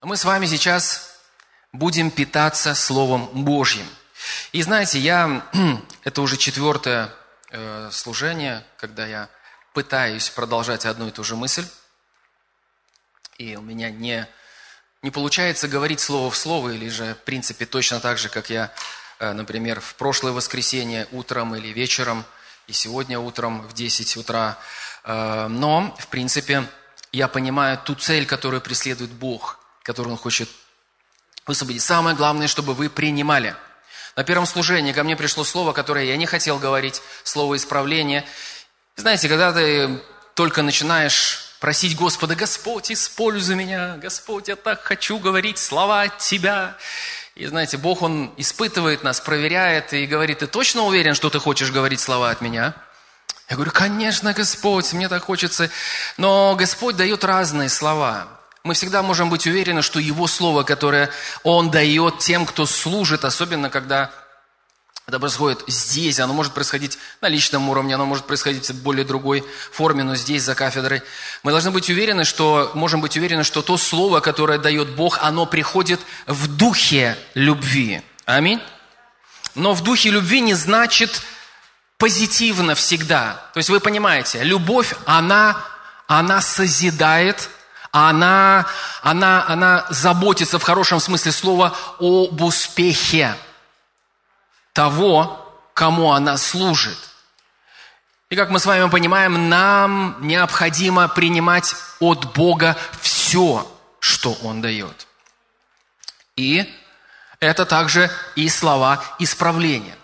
Мы 0.00 0.16
с 0.16 0.24
вами 0.24 0.46
сейчас 0.46 1.18
будем 1.72 2.12
питаться 2.12 2.76
Словом 2.76 3.26
Божьим. 3.44 3.84
И 4.52 4.62
знаете, 4.62 5.00
я, 5.00 5.44
это 6.04 6.22
уже 6.22 6.36
четвертое 6.36 7.12
э, 7.50 7.90
служение, 7.90 8.64
когда 8.76 9.04
я 9.08 9.28
пытаюсь 9.74 10.30
продолжать 10.30 10.86
одну 10.86 11.08
и 11.08 11.10
ту 11.10 11.24
же 11.24 11.34
мысль, 11.34 11.66
и 13.38 13.56
у 13.56 13.60
меня 13.60 13.90
не, 13.90 14.28
не 15.02 15.10
получается 15.10 15.66
говорить 15.66 15.98
слово 15.98 16.30
в 16.30 16.36
слово, 16.36 16.70
или 16.70 16.88
же, 16.88 17.14
в 17.14 17.24
принципе, 17.24 17.66
точно 17.66 17.98
так 17.98 18.18
же, 18.18 18.28
как 18.28 18.50
я, 18.50 18.72
э, 19.18 19.32
например, 19.32 19.80
в 19.80 19.96
прошлое 19.96 20.32
воскресенье 20.32 21.08
утром 21.10 21.56
или 21.56 21.72
вечером, 21.72 22.24
и 22.68 22.72
сегодня 22.72 23.18
утром 23.18 23.62
в 23.62 23.72
10 23.72 24.16
утра. 24.16 24.58
Э, 25.02 25.48
но, 25.48 25.96
в 25.98 26.06
принципе, 26.06 26.68
я 27.10 27.26
понимаю 27.26 27.78
ту 27.78 27.96
цель, 27.96 28.26
которую 28.26 28.60
преследует 28.60 29.10
Бог– 29.10 29.57
который 29.88 30.08
Он 30.08 30.18
хочет 30.18 30.50
высвободить. 31.46 31.82
Самое 31.82 32.14
главное, 32.14 32.46
чтобы 32.46 32.74
вы 32.74 32.90
принимали. 32.90 33.56
На 34.16 34.22
первом 34.22 34.44
служении 34.44 34.92
ко 34.92 35.02
мне 35.02 35.16
пришло 35.16 35.44
слово, 35.44 35.72
которое 35.72 36.04
я 36.04 36.18
не 36.18 36.26
хотел 36.26 36.58
говорить, 36.58 37.00
слово 37.24 37.56
исправления. 37.56 38.26
Знаете, 38.96 39.30
когда 39.30 39.50
ты 39.50 39.98
только 40.34 40.60
начинаешь 40.60 41.54
просить 41.58 41.96
Господа, 41.96 42.34
Господь, 42.34 42.92
используй 42.92 43.56
меня, 43.56 43.96
Господь, 43.96 44.48
я 44.48 44.56
так 44.56 44.82
хочу 44.82 45.18
говорить 45.18 45.56
слова 45.56 46.02
от 46.02 46.18
Тебя. 46.18 46.76
И 47.34 47.46
знаете, 47.46 47.78
Бог, 47.78 48.02
Он 48.02 48.34
испытывает 48.36 49.02
нас, 49.02 49.22
проверяет 49.22 49.94
и 49.94 50.04
говорит, 50.04 50.40
ты 50.40 50.46
точно 50.46 50.82
уверен, 50.82 51.14
что 51.14 51.30
ты 51.30 51.38
хочешь 51.38 51.70
говорить 51.70 52.00
слова 52.00 52.28
от 52.28 52.42
меня? 52.42 52.74
Я 53.48 53.56
говорю, 53.56 53.70
конечно, 53.70 54.34
Господь, 54.34 54.92
мне 54.92 55.08
так 55.08 55.22
хочется. 55.22 55.70
Но 56.18 56.54
Господь 56.56 56.96
дает 56.96 57.24
разные 57.24 57.70
слова. 57.70 58.37
Мы 58.68 58.74
всегда 58.74 59.02
можем 59.02 59.30
быть 59.30 59.46
уверены, 59.46 59.80
что 59.80 59.98
Его 59.98 60.26
Слово, 60.26 60.62
которое 60.62 61.08
Он 61.42 61.70
дает 61.70 62.18
тем, 62.18 62.44
кто 62.44 62.66
служит, 62.66 63.24
особенно 63.24 63.70
когда 63.70 64.10
это 65.06 65.18
происходит 65.18 65.64
здесь, 65.68 66.20
оно 66.20 66.34
может 66.34 66.52
происходить 66.52 66.98
на 67.22 67.28
личном 67.28 67.70
уровне, 67.70 67.94
оно 67.94 68.04
может 68.04 68.26
происходить 68.26 68.68
в 68.68 68.82
более 68.82 69.06
другой 69.06 69.42
форме, 69.72 70.02
но 70.02 70.16
здесь, 70.16 70.42
за 70.42 70.54
кафедрой. 70.54 71.00
Мы 71.42 71.50
должны 71.50 71.70
быть 71.70 71.88
уверены, 71.88 72.26
что, 72.26 72.70
можем 72.74 73.00
быть 73.00 73.16
уверены, 73.16 73.42
что 73.42 73.62
то 73.62 73.78
слово, 73.78 74.20
которое 74.20 74.58
дает 74.58 74.90
Бог, 74.90 75.18
оно 75.22 75.46
приходит 75.46 76.00
в 76.26 76.54
духе 76.54 77.16
любви. 77.32 78.02
Аминь. 78.26 78.60
Но 79.54 79.72
в 79.72 79.82
духе 79.82 80.10
любви 80.10 80.42
не 80.42 80.52
значит 80.52 81.22
позитивно 81.96 82.74
всегда. 82.74 83.48
То 83.54 83.60
есть 83.60 83.70
вы 83.70 83.80
понимаете, 83.80 84.42
любовь, 84.42 84.92
она, 85.06 85.56
она 86.06 86.42
созидает, 86.42 87.48
она, 87.92 88.66
она, 89.02 89.44
она 89.46 89.86
заботится 89.90 90.58
в 90.58 90.62
хорошем 90.62 91.00
смысле 91.00 91.32
слова 91.32 91.76
об 91.98 92.40
успехе 92.42 93.34
того, 94.72 95.44
кому 95.74 96.12
она 96.12 96.36
служит. 96.36 96.98
И 98.30 98.36
как 98.36 98.50
мы 98.50 98.58
с 98.58 98.66
вами 98.66 98.90
понимаем, 98.90 99.48
нам 99.48 100.16
необходимо 100.20 101.08
принимать 101.08 101.74
от 101.98 102.32
Бога 102.34 102.76
все, 103.00 103.66
что 104.00 104.34
Он 104.42 104.60
дает. 104.60 105.06
И 106.36 106.70
это 107.40 107.64
также 107.64 108.10
и 108.36 108.48
слова 108.48 109.02
исправления. 109.18 109.96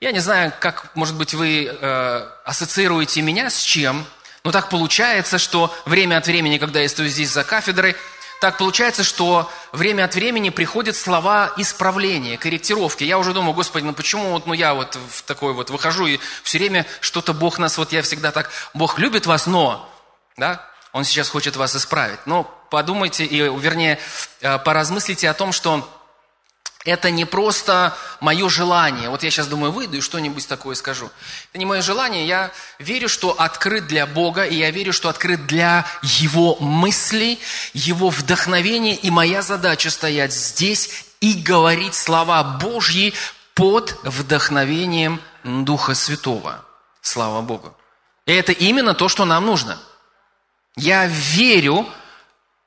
Я 0.00 0.12
не 0.12 0.18
знаю, 0.18 0.52
как, 0.60 0.94
может 0.94 1.16
быть, 1.16 1.32
вы 1.32 1.66
э, 1.66 2.28
ассоциируете 2.44 3.22
меня 3.22 3.48
с 3.48 3.62
чем, 3.62 4.04
но 4.44 4.52
так 4.52 4.68
получается, 4.68 5.38
что 5.38 5.74
время 5.86 6.18
от 6.18 6.26
времени, 6.26 6.58
когда 6.58 6.80
я 6.80 6.88
стою 6.88 7.08
здесь 7.08 7.30
за 7.30 7.44
кафедрой, 7.44 7.96
так 8.42 8.58
получается, 8.58 9.02
что 9.02 9.50
время 9.72 10.04
от 10.04 10.14
времени 10.14 10.50
приходят 10.50 10.96
слова 10.96 11.50
исправления, 11.56 12.36
корректировки. 12.36 13.04
Я 13.04 13.18
уже 13.18 13.32
думаю, 13.32 13.54
Господи, 13.54 13.84
ну 13.84 13.94
почему 13.94 14.32
вот 14.32 14.46
ну 14.46 14.52
я 14.52 14.74
вот 14.74 14.96
в 14.96 15.22
такой 15.22 15.54
вот 15.54 15.70
выхожу 15.70 16.06
и 16.06 16.20
все 16.42 16.58
время 16.58 16.84
что-то 17.00 17.32
Бог 17.32 17.58
нас, 17.58 17.78
вот 17.78 17.92
я 17.92 18.02
всегда 18.02 18.32
так, 18.32 18.50
Бог 18.74 18.98
любит 18.98 19.24
вас, 19.24 19.46
но, 19.46 19.88
да, 20.36 20.68
Он 20.92 21.04
сейчас 21.04 21.30
хочет 21.30 21.56
вас 21.56 21.74
исправить. 21.74 22.20
Но 22.26 22.44
подумайте, 22.70 23.24
и, 23.24 23.38
вернее, 23.40 23.98
э, 24.42 24.58
поразмыслите 24.58 25.30
о 25.30 25.34
том, 25.34 25.52
что 25.52 25.88
это 26.84 27.10
не 27.10 27.24
просто 27.24 27.96
мое 28.20 28.48
желание. 28.48 29.08
Вот 29.08 29.22
я 29.22 29.30
сейчас 29.30 29.46
думаю, 29.46 29.72
выйду 29.72 29.96
и 29.96 30.00
что-нибудь 30.00 30.46
такое 30.46 30.74
скажу. 30.74 31.10
Это 31.50 31.58
не 31.58 31.64
мое 31.64 31.80
желание. 31.80 32.26
Я 32.26 32.50
верю, 32.78 33.08
что 33.08 33.30
открыт 33.30 33.86
для 33.86 34.06
Бога, 34.06 34.44
и 34.44 34.56
я 34.56 34.70
верю, 34.70 34.92
что 34.92 35.08
открыт 35.08 35.46
для 35.46 35.86
Его 36.02 36.56
мыслей, 36.56 37.40
Его 37.72 38.10
вдохновения. 38.10 38.94
И 38.96 39.10
моя 39.10 39.40
задача 39.40 39.90
стоять 39.90 40.34
здесь 40.34 41.06
и 41.20 41.32
говорить 41.34 41.94
слова 41.94 42.44
Божьи 42.44 43.14
под 43.54 43.96
вдохновением 44.02 45.22
Духа 45.42 45.94
Святого. 45.94 46.64
Слава 47.00 47.40
Богу. 47.40 47.74
И 48.26 48.32
это 48.32 48.52
именно 48.52 48.94
то, 48.94 49.08
что 49.08 49.24
нам 49.24 49.46
нужно. 49.46 49.78
Я 50.76 51.06
верю 51.06 51.86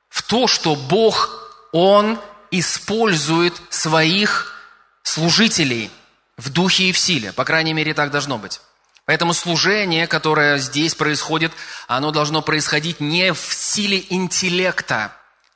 в 0.08 0.22
то, 0.22 0.48
что 0.48 0.74
Бог, 0.74 1.52
Он 1.72 2.18
использует 2.50 3.54
своих 3.70 4.54
служителей 5.02 5.90
в 6.36 6.50
духе 6.50 6.84
и 6.84 6.92
в 6.92 6.98
силе. 6.98 7.32
По 7.32 7.44
крайней 7.44 7.72
мере, 7.72 7.94
так 7.94 8.10
должно 8.10 8.38
быть. 8.38 8.60
Поэтому 9.04 9.32
служение, 9.32 10.06
которое 10.06 10.58
здесь 10.58 10.94
происходит, 10.94 11.52
оно 11.86 12.10
должно 12.10 12.42
происходить 12.42 13.00
не 13.00 13.32
в 13.32 13.38
силе 13.38 14.04
интеллекта. 14.10 15.12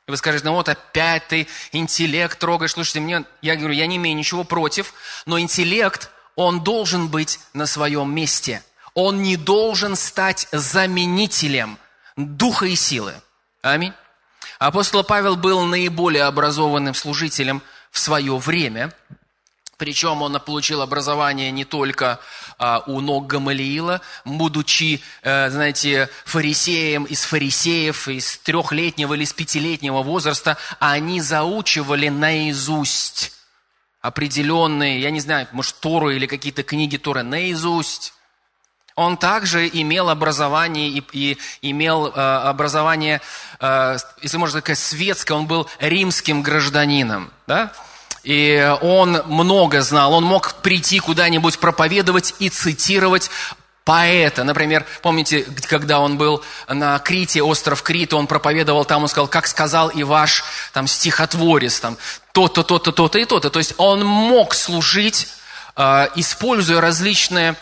И 0.09 0.11
вы 0.11 0.17
скажете, 0.17 0.47
ну 0.47 0.55
вот 0.55 0.69
опять 0.69 1.29
ты 1.29 1.47
интеллект 1.71 2.39
трогаешь. 2.39 2.73
Слушайте, 2.73 3.01
мне, 3.01 3.25
я 3.43 3.57
говорю, 3.57 3.75
я 3.75 3.87
не 3.87 3.97
имею 3.97 4.17
ничего 4.17 4.43
против, 4.43 4.95
но 5.27 5.39
интеллект, 5.39 6.11
он 6.35 6.65
должен 6.65 7.09
быть 7.09 7.41
на 7.53 7.67
своем 7.67 8.15
месте. 8.15 8.63
Он 8.95 9.23
не 9.23 9.37
должен 9.37 9.97
стать 9.97 10.49
заменителем 10.51 11.79
духа 12.17 12.67
и 12.67 12.75
силы. 12.75 13.15
Аминь. 13.63 13.93
Апостол 14.67 15.03
Павел 15.03 15.35
был 15.35 15.63
наиболее 15.63 16.23
образованным 16.23 16.95
служителем 16.95 17.63
в 17.91 17.99
свое 17.99 18.37
время, 18.37 18.93
причем 19.77 20.23
он 20.23 20.39
получил 20.39 20.83
образование 20.83 21.51
не 21.51 21.65
только 21.65 22.21
а, 22.59 22.85
у 22.87 23.01
ног 23.01 23.27
Гамалиила, 23.27 24.03
будучи, 24.25 25.03
а, 25.25 25.51
знаете, 25.51 26.09
фарисеем 26.25 27.03
из 27.03 27.25
фарисеев, 27.25 28.07
из 28.07 28.39
трехлетнего 28.39 29.15
или 29.15 29.25
из 29.25 29.33
пятилетнего 29.33 30.01
возраста, 30.05 30.57
а 30.79 30.93
они 30.93 31.21
заучивали 31.21 32.09
наизусть 32.09 33.33
определенные, 34.01 35.01
я 35.01 35.11
не 35.11 35.19
знаю, 35.19 35.49
может, 35.51 35.81
Тору 35.81 36.11
или 36.11 36.27
какие-то 36.27 36.63
книги 36.63 36.99
Торы 36.99 37.25
наизусть. 37.25 38.15
Он 38.95 39.17
также 39.17 39.69
имел 39.69 40.11
образование 40.11 40.89
и, 40.89 41.03
и 41.13 41.39
имел 41.63 42.09
э, 42.09 42.11
образование, 42.11 43.21
э, 43.59 43.97
если 44.21 44.37
можно 44.37 44.61
сказать, 44.61 44.79
светское, 44.79 45.37
он 45.37 45.47
был 45.47 45.69
римским 45.81 46.43
гражданином, 46.43 47.31
да? 47.47 47.73
И 48.23 48.77
он 48.83 49.23
много 49.27 49.83
знал, 49.83 50.13
он 50.15 50.25
мог 50.25 50.55
прийти 50.63 51.01
куда-нибудь 51.01 51.59
проповедовать 51.59 52.35
и 52.39 52.51
цитировать 52.51 53.31
поэта. 53.85 54.45
Например, 54.45 54.87
помните, 55.01 55.45
когда 55.69 55.99
он 55.99 56.19
был 56.19 56.45
на 56.69 56.99
Крите, 57.01 57.43
остров 57.43 57.83
Крит, 57.83 58.15
он 58.15 58.27
проповедовал 58.27 58.85
там, 58.85 59.03
он 59.03 59.09
сказал, 59.09 59.27
как 59.27 59.47
сказал 59.47 59.89
и 59.89 60.05
ваш 60.05 60.45
там, 60.73 60.87
стихотворец, 60.87 61.81
там, 61.81 61.97
то-то, 62.33 62.63
то-то, 62.63 62.93
то-то 62.93 63.19
и 63.19 63.25
то-то. 63.25 63.51
То 63.51 63.59
есть 63.59 63.75
он 63.79 64.05
мог 64.05 64.55
служить, 64.55 65.29
э, 65.77 66.09
используя 66.15 66.81
различные 66.81 67.57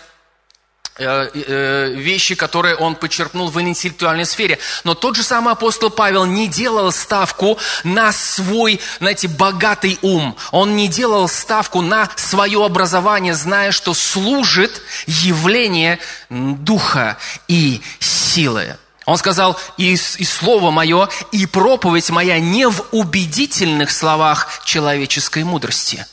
вещи, 1.01 2.35
которые 2.35 2.77
он 2.77 2.95
почерпнул 2.95 3.49
в 3.49 3.61
интеллектуальной 3.61 4.27
сфере. 4.27 4.59
Но 4.85 4.95
тот 4.95 5.17
же 5.17 5.23
самый 5.23 5.53
апостол 5.53 5.91
Павел 5.91 6.27
не 6.27 6.47
делал 6.47 6.93
ставку 6.93 7.59
на 7.85 8.13
свой, 8.13 8.81
знаете, 8.99 9.29
богатый 9.29 9.99
ум. 10.03 10.37
Он 10.51 10.77
не 10.77 10.89
делал 10.89 11.29
ставку 11.29 11.81
на 11.81 12.09
свое 12.17 12.65
образование, 12.65 13.35
зная, 13.35 13.73
что 13.73 13.95
служит 13.95 14.83
явление 15.07 15.99
духа 16.29 17.17
и 17.49 17.81
силы. 17.99 18.77
Он 19.07 19.17
сказал, 19.17 19.59
и, 19.77 19.95
и 19.95 20.25
слово 20.25 20.71
мое, 20.71 21.09
и 21.33 21.47
проповедь 21.47 22.11
моя 22.11 22.39
не 22.39 22.69
в 22.69 22.85
убедительных 22.93 23.91
словах 23.91 24.61
человеческой 24.65 25.43
мудрости, 25.43 26.07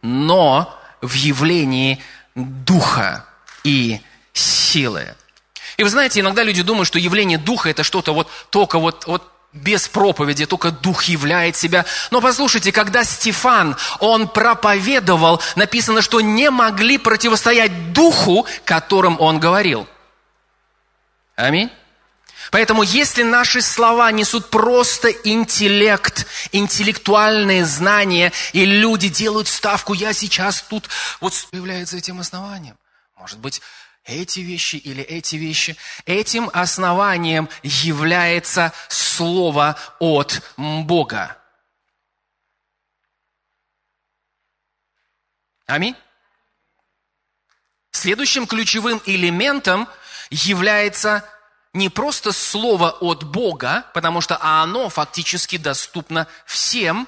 но 0.00 0.76
в 1.00 1.12
явлении 1.14 2.02
духа 2.34 3.26
и 3.64 4.00
силы. 4.32 5.14
И 5.76 5.84
вы 5.84 5.90
знаете, 5.90 6.20
иногда 6.20 6.42
люди 6.42 6.62
думают, 6.62 6.86
что 6.86 6.98
явление 6.98 7.38
Духа– 7.38 7.68
это 7.70 7.82
что-то 7.82 8.12
вот 8.12 8.28
только 8.50 8.78
вот, 8.78 9.06
вот 9.06 9.28
без 9.52 9.88
проповеди, 9.88 10.46
только 10.46 10.70
Дух 10.70 11.04
являет 11.04 11.56
себя. 11.56 11.84
Но 12.10 12.20
послушайте, 12.20 12.72
когда 12.72 13.04
Стефан, 13.04 13.76
он 14.00 14.28
проповедовал, 14.28 15.42
написано, 15.56 16.02
что 16.02 16.20
не 16.20 16.50
могли 16.50 16.98
противостоять 16.98 17.92
Духу, 17.92 18.46
которым 18.64 19.20
он 19.20 19.40
говорил. 19.40 19.86
Аминь. 21.36 21.70
Поэтому 22.50 22.82
если 22.82 23.22
наши 23.22 23.62
слова 23.62 24.10
несут 24.10 24.50
просто 24.50 25.08
интеллект, 25.08 26.26
интеллектуальные 26.50 27.64
знания, 27.64 28.32
и 28.52 28.64
люди 28.64 29.08
делают 29.08 29.48
ставку, 29.48 29.94
я 29.94 30.12
сейчас 30.12 30.62
тут, 30.62 30.88
вот 31.20 31.32
появляется 31.50 31.96
этим 31.96 32.20
основанием. 32.20 32.76
Может 33.22 33.38
быть, 33.38 33.62
эти 34.04 34.40
вещи 34.40 34.74
или 34.74 35.00
эти 35.00 35.36
вещи. 35.36 35.76
Этим 36.06 36.50
основанием 36.52 37.48
является 37.62 38.72
Слово 38.88 39.78
от 40.00 40.42
Бога. 40.56 41.38
Аминь. 45.66 45.94
Следующим 47.92 48.48
ключевым 48.48 49.00
элементом 49.06 49.88
является 50.30 51.24
не 51.72 51.88
просто 51.88 52.32
слово 52.32 52.90
от 52.90 53.22
Бога, 53.22 53.86
потому 53.94 54.20
что 54.20 54.36
оно 54.42 54.88
фактически 54.88 55.58
доступно 55.58 56.26
всем, 56.44 57.06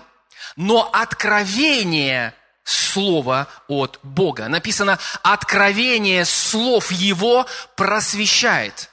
но 0.54 0.88
откровение 0.92 2.34
слова 2.64 3.48
от 3.68 4.00
Бога. 4.02 4.48
Написано, 4.48 4.98
откровение 5.22 6.24
слов 6.24 6.90
Его 6.90 7.46
просвещает. 7.76 8.90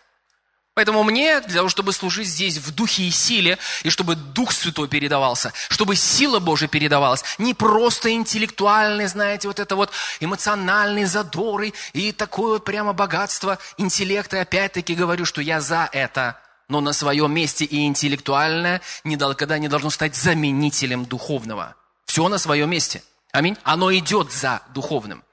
Поэтому 0.73 1.03
мне, 1.03 1.41
для 1.41 1.55
того, 1.55 1.69
чтобы 1.69 1.91
служить 1.91 2.27
здесь 2.27 2.57
в 2.57 2.73
духе 2.73 3.03
и 3.03 3.11
силе, 3.11 3.57
и 3.83 3.89
чтобы 3.89 4.15
Дух 4.15 4.53
Святой 4.53 4.87
передавался, 4.87 5.51
чтобы 5.69 5.97
сила 5.97 6.39
Божия 6.39 6.69
передавалась, 6.69 7.25
не 7.37 7.53
просто 7.53 8.11
интеллектуальный, 8.11 9.07
знаете, 9.07 9.49
вот 9.49 9.59
это 9.59 9.75
вот 9.75 9.91
эмоциональный 10.21 11.03
задоры 11.03 11.73
и 11.91 12.13
такое 12.13 12.53
вот 12.53 12.63
прямо 12.63 12.93
богатство 12.93 13.59
интеллекта. 13.77 14.37
И 14.37 14.39
опять-таки 14.39 14.95
говорю, 14.95 15.25
что 15.25 15.41
я 15.41 15.59
за 15.59 15.89
это, 15.91 16.39
но 16.69 16.79
на 16.79 16.93
своем 16.93 17.33
месте 17.33 17.65
и 17.65 17.85
интеллектуальное 17.85 18.81
никогда 19.03 19.57
не 19.57 19.67
должно 19.67 19.89
стать 19.89 20.15
заменителем 20.15 21.05
духовного. 21.05 21.75
Все 22.05 22.27
на 22.29 22.37
своем 22.37 22.69
месте. 22.69 23.03
Аминь. 23.31 23.57
Оно 23.63 23.93
идет 23.93 24.31
за 24.31 24.61
духовным. 24.73 25.23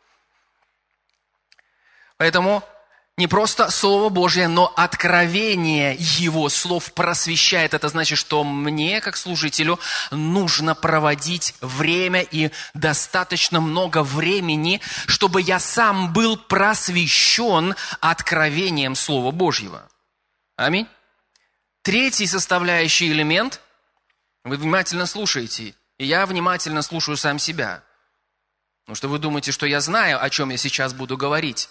Поэтому 2.16 2.64
не 3.18 3.26
просто 3.26 3.70
Слово 3.70 4.10
Божье, 4.10 4.46
но 4.46 4.72
откровение 4.76 5.96
Его 5.98 6.48
слов 6.48 6.92
просвещает. 6.92 7.74
Это 7.74 7.88
значит, 7.88 8.16
что 8.16 8.44
мне, 8.44 9.00
как 9.00 9.16
служителю, 9.16 9.80
нужно 10.12 10.76
проводить 10.76 11.54
время 11.60 12.22
и 12.22 12.52
достаточно 12.74 13.60
много 13.60 14.04
времени, 14.04 14.80
чтобы 15.08 15.42
я 15.42 15.58
сам 15.58 16.12
был 16.12 16.36
просвещен 16.36 17.74
откровением 18.00 18.94
Слова 18.94 19.32
Божьего. 19.32 19.88
Аминь. 20.54 20.86
Третий 21.82 22.26
составляющий 22.28 23.10
элемент, 23.10 23.60
вы 24.44 24.56
внимательно 24.56 25.06
слушаете, 25.06 25.74
и 25.98 26.04
я 26.04 26.24
внимательно 26.26 26.82
слушаю 26.82 27.16
сам 27.16 27.40
себя. 27.40 27.82
Потому 28.88 28.96
что 28.96 29.08
вы 29.08 29.18
думаете, 29.18 29.52
что 29.52 29.66
я 29.66 29.82
знаю, 29.82 30.24
о 30.24 30.30
чем 30.30 30.48
я 30.48 30.56
сейчас 30.56 30.94
буду 30.94 31.18
говорить. 31.18 31.68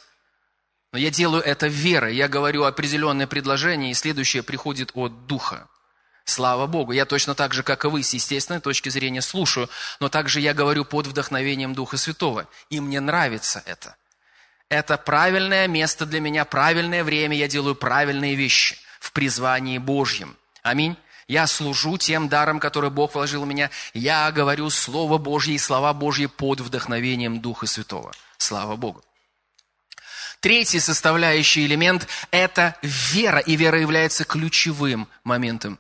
Но 0.92 1.00
я 1.00 1.10
делаю 1.10 1.42
это 1.42 1.66
верой. 1.66 2.16
Я 2.16 2.28
говорю 2.28 2.64
определенное 2.64 3.26
предложение, 3.26 3.90
и 3.90 3.96
следующее 3.96 4.44
приходит 4.44 4.92
от 4.94 5.26
Духа. 5.26 5.68
Слава 6.26 6.68
Богу. 6.68 6.92
Я 6.92 7.06
точно 7.06 7.34
так 7.34 7.56
же, 7.56 7.64
как 7.64 7.86
и 7.86 7.88
вы, 7.88 8.04
с 8.04 8.14
естественной 8.14 8.60
точки 8.60 8.90
зрения 8.90 9.24
слушаю, 9.24 9.68
но 10.00 10.10
также 10.10 10.42
я 10.42 10.54
говорю 10.54 10.86
под 10.86 11.08
вдохновением 11.08 11.74
Духа 11.74 11.98
Святого. 11.98 12.48
И 12.70 12.80
мне 12.80 13.00
нравится 13.00 13.64
это. 13.66 13.96
Это 14.70 14.96
правильное 15.00 15.68
место 15.68 16.06
для 16.06 16.20
меня, 16.20 16.46
правильное 16.46 17.04
время, 17.04 17.36
я 17.36 17.48
делаю 17.48 17.74
правильные 17.74 18.36
вещи 18.36 18.78
в 19.00 19.12
призвании 19.12 19.80
Божьем. 19.80 20.38
Аминь. 20.62 20.96
Я 21.28 21.46
служу 21.46 21.98
тем 21.98 22.30
даром, 22.30 22.60
который 22.60 22.90
Бог 22.90 23.14
вложил 23.14 23.44
в 23.44 23.48
меня. 23.48 23.70
Я 23.94 24.32
говорю 24.32 24.70
Слово 24.70 25.18
Божье 25.18 25.56
и 25.56 25.58
слова 25.58 25.94
Божьи 25.94 26.28
под 26.28 26.62
вдохновением 26.62 27.42
Духа 27.42 27.68
Святого. 27.68 28.14
Слава 28.38 28.78
Богу. 28.78 29.04
Третий 30.40 30.80
составляющий 30.80 31.66
элемент– 31.66 32.08
это 32.32 32.76
вера, 32.82 33.40
и 33.40 33.56
вера 33.56 33.80
является 33.80 34.24
ключевым 34.24 35.10
моментом. 35.26 35.80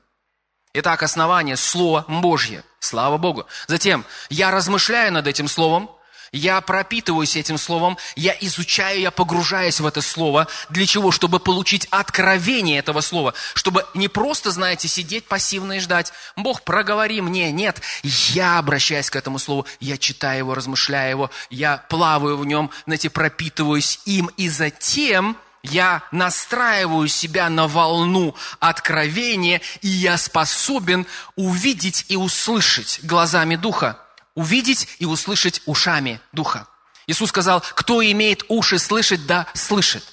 Итак, 0.73 1.01
основание– 1.03 1.55
Слово 1.57 2.03
Божье. 2.07 2.63
Слава 2.79 3.17
Богу. 3.17 3.45
Затем, 3.67 4.03
я 4.29 4.51
размышляю 4.51 5.13
над 5.13 5.27
этим 5.27 5.47
Словом, 5.47 5.89
я 6.31 6.61
пропитываюсь 6.61 7.35
этим 7.35 7.57
словом, 7.57 7.97
я 8.15 8.35
изучаю, 8.41 8.99
я 8.99 9.11
погружаюсь 9.11 9.79
в 9.79 9.85
это 9.85 10.01
слово. 10.01 10.47
Для 10.69 10.85
чего? 10.85 11.11
Чтобы 11.11 11.39
получить 11.39 11.87
откровение 11.89 12.79
этого 12.79 13.01
слова. 13.01 13.33
Чтобы 13.53 13.85
не 13.93 14.07
просто, 14.07 14.51
знаете, 14.51 14.87
сидеть 14.87 15.25
пассивно 15.25 15.73
и 15.73 15.79
ждать. 15.79 16.11
Бог, 16.35 16.63
проговори 16.63 17.21
мне. 17.21 17.51
Нет, 17.51 17.81
я 18.03 18.59
обращаюсь 18.59 19.09
к 19.09 19.15
этому 19.15 19.39
слову, 19.39 19.65
я 19.79 19.97
читаю 19.97 20.39
его, 20.39 20.55
размышляю 20.55 21.09
его, 21.09 21.31
я 21.49 21.77
плаваю 21.89 22.37
в 22.37 22.45
нем, 22.45 22.71
знаете, 22.85 23.09
пропитываюсь 23.09 23.99
им. 24.05 24.29
И 24.37 24.49
затем 24.49 25.37
я 25.63 26.03
настраиваю 26.11 27.07
себя 27.07 27.49
на 27.49 27.67
волну 27.67 28.35
откровения, 28.59 29.61
и 29.81 29.87
я 29.87 30.17
способен 30.17 31.05
увидеть 31.35 32.05
и 32.09 32.15
услышать 32.15 32.99
глазами 33.03 33.55
Духа 33.55 33.99
увидеть 34.37 34.87
и 34.99 35.05
услышать 35.05 35.63
ушами 35.65 36.21
Духа. 36.31 36.67
Иисус 37.07 37.29
сказал, 37.29 37.61
кто 37.61 38.03
имеет 38.03 38.45
уши 38.49 38.77
слышать, 38.77 39.25
да 39.25 39.47
слышит. 39.55 40.03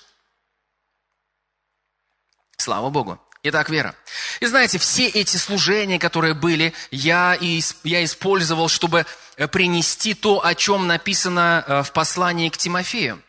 Слава 2.57 2.89
Богу. 2.89 3.21
Итак, 3.43 3.69
вера. 3.69 3.95
И 4.41 4.47
знаете, 4.47 4.79
все 4.79 5.09
эти 5.09 5.37
служения, 5.37 5.99
которые 5.99 6.33
были, 6.33 6.73
я, 6.91 7.37
я 7.39 8.03
использовал, 8.03 8.69
чтобы 8.69 9.05
э, 9.37 9.47
принести 9.47 10.15
то, 10.15 10.43
о 10.43 10.55
чем 10.55 10.87
написано 10.87 11.63
э, 11.67 11.83
в 11.83 11.93
послании 11.93 12.49
к 12.49 12.57
Тимофею. 12.57 13.23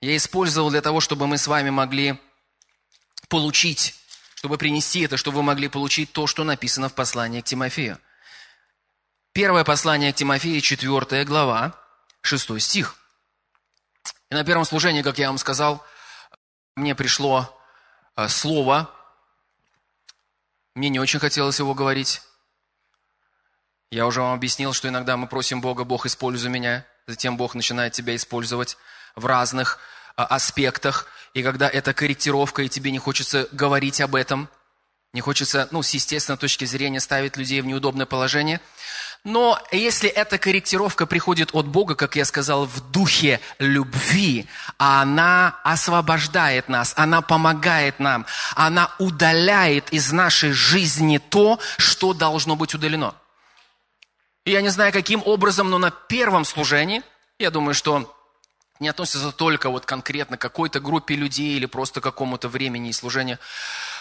Я 0.00 0.16
использовал 0.16 0.70
для 0.70 0.82
того, 0.82 1.00
чтобы 1.00 1.26
мы 1.26 1.36
с 1.36 1.48
вами 1.48 1.70
могли 1.70 2.20
получить 3.28 3.96
чтобы 4.46 4.58
принести 4.58 5.00
это, 5.00 5.16
чтобы 5.16 5.38
вы 5.38 5.42
могли 5.42 5.66
получить 5.66 6.12
то, 6.12 6.28
что 6.28 6.44
написано 6.44 6.88
в 6.88 6.94
послании 6.94 7.40
к 7.40 7.44
Тимофею. 7.44 7.98
Первое 9.32 9.64
послание 9.64 10.12
к 10.12 10.16
Тимофею, 10.16 10.60
4 10.60 11.24
глава, 11.24 11.74
6 12.20 12.60
стих. 12.60 12.94
И 14.30 14.36
на 14.36 14.44
первом 14.44 14.64
служении, 14.64 15.02
как 15.02 15.18
я 15.18 15.26
вам 15.26 15.38
сказал, 15.38 15.84
мне 16.76 16.94
пришло 16.94 17.60
э, 18.14 18.28
слово, 18.28 18.88
мне 20.76 20.90
не 20.90 21.00
очень 21.00 21.18
хотелось 21.18 21.58
его 21.58 21.74
говорить. 21.74 22.22
Я 23.90 24.06
уже 24.06 24.20
вам 24.20 24.32
объяснил, 24.32 24.72
что 24.72 24.86
иногда 24.86 25.16
мы 25.16 25.26
просим 25.26 25.60
Бога, 25.60 25.82
Бог, 25.82 26.06
используй 26.06 26.52
меня, 26.52 26.86
затем 27.08 27.36
Бог 27.36 27.56
начинает 27.56 27.94
тебя 27.94 28.14
использовать 28.14 28.76
в 29.16 29.26
разных 29.26 29.80
а, 30.14 30.24
аспектах, 30.24 31.08
и 31.36 31.42
когда 31.42 31.68
это 31.68 31.92
корректировка, 31.92 32.62
и 32.62 32.68
тебе 32.70 32.90
не 32.90 32.98
хочется 32.98 33.46
говорить 33.52 34.00
об 34.00 34.14
этом, 34.14 34.48
не 35.12 35.20
хочется, 35.20 35.68
ну, 35.70 35.82
с 35.82 35.90
естественной 35.90 36.38
точки 36.38 36.64
зрения 36.64 36.98
ставить 36.98 37.36
людей 37.36 37.60
в 37.60 37.66
неудобное 37.66 38.06
положение. 38.06 38.58
Но 39.22 39.60
если 39.70 40.08
эта 40.08 40.38
корректировка 40.38 41.04
приходит 41.04 41.50
от 41.52 41.66
Бога, 41.66 41.94
как 41.94 42.16
я 42.16 42.24
сказал, 42.24 42.64
в 42.64 42.90
духе 42.90 43.38
любви, 43.58 44.46
она 44.78 45.60
освобождает 45.62 46.70
нас, 46.70 46.94
она 46.96 47.20
помогает 47.20 48.00
нам, 48.00 48.24
она 48.54 48.90
удаляет 48.98 49.92
из 49.92 50.12
нашей 50.12 50.52
жизни 50.52 51.18
то, 51.18 51.60
что 51.76 52.14
должно 52.14 52.56
быть 52.56 52.74
удалено. 52.74 53.14
Я 54.46 54.62
не 54.62 54.70
знаю, 54.70 54.90
каким 54.90 55.20
образом, 55.26 55.68
но 55.68 55.76
на 55.76 55.90
первом 55.90 56.46
служении, 56.46 57.02
я 57.38 57.50
думаю, 57.50 57.74
что 57.74 58.15
не 58.80 58.88
относится 58.88 59.32
только 59.32 59.70
вот 59.70 59.86
конкретно 59.86 60.36
к 60.36 60.40
какой-то 60.40 60.80
группе 60.80 61.14
людей 61.14 61.56
или 61.56 61.66
просто 61.66 62.00
к 62.00 62.04
какому-то 62.04 62.48
времени 62.48 62.90
и 62.90 62.92
служению. 62.92 63.38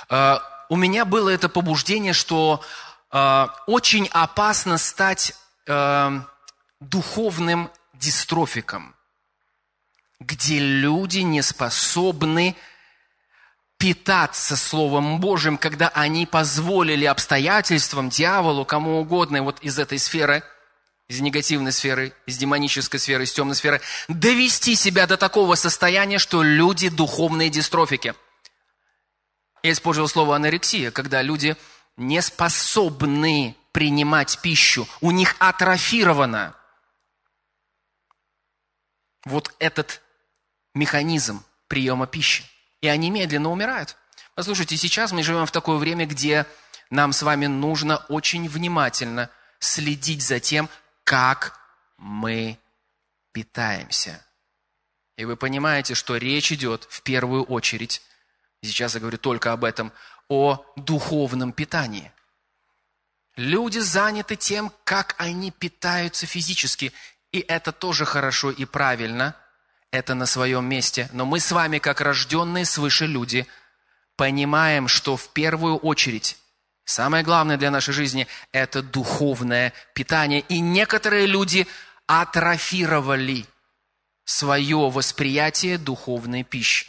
А, 0.10 0.42
у 0.70 0.76
меня 0.76 1.06
было 1.06 1.30
это 1.30 1.50
побуждение, 1.50 2.14
что 2.14 2.64
а, 3.12 3.56
очень 3.68 4.08
опасно 4.12 4.78
стать 4.78 5.34
а, 5.68 6.26
духовным 6.80 7.70
дистрофиком, 7.94 8.96
где 10.20 10.60
люди 10.60 11.20
не 11.20 11.42
способны 11.42 12.56
питаться 13.78 14.56
Словом 14.56 15.20
Божьим, 15.20 15.58
когда 15.58 15.90
они 15.90 16.26
позволили 16.26 17.06
обстоятельствам, 17.06 18.10
дьяволу, 18.10 18.66
кому 18.66 19.02
угодно, 19.02 19.44
вот 19.44 19.60
из 19.60 19.80
этой 19.80 20.00
сферы– 20.00 20.44
из 21.08 21.22
негативной 21.22 21.72
сферы, 21.72 22.14
из 22.26 22.38
демонической 22.38 23.00
сферы, 23.00 23.24
из 23.24 23.34
темной 23.34 23.56
сферы, 23.56 23.82
довести 24.08 24.76
себя 24.76 25.06
до 25.06 25.18
такого 25.18 25.56
состояния, 25.56 26.18
что 26.18 26.42
люди 26.42 26.90
духовные 26.90 27.50
дистрофики. 27.50 28.16
Я 29.62 29.72
использовал 29.72 30.08
слово 30.08 30.36
анорексия, 30.36 30.92
когда 30.92 31.22
люди 31.22 31.56
не 31.98 32.22
способны 32.22 33.56
принимать 33.72 34.40
пищу, 34.42 34.88
у 35.02 35.12
них 35.12 35.36
атрофировано 35.40 36.56
вот 39.26 39.54
этот 39.60 40.02
механизм 40.74 41.44
приема 41.68 42.08
пищи. 42.08 42.46
и 42.82 42.88
они 42.88 43.10
медленно 43.10 43.50
умирают. 43.50 43.98
Послушайте, 44.36 44.78
сейчас 44.78 45.12
мы 45.12 45.24
живем 45.24 45.46
в 45.46 45.52
такое 45.52 45.78
время, 45.78 46.06
где 46.06 46.46
нам 46.90 47.14
с 47.14 47.24
вами 47.24 47.48
нужно 47.48 47.98
очень 48.10 48.48
внимательно 48.48 49.30
следить 49.60 50.22
за 50.22 50.40
тем, 50.40 50.70
как 51.06 51.58
мы 51.98 52.60
питаемся. 53.32 54.26
И 55.18 55.24
вы 55.24 55.38
понимаете, 55.38 55.96
что 55.96 56.18
речь 56.18 56.52
идет 56.52 56.86
в 56.90 57.02
первую 57.04 57.44
очередь, 57.44 58.02
сейчас 58.62 58.96
я 58.96 59.00
говорю 59.00 59.18
только 59.18 59.54
об 59.54 59.64
этом, 59.64 59.94
о 60.28 60.66
духовном 60.76 61.54
питании. 61.54 62.12
Люди 63.38 63.80
заняты 63.80 64.36
тем, 64.36 64.72
как 64.84 65.16
они 65.18 65.52
питаются 65.52 66.26
физически. 66.26 66.92
И 67.32 67.40
это 67.40 67.72
тоже 67.72 68.06
хорошо 68.06 68.50
и 68.50 68.66
правильно. 68.66 69.36
Это 69.92 70.16
на 70.16 70.26
своем 70.26 70.66
месте. 70.66 71.10
Но 71.14 71.26
мы 71.26 71.40
с 71.40 71.52
вами, 71.52 71.80
как 71.80 72.02
рожденные 72.02 72.66
свыше 72.66 73.06
люди, 73.06 73.46
понимаем, 74.16 74.88
что 74.88 75.16
в 75.16 75.30
первую 75.30 75.78
очередь 75.78 76.38
самое 76.86 77.24
главное 77.24 77.58
для 77.58 77.72
нашей 77.72 77.94
жизни– 77.94 78.28
это 78.52 78.82
духовное 78.82 79.74
питание. 79.94 80.42
И 80.42 80.60
некоторые 80.60 81.26
люди 81.26 81.68
атрофировали 82.08 83.46
свое 84.24 84.90
восприятие 84.90 85.78
духовной 85.78 86.44
пищи. 86.44 86.88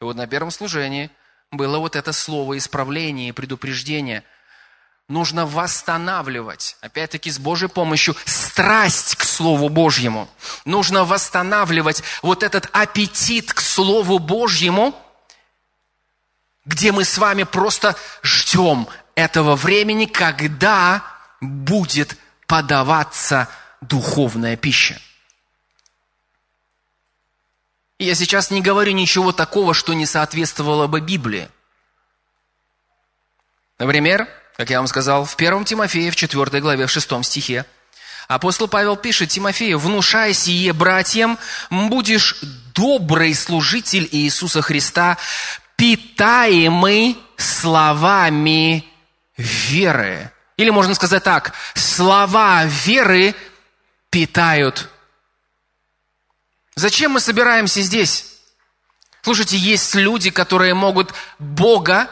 И 0.00 0.04
вот 0.04 0.16
на 0.16 0.26
первом 0.26 0.50
служении 0.50 1.10
было 1.50 1.78
вот 1.78 1.96
это 1.96 2.12
слово 2.12 2.58
исправление 2.58 3.30
и 3.30 3.32
предупреждение– 3.32 4.22
нужно 5.08 5.46
восстанавливать, 5.46 6.76
опять-таки 6.80 7.30
с 7.30 7.38
Божьей 7.38 7.68
помощью, 7.68 8.14
страсть 8.24 9.16
к 9.16 9.24
Слову 9.24 9.68
Божьему. 9.68 10.28
Нужно 10.64 11.04
восстанавливать 11.04 12.02
вот 12.22 12.42
этот 12.42 12.68
аппетит 12.72 13.52
к 13.52 13.60
Слову 13.60 14.18
Божьему, 14.18 14.94
где 16.68 16.92
мы 16.92 17.04
с 17.04 17.16
вами 17.16 17.44
просто 17.44 17.96
ждем 18.22 18.88
этого 19.14 19.56
времени, 19.56 20.04
когда 20.04 21.02
будет 21.40 22.16
подаваться 22.46 23.48
духовная 23.80 24.56
пища. 24.56 25.00
Я 27.98 28.14
сейчас 28.14 28.50
не 28.50 28.60
говорю 28.60 28.92
ничего 28.92 29.32
такого, 29.32 29.72
что 29.72 29.94
не 29.94 30.04
соответствовало 30.04 30.86
бы 30.86 31.00
Библии. 31.00 31.48
Например, 33.78 34.28
как 34.56 34.68
я 34.68 34.78
вам 34.78 34.88
сказал, 34.88 35.24
в 35.24 35.36
1 35.36 35.64
Тимофея, 35.64 36.10
в 36.10 36.16
4 36.16 36.60
главе, 36.60 36.86
в 36.86 36.90
6 36.90 37.24
стихе, 37.24 37.64
апостол 38.28 38.68
Павел 38.68 38.96
пишет 38.96 39.30
Тимофею, 39.30 39.78
«Внушай 39.78 40.34
сие 40.34 40.74
братьям, 40.74 41.38
будешь 41.70 42.36
добрый 42.74 43.34
служитель 43.34 44.06
Иисуса 44.12 44.60
Христа, 44.60 45.16
питаемый 45.78 47.16
словами 47.38 48.84
веры». 49.38 50.30
Или 50.58 50.68
можно 50.68 50.94
сказать 50.94 51.24
так, 51.24 51.54
слова 51.74 52.64
веры 52.66 53.34
питают. 54.10 54.90
Зачем 56.74 57.12
мы 57.12 57.20
собираемся 57.20 57.80
здесь? 57.80 58.40
Слушайте, 59.22 59.56
есть 59.56 59.94
люди, 59.94 60.30
которые 60.30 60.74
могут 60.74 61.14
Бога 61.38 62.10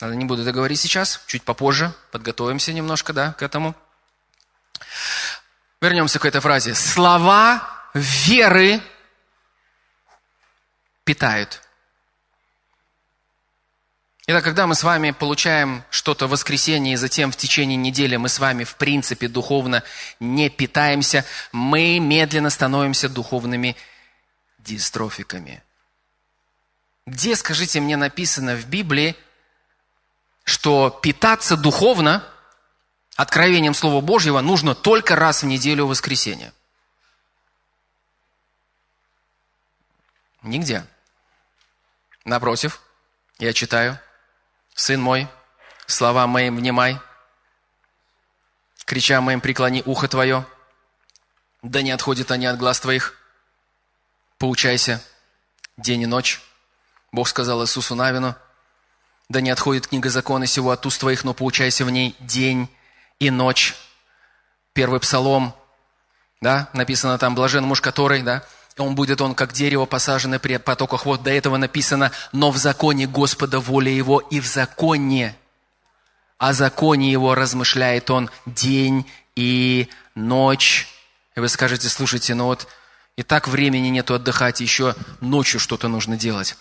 Ладно, 0.00 0.14
не 0.14 0.24
буду 0.24 0.42
это 0.42 0.52
говорить 0.52 0.78
сейчас, 0.78 1.20
чуть 1.26 1.42
попозже, 1.42 1.92
подготовимся 2.12 2.72
немножко, 2.72 3.12
да, 3.12 3.32
к 3.32 3.42
этому. 3.42 3.74
Вернемся 5.80 6.20
к 6.20 6.24
этой 6.24 6.40
фразе. 6.40 6.74
Слова 6.74 7.68
веры 7.94 8.80
питают. 11.02 11.62
Итак, 14.30 14.44
когда 14.44 14.66
мы 14.66 14.74
с 14.74 14.82
вами 14.82 15.12
получаем 15.12 15.82
что-то 15.88 16.26
в 16.26 16.30
воскресенье, 16.32 16.92
и 16.92 16.96
затем 16.96 17.32
в 17.32 17.36
течение 17.38 17.78
недели 17.78 18.16
мы 18.16 18.28
с 18.28 18.38
вами, 18.38 18.64
в 18.64 18.76
принципе, 18.76 19.26
духовно 19.26 19.82
не 20.20 20.50
питаемся, 20.50 21.24
мы 21.50 21.98
медленно 21.98 22.50
становимся 22.50 23.08
духовными 23.08 23.74
дистрофиками. 24.58 25.62
Где, 27.06 27.36
скажите 27.36 27.80
мне, 27.80 27.96
написано 27.96 28.54
в 28.54 28.66
Библии, 28.66 29.16
что 30.44 30.90
питаться 30.90 31.56
духовно 31.56 32.22
откровением 33.16 33.72
Слова 33.72 34.02
Божьего 34.02 34.42
нужно 34.42 34.74
только 34.74 35.16
раз 35.16 35.42
в 35.42 35.46
неделю 35.46 35.86
в 35.86 35.88
воскресенье. 35.88 36.52
Нигде. 40.42 40.84
Напротив, 42.26 42.82
я 43.38 43.54
читаю, 43.54 43.98
«Сын 44.78 45.00
мой, 45.00 45.26
слова 45.86 46.26
моим 46.26 46.56
внимай, 46.56 46.98
крича 48.84 49.20
моим 49.20 49.40
преклони 49.40 49.82
ухо 49.84 50.06
твое, 50.06 50.46
да 51.62 51.82
не 51.82 51.90
отходят 51.90 52.30
они 52.30 52.46
от 52.46 52.58
глаз 52.58 52.78
твоих, 52.78 53.14
поучайся 54.38 55.02
день 55.76 56.02
и 56.02 56.06
ночь». 56.06 56.40
Бог 57.10 57.28
сказал 57.28 57.62
Иисусу 57.62 57.94
Навину– 57.94 58.34
да 59.28 59.42
не 59.42 59.50
отходит 59.50 59.86
книга 59.86 60.08
закона 60.08 60.46
сего 60.46 60.70
от 60.70 60.86
уст 60.86 61.00
твоих, 61.00 61.24
но 61.24 61.34
поучайся 61.34 61.84
в 61.84 61.90
ней 61.90 62.16
день 62.18 62.68
и 63.18 63.30
ночь. 63.30 63.76
Первый 64.72 65.00
псалом, 65.00 65.54
да, 66.40 66.70
написано 66.72 67.18
там, 67.18 67.34
блажен 67.34 67.64
муж 67.64 67.80
который, 67.80 68.22
да, 68.22 68.42
он 68.80 68.94
будет 68.94 69.20
он, 69.20 69.34
как 69.34 69.52
дерево, 69.52 69.86
посаженное 69.86 70.38
при 70.38 70.56
потоках 70.56 71.06
вод. 71.06 71.22
До 71.22 71.30
этого 71.30 71.56
написано, 71.56 72.12
но 72.32 72.50
в 72.50 72.56
законе 72.56 73.06
Господа 73.06 73.60
воля 73.60 73.90
его, 73.90 74.18
и 74.18 74.40
в 74.40 74.46
законе, 74.46 75.36
о 76.38 76.52
законе 76.52 77.10
его 77.10 77.34
размышляет 77.34 78.10
он 78.10 78.30
день 78.46 79.06
и 79.36 79.88
ночь. 80.14 80.88
И 81.36 81.40
вы 81.40 81.48
скажете, 81.48 81.88
слушайте, 81.88 82.34
ну 82.34 82.46
вот 82.46 82.66
и 83.18 83.24
так 83.24 83.48
времени 83.48 83.88
нету 83.88 84.14
отдыхать, 84.14 84.60
еще 84.60 84.94
ночью 85.20 85.58
что-то 85.58 85.88
нужно 85.88 86.16
делать. 86.16 86.56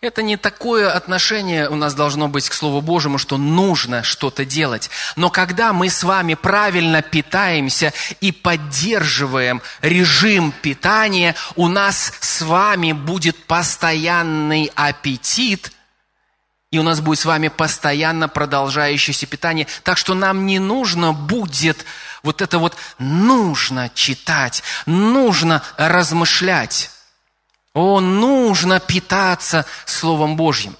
Это 0.00 0.22
не 0.22 0.38
такое 0.38 0.90
отношение 0.90 1.68
у 1.68 1.76
нас 1.76 1.92
должно 1.92 2.28
быть 2.28 2.48
к 2.48 2.54
Слову 2.54 2.80
Божьему, 2.80 3.18
что 3.18 3.36
нужно 3.36 4.02
что-то 4.02 4.46
делать. 4.46 4.88
Но 5.16 5.28
когда 5.28 5.74
мы 5.74 5.90
с 5.90 6.02
вами 6.02 6.32
правильно 6.32 7.02
питаемся 7.02 7.92
и 8.22 8.32
поддерживаем 8.32 9.60
режим 9.82 10.54
питания, 10.62 11.34
у 11.56 11.68
нас 11.68 12.14
с 12.20 12.40
вами 12.40 12.92
будет 12.92 13.36
постоянный 13.44 14.72
аппетит– 14.74 15.72
и 16.70 16.78
у 16.78 16.82
нас 16.82 17.00
будет 17.00 17.18
с 17.18 17.24
вами 17.24 17.48
постоянно 17.48 18.28
продолжающееся 18.28 19.26
питание. 19.26 19.66
Так 19.84 19.96
что 19.96 20.12
нам 20.12 20.44
не 20.44 20.58
нужно 20.58 21.14
будет 21.14 21.86
вот 22.22 22.42
это 22.42 22.58
вот 22.58 22.76
нужно 22.98 23.90
читать, 23.94 24.62
нужно 24.86 25.62
размышлять. 25.76 26.90
О, 27.74 28.00
нужно 28.00 28.80
питаться 28.80 29.66
Словом 29.84 30.36
Божьим. 30.36 30.76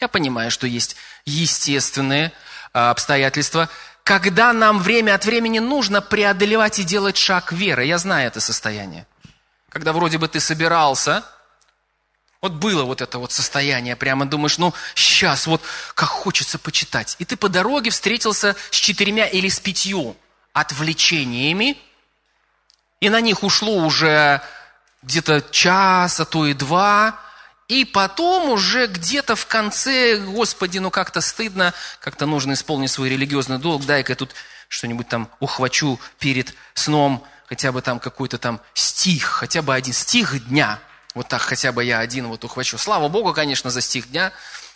Я 0.00 0.08
понимаю, 0.08 0.50
что 0.50 0.66
есть 0.66 0.96
естественные 1.24 2.32
а, 2.72 2.90
обстоятельства, 2.90 3.68
когда 4.02 4.52
нам 4.52 4.78
время 4.78 5.14
от 5.14 5.24
времени 5.24 5.58
нужно 5.58 6.00
преодолевать 6.00 6.78
и 6.78 6.84
делать 6.84 7.16
шаг 7.16 7.52
веры. 7.52 7.84
Я 7.84 7.98
знаю 7.98 8.28
это 8.28 8.40
состояние. 8.40 9.06
Когда 9.68 9.92
вроде 9.92 10.18
бы 10.18 10.28
ты 10.28 10.40
собирался, 10.40 11.24
вот 12.40 12.52
было 12.52 12.84
вот 12.84 13.00
это 13.00 13.18
вот 13.18 13.32
состояние, 13.32 13.96
прямо 13.96 14.24
думаешь, 14.24 14.58
ну, 14.58 14.72
сейчас 14.94 15.46
вот 15.46 15.60
как 15.94 16.08
хочется 16.08 16.58
почитать. 16.58 17.16
И 17.18 17.24
ты 17.24 17.36
по 17.36 17.48
дороге 17.48 17.90
встретился 17.90 18.54
с 18.70 18.76
четырьмя 18.76 19.26
или 19.26 19.48
с 19.48 19.58
пятью 19.58 20.16
отвлечениями, 20.52 21.76
и 23.00 23.08
на 23.08 23.20
них 23.20 23.42
ушло 23.42 23.76
уже 23.78 24.40
где-то 25.02 25.44
час, 25.50 26.20
а 26.20 26.24
то 26.24 26.46
и 26.46 26.54
два, 26.54 27.18
и 27.66 27.84
потом 27.84 28.50
уже 28.50 28.86
где-то 28.86 29.34
в 29.36 29.46
конце, 29.46 30.16
Господи, 30.18 30.78
ну 30.78 30.90
как-то 30.90 31.20
стыдно, 31.20 31.74
как-то 32.00 32.26
нужно 32.26 32.52
исполнить 32.52 32.90
свой 32.90 33.08
религиозный 33.08 33.58
долг, 33.58 33.84
дай-ка 33.84 34.12
я 34.12 34.16
тут 34.16 34.30
что-нибудь 34.68 35.08
там 35.08 35.28
ухвачу 35.40 35.98
перед 36.18 36.54
сном, 36.74 37.24
хотя 37.46 37.72
бы 37.72 37.82
там 37.82 37.98
какой-то 37.98 38.38
там 38.38 38.60
стих, 38.74 39.24
хотя 39.24 39.60
бы 39.60 39.74
один 39.74 39.92
стих 39.92 40.46
дня– 40.46 40.78
вот 41.18 41.26
так 41.26 41.42
хотя 41.42 41.72
бы 41.72 41.82
я 41.82 41.98
один 41.98 42.28
вот 42.28 42.44
ухвачу. 42.44 42.78
Слава 42.78 43.08
Богу, 43.08 43.34
конечно, 43.34 43.70
за 43.70 43.80
стих 43.80 44.08
дня. 44.10 44.32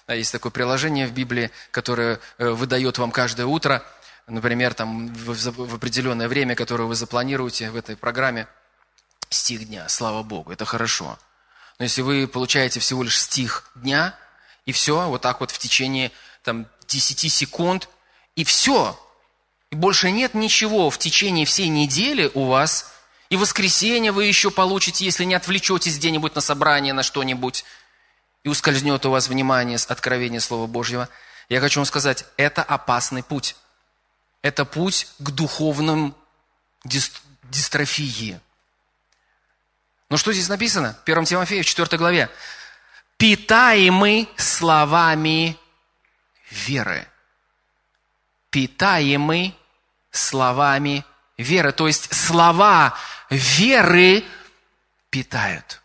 Есть 0.08 0.32
такое 0.32 0.50
приложение 0.50 1.06
в 1.06 1.12
Библии, 1.12 1.52
которое 1.70 2.18
э, 2.38 2.50
выдает 2.50 2.98
вам 2.98 3.12
каждое 3.12 3.46
утро, 3.46 3.84
например, 4.26 4.74
там 4.74 5.14
в 5.14 5.74
определенное 5.76 6.26
время, 6.26 6.56
которое 6.56 6.84
вы 6.84 6.96
запланируете 6.96 7.70
в 7.70 7.76
этой 7.76 7.94
программе, 7.94 8.48
стих 9.30 9.68
дня. 9.68 9.88
Слава 9.88 10.24
Богу, 10.24 10.50
это 10.50 10.64
хорошо. 10.64 11.16
Но 11.78 11.84
если 11.84 12.02
вы 12.02 12.26
получаете 12.26 12.80
всего 12.80 13.04
лишь 13.04 13.20
стих 13.20 13.70
дня, 13.76 14.12
и 14.66 14.72
все, 14.72 15.08
вот 15.08 15.22
так 15.22 15.38
вот 15.38 15.52
в 15.52 15.58
течение 15.58 16.10
там, 16.42 16.66
10 16.88 17.32
секунд, 17.32 17.88
и 18.34 18.42
все, 18.42 18.98
и 19.70 19.76
больше 19.76 20.10
нет 20.10 20.34
ничего 20.34 20.90
в 20.90 20.98
течение 20.98 21.46
всей 21.46 21.68
недели 21.68 22.32
у 22.34 22.46
вас, 22.46 22.92
и 23.32 23.36
воскресенье 23.36 24.12
вы 24.12 24.26
еще 24.26 24.50
получите, 24.50 25.06
если 25.06 25.24
не 25.24 25.34
отвлечетесь 25.34 25.96
где-нибудь 25.96 26.34
на 26.34 26.42
собрание, 26.42 26.92
на 26.92 27.02
что-нибудь. 27.02 27.64
и 28.44 28.48
ускользнет 28.50 29.06
у 29.06 29.10
вас 29.10 29.28
внимание 29.28 29.78
с 29.78 29.86
откровения 29.86 30.38
Слова 30.38 30.66
Божьего, 30.66 31.08
я 31.48 31.60
хочу 31.60 31.80
вам 31.80 31.86
сказать, 31.86 32.26
это 32.36 32.62
опасный 32.62 33.22
путь. 33.22 33.56
Это 34.42 34.66
путь 34.66 35.06
к 35.18 35.30
духовным 35.30 36.14
дистрофии. 36.84 38.38
Но 40.10 40.18
что 40.18 40.34
здесь 40.34 40.50
написано? 40.50 40.98
В 41.02 41.08
1 41.08 41.24
Тимофея, 41.24 41.62
в 41.62 41.66
4 41.66 41.96
главе. 41.96 42.28
«Питаемы 43.16 44.28
словами 44.36 45.56
веры». 46.50 47.08
Питаемы 48.50 49.54
словами 50.10 51.06
веры. 51.38 51.72
То 51.72 51.86
есть 51.86 52.12
слова 52.14 52.94
веры 53.32 54.24
питают. 55.10 55.82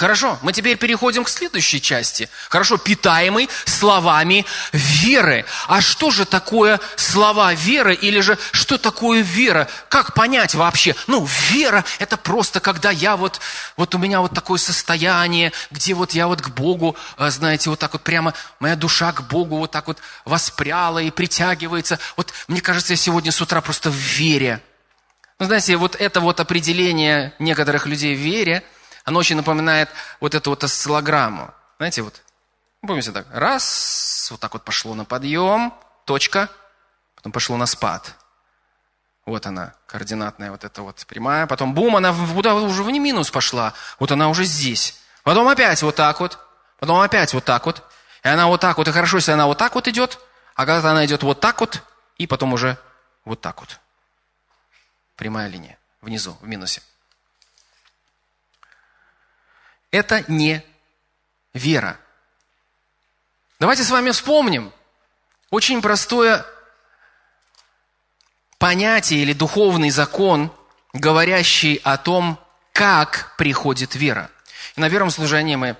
Хорошо, 0.00 0.38
мы 0.40 0.54
теперь 0.54 0.78
переходим 0.78 1.24
к 1.24 1.28
следующей 1.28 1.78
части. 1.78 2.30
Хорошо, 2.48 2.78
питаемый 2.78 3.50
словами 3.66 4.46
веры. 4.72 5.44
А 5.68 5.82
что 5.82 6.10
же 6.10 6.24
такое 6.24 6.80
слова 6.96 7.52
веры 7.52 7.92
или 7.92 8.20
же 8.20 8.38
что 8.52 8.78
такое 8.78 9.20
вера? 9.20 9.68
Как 9.90 10.14
понять 10.14 10.54
вообще? 10.54 10.96
Ну, 11.06 11.28
вера– 11.50 11.84
это 11.98 12.16
просто 12.16 12.60
когда 12.60 12.90
я 12.90 13.14
вот, 13.18 13.42
вот 13.76 13.94
у 13.94 13.98
меня 13.98 14.22
вот 14.22 14.32
такое 14.32 14.58
состояние, 14.58 15.52
где 15.70 15.92
вот 15.92 16.12
я 16.12 16.28
вот 16.28 16.40
к 16.40 16.48
Богу, 16.48 16.96
э, 17.18 17.28
знаете, 17.28 17.68
вот 17.68 17.78
так 17.78 17.92
вот 17.92 18.02
прямо 18.02 18.32
моя 18.58 18.76
душа 18.76 19.12
к 19.12 19.28
Богу 19.28 19.58
вот 19.58 19.70
так 19.70 19.86
вот 19.86 19.98
воспряла 20.24 21.00
и 21.00 21.10
притягивается. 21.10 21.98
Вот 22.16 22.32
мне 22.48 22.62
кажется, 22.62 22.94
я 22.94 22.96
сегодня 22.96 23.32
с 23.32 23.40
утра 23.42 23.60
просто 23.60 23.90
в 23.90 23.96
вере. 23.96 24.62
Ну, 25.40 25.46
знаете, 25.46 25.76
вот 25.76 25.96
это 25.96 26.20
вот 26.20 26.38
определение 26.38 27.32
некоторых 27.40 27.86
людей 27.86 28.14
в 28.14 28.20
вере– 28.20 28.62
оно 29.04 29.18
очень 29.18 29.36
напоминает 29.36 29.88
вот 30.20 30.34
эту 30.34 30.50
вот 30.50 30.64
осциллограмму. 30.64 31.52
Знаете, 31.78 32.02
вот, 32.02 32.22
помните 32.80 33.12
так, 33.12 33.26
раз, 33.32 34.28
вот 34.30 34.40
так 34.40 34.52
вот 34.52 34.62
пошло 34.62 34.94
на 34.94 35.04
подъем, 35.04 35.74
точка, 36.04 36.48
потом 37.16 37.32
пошло 37.32 37.56
на 37.56 37.66
спад. 37.66 38.14
Вот 39.26 39.46
она, 39.46 39.74
координатная 39.86 40.50
вот 40.50 40.64
эта 40.64 40.82
вот 40.82 41.04
прямая. 41.06 41.46
Потом 41.46 41.74
бум, 41.74 41.96
она 41.96 42.12
куда 42.12 42.54
уже 42.54 42.82
в 42.82 42.90
не 42.90 42.98
минус 42.98 43.30
пошла. 43.30 43.74
Вот 43.98 44.10
она 44.10 44.28
уже 44.28 44.44
здесь. 44.44 44.98
Потом 45.22 45.46
опять 45.46 45.82
вот 45.82 45.94
так 45.94 46.20
вот. 46.20 46.38
Потом 46.78 46.98
опять 47.00 47.34
вот 47.34 47.44
так 47.44 47.66
вот. 47.66 47.82
И 48.24 48.28
она 48.28 48.48
вот 48.48 48.60
так 48.60 48.78
вот. 48.78 48.88
И 48.88 48.92
хорошо, 48.92 49.18
если 49.18 49.32
она 49.32 49.46
вот 49.46 49.58
так 49.58 49.74
вот 49.74 49.86
идет. 49.88 50.18
А 50.54 50.66
когда 50.66 50.92
она 50.92 51.04
идет 51.04 51.22
вот 51.22 51.38
так 51.38 51.60
вот. 51.60 51.82
И 52.16 52.26
потом 52.26 52.54
уже 52.54 52.78
вот 53.24 53.40
так 53.40 53.60
вот. 53.60 53.78
Прямая 55.20 55.48
линия. 55.48 55.78
Внизу, 56.00 56.34
в 56.40 56.46
минусе. 56.46 56.80
Это 59.90 60.24
не 60.28 60.64
вера. 61.52 62.00
Давайте 63.58 63.84
с 63.84 63.90
вами 63.90 64.12
вспомним 64.12 64.72
очень 65.50 65.82
простое 65.82 66.46
понятие 68.56 69.20
или 69.20 69.34
духовный 69.34 69.90
закон, 69.90 70.50
говорящий 70.94 71.74
о 71.84 71.98
том, 71.98 72.42
как 72.72 73.34
приходит 73.36 73.94
вера. 73.94 74.30
И 74.74 74.80
на 74.80 74.88
первом 74.88 75.10
служении 75.10 75.54
мы 75.54 75.76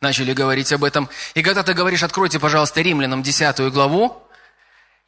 начали 0.00 0.32
говорить 0.32 0.72
об 0.72 0.84
этом. 0.84 1.10
И 1.34 1.42
когда 1.42 1.64
ты 1.64 1.74
говоришь, 1.74 2.04
откройте, 2.04 2.38
пожалуйста, 2.38 2.82
римлянам 2.82 3.24
10 3.24 3.72
главу, 3.72 4.25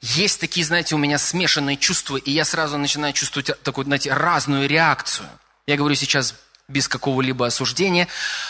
есть 0.00 0.40
такие, 0.40 0.64
знаете, 0.64 0.94
у 0.94 0.98
меня 0.98 1.18
смешанные 1.18 1.76
чувства, 1.76 2.16
и 2.16 2.30
я 2.30 2.44
сразу 2.44 2.78
начинаю 2.78 3.12
чувствовать 3.12 3.50
такую, 3.62 3.84
знаете, 3.84 4.12
разную 4.12 4.68
реакцию. 4.68 5.28
Я 5.66 5.76
говорю 5.76 5.94
сейчас 5.96 6.34
без 6.68 6.86
какого-либо 6.86 7.46
осуждения, 7.46 8.08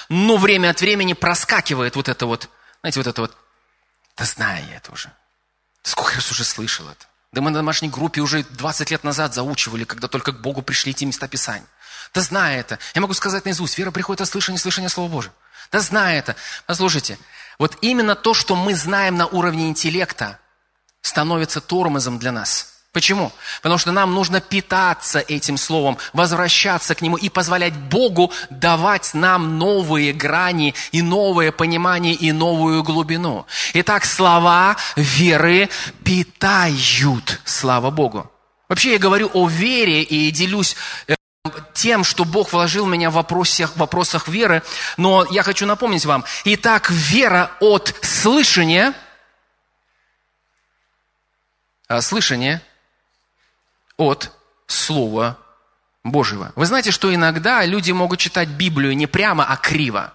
но 0.08 0.36
время 0.36 0.70
от 0.70 0.80
времени 0.80 1.14
проскакивает 1.14 1.96
вот 1.96 2.08
это 2.08 2.26
вот, 2.26 2.48
знаете, 2.80 3.00
вот 3.00 3.06
это 3.06 3.20
вот, 3.22 3.36
да 4.16 4.24
знаю 4.24 4.64
я 4.68 4.76
это 4.76 4.92
уже. 4.92 5.10
Сколько 5.82 6.16
раз 6.16 6.30
уже 6.30 6.44
слышал 6.44 6.88
это. 6.88 7.06
Да 7.32 7.40
мы 7.40 7.50
на 7.50 7.58
домашней 7.58 7.88
группе 7.88 8.20
уже 8.20 8.42
20 8.42 8.90
лет 8.90 9.04
назад 9.04 9.34
заучивали, 9.34 9.84
когда 9.84 10.08
только 10.08 10.32
к 10.32 10.40
Богу 10.40 10.62
пришли 10.62 10.90
эти 10.90 11.04
места 11.04 11.28
Писания. 11.28 11.66
Да 12.14 12.20
знаю 12.20 12.58
это. 12.58 12.78
Я 12.94 13.00
могу 13.00 13.14
сказать 13.14 13.44
наизусть. 13.44 13.78
Вера 13.78 13.90
приходит 13.90 14.20
от 14.22 14.28
слышания, 14.28 14.58
слышания 14.58 14.88
Слова 14.88 15.10
Божьего. 15.10 15.34
Да 15.70 15.80
знаю 15.80 16.18
это. 16.18 16.36
Послушайте, 16.66 17.18
вот 17.58 17.76
именно 17.82 18.14
то, 18.14 18.32
что 18.34 18.56
мы 18.56 18.74
знаем 18.74 19.16
на 19.16 19.26
уровне 19.26 19.68
интеллекта, 19.68 20.38
становится 21.08 21.60
тормозом 21.60 22.18
для 22.18 22.32
нас– 22.32 22.74
Почему? 22.92 23.32
Потому 23.62 23.78
что 23.78 23.92
нам 23.92 24.14
нужно 24.14 24.40
питаться 24.40 25.20
этим 25.20 25.58
словом, 25.58 25.98
возвращаться 26.14 26.94
к 26.94 27.02
нему 27.02 27.16
и 27.16 27.28
позволять 27.28 27.74
Богу 27.74 28.32
давать 28.48 29.12
нам 29.12 29.58
новые 29.58 30.12
грани 30.12 30.74
и 30.90 31.02
новое 31.02 31.52
понимание 31.52 32.14
и 32.14 32.32
новую 32.32 32.82
глубину. 32.82 33.46
Итак, 33.74 34.06
слова 34.06 34.76
веры 34.96 35.68
питают, 36.02 37.40
слава 37.44 37.90
Богу. 37.90 38.30
Вообще 38.70 38.94
я 38.94 38.98
говорю 38.98 39.30
о 39.34 39.46
вере 39.48 40.02
и 40.02 40.30
делюсь 40.30 40.74
э, 41.06 41.14
тем, 41.74 42.04
что 42.04 42.24
Бог 42.24 42.52
вложил 42.52 42.86
в 42.86 42.88
меня 42.88 43.10
в 43.10 43.14
вопросах, 43.14 43.74
в 43.74 43.76
вопросах 43.76 44.28
веры, 44.28 44.62
но 44.96 45.26
я 45.30 45.42
хочу 45.42 45.66
напомнить 45.66 46.06
вам. 46.06 46.24
Итак, 46.44 46.90
вера 46.90 47.50
от 47.60 47.94
слышания, 48.02 48.94
слышание– 52.00 52.62
от 53.98 54.32
Слова 54.66 55.38
Божьего. 56.02 56.52
Вы 56.56 56.64
знаете, 56.64 56.90
что 56.90 57.14
иногда 57.14 57.64
люди 57.66 57.92
могут 57.92 58.18
читать 58.18 58.48
Библию 58.48 58.96
не 58.96 59.06
прямо, 59.06 59.44
а 59.44 59.56
криво. 59.56 60.14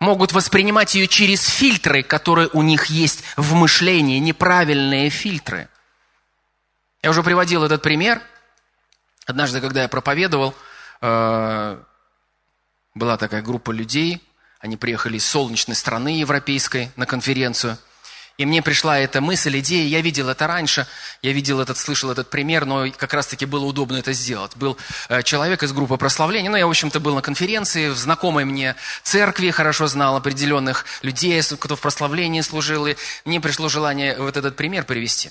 Могут 0.00 0.32
воспринимать 0.32 0.94
ее 0.94 1.06
через 1.06 1.46
фильтры, 1.46 2.02
которые 2.02 2.50
у 2.52 2.60
них 2.60 2.86
есть 2.86 3.22
в 3.36 3.54
мышлении, 3.54 4.18
неправильные 4.18 5.08
фильтры. 5.08 5.68
Я 7.02 7.10
уже 7.10 7.22
приводил 7.22 7.64
этот 7.64 7.80
пример. 7.80 8.20
Однажды, 9.24 9.60
когда 9.60 9.82
я 9.82 9.88
проповедовал, 9.88 10.54
э, 11.00 11.82
была 12.94 13.16
такая 13.16 13.40
группа 13.40 13.70
людей, 13.70 14.22
они 14.58 14.76
приехали 14.76 15.16
из 15.16 15.26
солнечной 15.26 15.76
страны 15.76 16.18
европейской 16.18 16.90
на 16.96 17.06
конференцию– 17.06 17.78
и 18.36 18.46
мне 18.46 18.62
пришла 18.62 18.98
эта 18.98 19.20
мысль, 19.20 19.58
идея, 19.60 19.86
я 19.86 20.00
видел 20.00 20.28
это 20.28 20.46
раньше, 20.46 20.86
я 21.22 21.32
видел 21.32 21.60
этот, 21.60 21.78
слышал 21.78 22.10
этот 22.10 22.30
пример, 22.30 22.64
но 22.64 22.90
как 22.90 23.14
раз-таки 23.14 23.46
было 23.46 23.64
удобно 23.64 23.96
это 23.96 24.12
сделать. 24.12 24.56
Был 24.56 24.76
э, 25.08 25.22
человек 25.22 25.62
из 25.62 25.72
группы 25.72 25.96
прославления, 25.96 26.50
ну, 26.50 26.56
я, 26.56 26.66
в 26.66 26.70
общем-то, 26.70 26.98
был 26.98 27.14
на 27.14 27.22
конференции, 27.22 27.88
в 27.88 27.96
знакомой 27.96 28.44
мне 28.44 28.74
церкви, 29.02 29.50
хорошо 29.50 29.86
знал 29.86 30.16
определенных 30.16 30.84
людей, 31.02 31.40
кто 31.58 31.76
в 31.76 31.80
прославлении 31.80 32.40
служил, 32.40 32.86
и 32.86 32.96
мне 33.24 33.40
пришло 33.40 33.68
желание 33.68 34.16
вот 34.18 34.36
этот 34.36 34.56
пример 34.56 34.84
привести. 34.84 35.30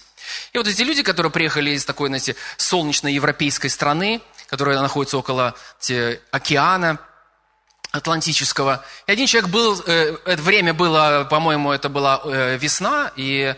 И 0.54 0.58
вот 0.58 0.68
эти 0.68 0.82
люди, 0.82 1.04
которые 1.04 1.32
приехали 1.32 1.72
из 1.72 1.84
такой, 1.84 2.08
знаете, 2.08 2.36
солнечной 2.58 3.14
европейской 3.14 3.68
страны, 3.68 4.22
которая 4.48 4.82
находится 4.82 5.18
около 5.18 5.56
океана, 6.32 7.00
Атлантического. 7.94 8.84
И 9.06 9.12
один 9.12 9.28
человек 9.28 9.52
был, 9.52 9.80
э, 9.86 10.18
это 10.26 10.42
время 10.42 10.74
было, 10.74 11.28
по-моему, 11.30 11.72
это 11.72 11.90
была 11.90 12.22
э, 12.26 12.58
весна, 12.58 13.12
и 13.16 13.56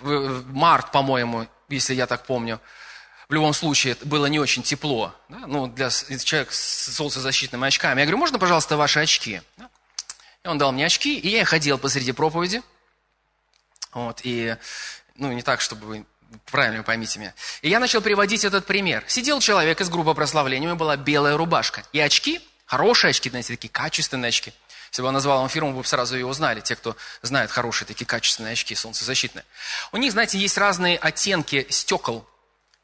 март, 0.00 0.90
по-моему, 0.90 1.46
если 1.68 1.94
я 1.94 2.08
так 2.08 2.26
помню. 2.26 2.60
В 3.28 3.32
любом 3.32 3.54
случае, 3.54 3.96
было 4.02 4.26
не 4.26 4.40
очень 4.40 4.64
тепло. 4.64 5.14
Да? 5.28 5.38
Ну, 5.46 5.68
для 5.68 5.90
человека 5.90 6.52
с 6.52 6.96
солнцезащитными 6.96 7.64
очками. 7.64 8.00
Я 8.00 8.06
говорю, 8.06 8.18
можно, 8.18 8.40
пожалуйста, 8.40 8.76
ваши 8.76 8.98
очки? 8.98 9.40
И 10.42 10.48
он 10.48 10.58
дал 10.58 10.72
мне 10.72 10.84
очки, 10.84 11.16
и 11.16 11.28
я 11.28 11.44
ходил 11.44 11.78
посреди 11.78 12.10
проповеди. 12.10 12.62
Вот, 13.92 14.20
и, 14.24 14.56
ну, 15.14 15.30
не 15.30 15.42
так, 15.42 15.60
чтобы 15.60 15.86
вы 15.86 16.06
правильно 16.50 16.82
поймите 16.82 17.20
меня. 17.20 17.34
И 17.62 17.68
я 17.68 17.78
начал 17.78 18.00
приводить 18.00 18.44
этот 18.44 18.66
пример. 18.66 19.04
Сидел 19.06 19.38
человек 19.38 19.80
из 19.80 19.88
группы 19.90 20.12
прославления, 20.12 20.66
у 20.66 20.70
него 20.70 20.78
была 20.78 20.96
белая 20.96 21.36
рубашка 21.36 21.84
и 21.92 22.00
очки– 22.00 22.40
Хорошие 22.66 23.10
очки, 23.10 23.30
знаете, 23.30 23.54
такие 23.54 23.68
качественные 23.68 24.28
очки. 24.30 24.52
Если 24.90 25.02
бы 25.02 25.08
я 25.08 25.12
назвал 25.12 25.40
вам 25.40 25.48
фирму, 25.48 25.72
вы 25.72 25.82
бы 25.82 25.86
сразу 25.86 26.16
его 26.16 26.32
знали, 26.32 26.60
те, 26.60 26.74
кто 26.74 26.96
знает 27.22 27.50
хорошие 27.50 27.86
такие 27.86 28.06
качественные 28.06 28.52
очки, 28.52 28.74
солнцезащитные. 28.74 29.44
У 29.92 29.96
них, 29.96 30.12
знаете, 30.12 30.38
есть 30.38 30.58
разные 30.58 30.96
оттенки 30.98 31.66
стекол. 31.70 32.28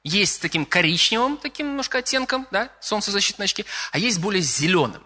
Есть 0.05 0.40
таким 0.40 0.66
коричневым, 0.66 1.37
таким 1.37 1.68
немножко 1.68 1.99
оттенком, 1.99 2.47
да, 2.51 2.71
солнцезащитные 2.81 3.45
очки, 3.45 3.64
а 3.92 3.99
есть 3.99 4.18
более 4.18 4.42
зеленым. 4.42 5.03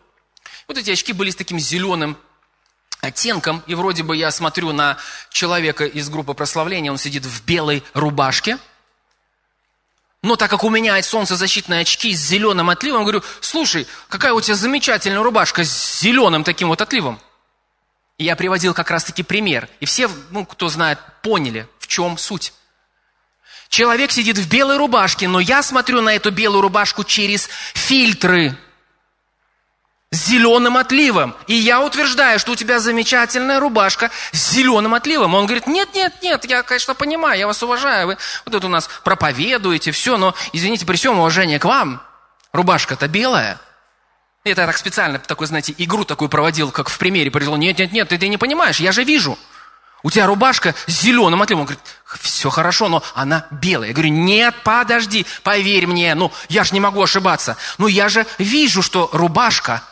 Вот 0.68 0.78
эти 0.78 0.90
очки 0.90 1.12
были 1.12 1.30
с 1.30 1.36
таким 1.36 1.58
зеленым 1.58 2.18
оттенком, 3.00 3.62
и 3.66 3.74
вроде 3.74 4.02
бы 4.02 4.16
я 4.16 4.30
смотрю 4.30 4.72
на 4.72 4.96
человека 5.30 5.84
из 5.84 6.08
группы 6.08 6.34
прославления, 6.34 6.90
он 6.90 6.98
сидит 6.98 7.24
в 7.24 7.44
белой 7.44 7.82
рубашке– 7.94 8.58
но 10.22 10.36
так 10.36 10.50
как 10.50 10.64
у 10.64 10.70
меня 10.70 11.00
солнцезащитные 11.02 11.82
очки 11.82 12.14
с 12.14 12.20
зеленым 12.20 12.70
отливом, 12.70 13.02
говорю, 13.02 13.22
слушай, 13.40 13.86
какая 14.08 14.32
у 14.32 14.40
тебя 14.40 14.56
замечательная 14.56 15.22
рубашка 15.22 15.64
с 15.64 16.00
зеленым 16.00 16.44
таким 16.44 16.68
вот 16.68 16.80
отливом. 16.80 17.20
И 18.18 18.24
я 18.24 18.34
приводил 18.34 18.74
как 18.74 18.90
раз-таки 18.90 19.22
пример. 19.22 19.68
И 19.80 19.84
все, 19.84 20.08
ну, 20.30 20.46
кто 20.46 20.68
знает, 20.68 20.98
поняли, 21.22 21.68
в 21.78 21.86
чем 21.86 22.16
суть. 22.16 22.52
Человек 23.68 24.10
сидит 24.10 24.38
в 24.38 24.48
белой 24.48 24.78
рубашке, 24.78 25.28
но 25.28 25.38
я 25.38 25.62
смотрю 25.62 26.00
на 26.00 26.14
эту 26.14 26.30
белую 26.30 26.62
рубашку 26.62 27.04
через 27.04 27.48
фильтры. 27.74 28.56
Зеленым 30.12 30.76
отливом. 30.76 31.34
И 31.46 31.54
я 31.54 31.82
утверждаю, 31.82 32.38
что 32.38 32.52
у 32.52 32.56
тебя 32.56 32.78
замечательная 32.78 33.60
рубашка 33.60 34.10
с 34.32 34.50
зеленым 34.52 34.94
отливом. 34.94 35.34
Он 35.34 35.46
говорит, 35.46 35.66
нет, 35.66 35.94
нет, 35.94 36.14
нет, 36.22 36.44
я, 36.44 36.62
конечно, 36.62 36.94
понимаю, 36.94 37.38
я 37.38 37.46
вас 37.46 37.62
уважаю. 37.62 38.06
Вы 38.06 38.16
вот 38.44 38.54
это 38.54 38.66
у 38.66 38.70
нас 38.70 38.88
проповедуете, 39.04 39.90
все, 39.90 40.16
но, 40.16 40.34
извините, 40.52 40.86
при 40.86 40.96
всем 40.96 41.18
уважении 41.18 41.58
к 41.58 41.64
вам, 41.64 42.02
рубашка-то 42.52 43.08
белая. 43.08 43.58
Это 44.44 44.60
я 44.60 44.66
так 44.66 44.76
специально 44.76 45.18
такой, 45.18 45.48
знаете, 45.48 45.74
игру 45.76 46.04
такую 46.04 46.28
проводил, 46.28 46.70
как 46.70 46.88
в 46.88 46.98
примере. 46.98 47.32
Привел, 47.32 47.56
нет, 47.56 47.78
нет, 47.78 47.90
нет, 47.90 48.08
ты, 48.08 48.16
ты 48.16 48.28
не 48.28 48.38
понимаешь, 48.38 48.78
я 48.78 48.92
же 48.92 49.02
вижу. 49.02 49.36
У 50.04 50.10
тебя 50.10 50.26
рубашка 50.26 50.76
с 50.86 50.92
зеленым 50.92 51.42
отливом. 51.42 51.62
Он 51.62 51.66
говорит, 51.66 51.82
все 52.20 52.48
хорошо, 52.48 52.88
но 52.88 53.02
она 53.14 53.46
белая. 53.50 53.88
Я 53.88 53.94
говорю, 53.94 54.10
нет, 54.10 54.54
подожди, 54.62 55.26
поверь 55.42 55.88
мне, 55.88 56.14
ну, 56.14 56.32
я 56.48 56.62
же 56.62 56.74
не 56.74 56.80
могу 56.80 57.02
ошибаться. 57.02 57.56
Ну, 57.78 57.88
я 57.88 58.08
же 58.08 58.24
вижу, 58.38 58.82
что 58.82 59.10
рубашка 59.12 59.82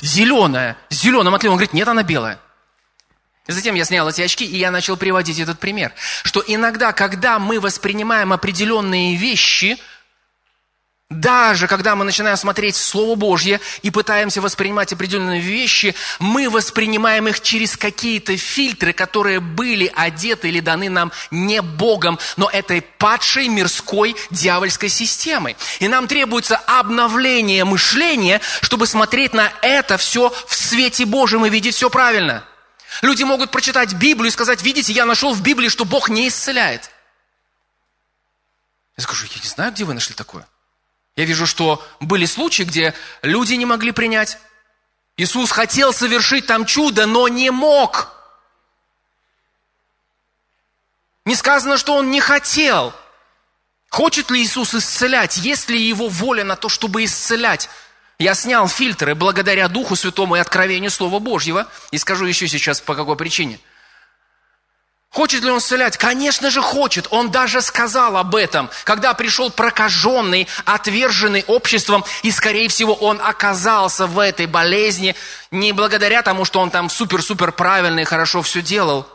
зеленая, 0.00 0.76
с 0.88 0.96
зеленым 0.96 1.34
отливом. 1.34 1.54
Он 1.54 1.58
говорит, 1.58 1.72
нет, 1.74 1.88
она 1.88 2.02
белая. 2.02 2.38
И 3.46 3.52
затем 3.52 3.74
я 3.74 3.84
снял 3.84 4.08
эти 4.08 4.22
очки, 4.22 4.44
и 4.44 4.56
я 4.56 4.70
начал 4.70 4.96
приводить 4.96 5.38
этот 5.38 5.60
пример. 5.60 5.92
Что 6.24 6.42
иногда, 6.46 6.92
когда 6.92 7.38
мы 7.38 7.60
воспринимаем 7.60 8.32
определенные 8.32 9.16
вещи– 9.16 9.78
даже 11.08 11.68
когда 11.68 11.94
мы 11.94 12.04
начинаем 12.04 12.36
смотреть 12.36 12.74
Слово 12.74 13.14
Божье 13.14 13.60
и 13.82 13.92
пытаемся 13.92 14.40
воспринимать 14.40 14.92
определенные 14.92 15.40
вещи, 15.40 15.94
мы 16.18 16.50
воспринимаем 16.50 17.28
их 17.28 17.40
через 17.40 17.76
какие-то 17.76 18.36
фильтры, 18.36 18.92
которые 18.92 19.38
были 19.38 19.92
одеты 19.94 20.48
или 20.48 20.58
даны 20.58 20.90
нам 20.90 21.12
не 21.30 21.62
Богом, 21.62 22.18
но 22.36 22.50
этой 22.50 22.82
падшей 22.82 23.46
мирской 23.46 24.16
дьявольской 24.30 24.88
системой. 24.88 25.56
И 25.78 25.86
нам 25.86 26.08
требуется 26.08 26.56
обновление 26.56 27.64
мышления, 27.64 28.40
чтобы 28.60 28.88
смотреть 28.88 29.32
на 29.32 29.52
это 29.62 29.98
все 29.98 30.34
в 30.48 30.56
свете 30.56 31.06
Божьем 31.06 31.46
и 31.46 31.50
видеть 31.50 31.76
все 31.76 31.88
правильно. 31.88 32.42
Люди 33.02 33.22
могут 33.22 33.52
прочитать 33.52 33.92
Библию 33.94 34.28
и 34.28 34.32
сказать, 34.32 34.60
видите, 34.62 34.92
я 34.92 35.06
нашел 35.06 35.34
в 35.34 35.40
Библии, 35.40 35.68
что 35.68 35.84
Бог 35.84 36.08
не 36.08 36.26
исцеляет. 36.26 36.90
Я 38.96 39.04
скажу, 39.04 39.26
я 39.32 39.40
не 39.40 39.48
знаю, 39.48 39.70
где 39.70 39.84
вы 39.84 39.94
нашли 39.94 40.14
такое. 40.16 40.48
Я 41.16 41.24
вижу, 41.24 41.46
что 41.46 41.82
были 41.98 42.26
случаи, 42.26 42.62
где 42.62 42.94
люди 43.22 43.54
не 43.54 43.64
могли 43.64 43.90
принять. 43.90 44.38
Иисус 45.16 45.50
хотел 45.50 45.94
совершить 45.94 46.46
там 46.46 46.66
чудо, 46.66 47.06
но 47.06 47.26
не 47.28 47.50
мог. 47.50 48.12
Не 51.24 51.34
сказано, 51.34 51.78
что 51.78 51.96
Он 51.96 52.10
не 52.10 52.20
хотел. 52.20 52.92
Хочет 53.88 54.30
ли 54.30 54.42
Иисус 54.42 54.74
исцелять? 54.74 55.38
Есть 55.38 55.70
ли 55.70 55.80
Его 55.80 56.08
воля 56.08 56.44
на 56.44 56.54
то, 56.54 56.68
чтобы 56.68 57.04
исцелять? 57.04 57.70
Я 58.18 58.34
снял 58.34 58.68
фильтры 58.68 59.14
благодаря 59.14 59.68
Духу 59.68 59.96
Святому 59.96 60.36
и 60.36 60.38
откровению 60.38 60.90
Слова 60.90 61.18
Божьего. 61.18 61.66
И 61.92 61.98
скажу 61.98 62.26
еще 62.26 62.46
сейчас, 62.46 62.80
по 62.80 62.94
какой 62.94 63.16
причине– 63.16 63.58
Хочет 65.16 65.44
ли 65.44 65.50
он 65.50 65.60
исцелять? 65.60 65.96
Конечно 65.96 66.50
же 66.50 66.60
хочет. 66.60 67.06
Он 67.08 67.30
даже 67.30 67.62
сказал 67.62 68.18
об 68.18 68.34
этом, 68.34 68.68
когда 68.84 69.14
пришел 69.14 69.50
прокаженный, 69.50 70.46
отверженный 70.66 71.42
обществом, 71.46 72.04
и, 72.22 72.30
скорее 72.30 72.68
всего, 72.68 72.92
он 72.92 73.18
оказался 73.22 74.06
в 74.06 74.18
этой 74.18 74.44
болезни 74.44 75.16
не 75.50 75.72
благодаря 75.72 76.20
тому, 76.20 76.44
что 76.44 76.60
он 76.60 76.68
там 76.68 76.90
супер-супер 76.90 77.52
правильно 77.52 78.00
и 78.00 78.04
хорошо 78.04 78.42
все 78.42 78.60
делал, 78.60 79.08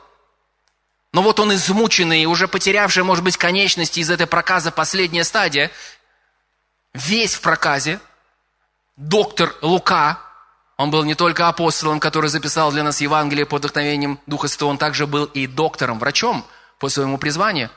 но 1.13 1.21
вот 1.21 1.39
он 1.39 1.53
измученный, 1.53 2.25
уже 2.25 2.47
потерявший, 2.47 3.03
может 3.03 3.23
быть, 3.23 3.37
конечности 3.37 3.99
из 3.99 4.09
этой 4.09 4.25
проказа 4.25 4.71
последняя 4.71 5.23
стадия, 5.23 5.69
весь 6.95 7.35
в 7.35 7.41
проказе, 7.41 7.99
доктор 8.97 9.53
Лука, 9.61 10.17
он 10.81 10.89
был 10.89 11.03
не 11.03 11.15
только 11.15 11.47
апостолом, 11.47 11.99
который 11.99 12.29
записал 12.29 12.71
для 12.71 12.83
нас 12.83 13.01
Евангелие 13.01 13.45
под 13.45 13.61
вдохновением 13.61 14.19
Духа 14.25 14.47
Святого, 14.47 14.71
он 14.71 14.77
также 14.77 15.05
был 15.05 15.25
и 15.25 15.45
доктором, 15.45 15.99
врачом 15.99 16.45
по 16.79 16.89
своему 16.89 17.17
призванию. 17.17 17.69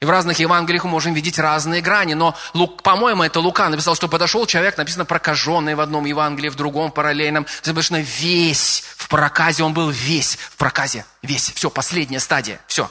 И 0.00 0.04
в 0.04 0.10
разных 0.10 0.38
Евангелиях 0.38 0.84
мы 0.84 0.90
можем 0.90 1.14
видеть 1.14 1.38
разные 1.38 1.80
грани. 1.80 2.12
Но, 2.12 2.36
по-моему, 2.82 3.22
это 3.22 3.40
Лука 3.40 3.70
написал, 3.70 3.94
что 3.94 4.08
подошел 4.08 4.44
человек, 4.44 4.76
написано 4.76 5.06
прокаженный 5.06 5.74
в 5.74 5.80
одном 5.80 6.04
Евангелии, 6.04 6.50
в 6.50 6.56
другом 6.56 6.90
параллельном. 6.90 7.46
Написано 7.64 8.02
весь 8.02 8.84
в 8.98 9.08
проказе, 9.08 9.62
он 9.62 9.72
был 9.72 9.88
весь 9.88 10.36
в 10.36 10.56
проказе. 10.56 11.06
Весь. 11.22 11.50
Все, 11.52 11.70
последняя 11.70 12.20
стадия. 12.20 12.60
Все. 12.66 12.90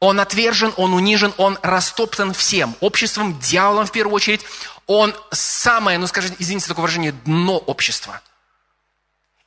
Он 0.00 0.20
отвержен, 0.20 0.74
он 0.76 0.92
унижен, 0.92 1.32
он 1.38 1.58
растоптан 1.62 2.34
всем. 2.34 2.76
Обществом, 2.80 3.38
дьяволом 3.38 3.86
в 3.86 3.92
первую 3.92 4.16
очередь. 4.16 4.44
Он 4.86 5.14
самое, 5.30 5.96
ну 5.96 6.06
скажите, 6.06 6.34
извините 6.38 6.66
такое 6.66 6.82
выражение, 6.82 7.12
дно 7.24 7.56
общества– 7.56 8.20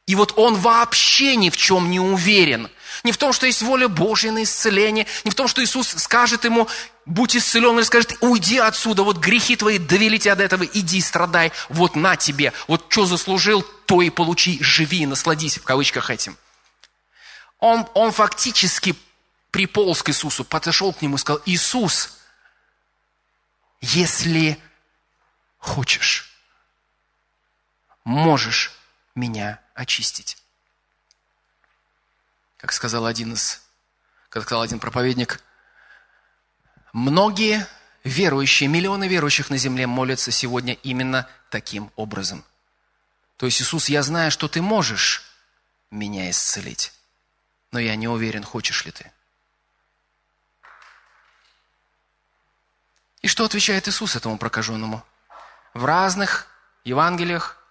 и 0.08 0.14
вот 0.14 0.34
он 0.38 0.56
вообще 0.56 1.36
ни 1.36 1.50
в 1.50 1.58
чем 1.58 1.90
не 1.90 2.00
уверен. 2.00 2.70
Не 3.04 3.12
в 3.12 3.18
том, 3.18 3.34
что 3.34 3.46
есть 3.46 3.62
воля 3.62 3.88
Божья 3.88 4.32
на 4.32 4.44
исцеление, 4.44 5.08
не 5.24 5.32
в 5.32 5.36
том, 5.36 5.48
что 5.48 5.64
Иисус 5.64 5.90
скажет 5.90 6.46
ему, 6.46 6.68
будь 7.06 7.36
исцелен, 7.36 7.78
или 7.78 7.84
скажет, 7.84 8.16
уйди 8.22 8.58
отсюда, 8.58 9.04
вот 9.04 9.18
грехи 9.18 9.56
твои 9.56 9.80
довели 9.80 10.20
тебя 10.20 10.36
до 10.36 10.44
этого, 10.44 10.64
иди 10.64 11.02
страдай, 11.02 11.52
вот 11.70 11.96
на 11.96 12.16
тебе, 12.16 12.54
вот 12.68 12.86
что 12.90 13.06
заслужил, 13.06 13.64
то 13.86 14.02
и 14.02 14.10
получи, 14.10 14.60
живи, 14.62 15.06
насладись, 15.06 15.58
в 15.58 15.64
кавычках 15.64 16.10
этим. 16.10 16.38
Он, 17.60 17.88
он 17.96 18.12
фактически 18.12 18.96
приполз 19.52 20.04
к 20.04 20.10
Иисусу, 20.10 20.46
подошел 20.46 20.94
к 20.94 21.02
нему 21.02 21.16
и 21.16 21.20
сказал, 21.20 21.42
Иисус, 21.46 22.18
если 23.82 24.60
хочешь, 25.58 26.32
можешь 28.04 28.72
меня 29.16 29.60
очистить. 29.74 30.38
Как 32.58 32.72
сказал 32.72 33.06
один 33.06 33.34
из, 33.34 33.62
как 34.30 34.44
сказал 34.44 34.62
один 34.62 34.80
проповедник, 34.80 35.42
многие 36.94 37.68
верующие, 38.04 38.70
миллионы 38.70 39.08
верующих 39.08 39.50
на 39.50 39.58
земле 39.58 39.88
молятся 39.88 40.32
сегодня 40.32 40.74
именно 40.84 41.28
таким 41.50 41.92
образом. 41.96 42.46
То 43.38 43.46
есть, 43.46 43.62
Иисус, 43.62 43.90
я 43.90 44.04
знаю, 44.04 44.32
что 44.32 44.48
ты 44.48 44.62
можешь 44.62 45.24
меня 45.92 46.30
исцелить, 46.30 46.94
но 47.72 47.80
я 47.80 47.96
не 47.96 48.08
уверен, 48.08 48.44
хочешь 48.44 48.86
ли 48.86 48.92
ты. 48.92 49.12
И 53.22 53.28
что 53.28 53.44
отвечает 53.44 53.88
Иисус 53.88 54.16
этому 54.16 54.38
прокаженному? 54.38 55.04
В 55.74 55.84
разных 55.84 56.48
Евангелиях 56.84 57.65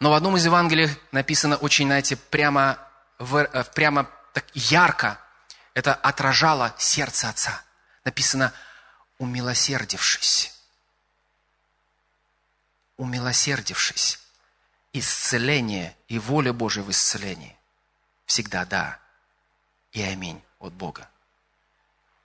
но 0.00 0.10
в 0.10 0.14
одном 0.14 0.36
из 0.36 0.44
Евангелий 0.46 0.88
написано 1.12 1.56
очень, 1.56 1.86
знаете, 1.86 2.16
прямо, 2.16 2.78
э, 3.18 3.64
прямо 3.74 4.10
так 4.32 4.46
ярко. 4.54 5.20
Это 5.74 5.94
отражало 5.94 6.74
сердце 6.78 7.28
Отца. 7.28 7.62
Написано 8.04 8.52
«умилосердившись». 9.18 10.54
Умилосердившись. 12.96 14.18
Исцеление 14.94 15.96
и 16.08 16.18
воля 16.18 16.52
Божия 16.52 16.82
в 16.82 16.90
исцелении. 16.90 17.56
Всегда 18.24 18.64
да 18.64 18.98
и 19.92 20.02
аминь 20.02 20.42
от 20.58 20.72
Бога. 20.72 21.08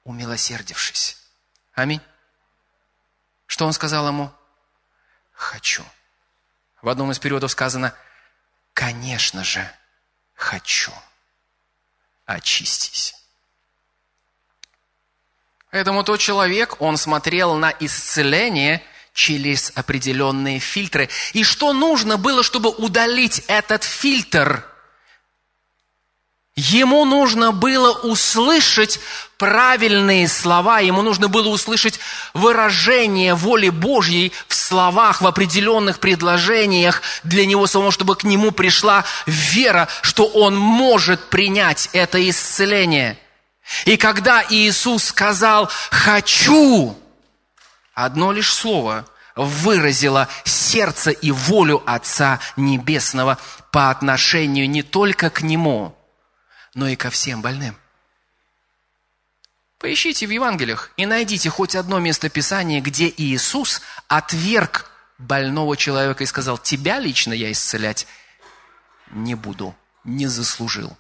Умилосердившись. 0.06 1.18
Аминь. 1.74 2.02
Что 3.48 3.66
он 3.66 3.74
сказал 3.74 4.08
ему? 4.08 4.32
Хочу. 5.34 5.86
В 6.86 6.90
одном 6.90 7.12
из 7.12 7.18
периодов 7.18 7.50
сказано, 7.50 7.96
конечно 8.76 9.44
же, 9.44 9.68
хочу. 10.36 10.92
Очистись. 12.28 13.16
Поэтому 15.72 16.04
тот 16.04 16.20
человек, 16.20 16.80
он 16.80 16.98
смотрел 16.98 17.56
на 17.56 17.74
исцеление 17.80 18.84
через 19.14 19.72
определенные 19.74 20.60
фильтры. 20.60 21.10
И 21.34 21.44
что 21.44 21.74
нужно 21.74 22.18
было, 22.18 22.44
чтобы 22.44 22.70
удалить 22.70 23.44
этот 23.48 23.84
фильтр– 23.84 24.64
Ему 26.56 27.04
нужно 27.04 27.52
было 27.52 27.92
услышать 27.92 29.02
правильные 29.38 30.30
слова, 30.30 30.80
ему 30.80 31.02
нужно 31.02 31.28
было 31.28 31.50
услышать 31.50 32.00
выражение 32.34 33.34
воли 33.34 33.68
Божьей 33.68 34.32
в 34.48 34.56
словах, 34.56 35.20
в 35.20 35.28
определенных 35.28 36.00
предложениях 36.00 37.02
для 37.24 37.46
него 37.46 37.68
самого, 37.68 37.92
чтобы 37.92 38.16
к 38.16 38.24
нему 38.24 38.52
пришла 38.52 39.04
вера, 39.26 39.90
что 40.02 40.28
он 40.28 40.56
может 40.56 41.30
принять 41.30 41.90
это 41.92 42.30
исцеление. 42.30 43.20
И 43.84 43.98
когда 43.98 44.42
Иисус 44.50 45.04
сказал 45.04 45.70
«хочу», 45.92 46.98
одно 47.94 48.32
лишь 48.32 48.54
слово 48.54 49.06
выразило 49.36 50.30
сердце 50.46 51.12
и 51.12 51.32
волю 51.32 51.84
Отца 51.86 52.40
Небесного 52.56 53.40
по 53.74 53.90
отношению 53.90 54.70
не 54.70 54.84
только 54.84 55.30
к 55.30 55.42
Нему– 55.42 55.94
но 56.76 56.88
и 56.88 56.96
ко 56.96 57.10
всем 57.10 57.42
больным. 57.42 57.76
Поищите 59.80 60.28
в 60.28 60.30
Евангелиях 60.30 60.92
и 60.98 61.06
найдите 61.06 61.50
хоть 61.50 61.76
одно 61.76 62.00
место 62.00 62.30
Писания, 62.30 62.82
где 62.82 63.12
Иисус 63.18 63.82
отверг 64.08 64.92
больного 65.18 65.76
человека 65.78 66.24
и 66.24 66.28
сказал, 66.28 66.58
тебя 66.58 67.00
лично 67.00 67.34
я 67.34 67.52
исцелять 67.52 68.08
не 69.12 69.36
буду, 69.36 69.76
не 70.04 70.28
заслужил. 70.28 70.96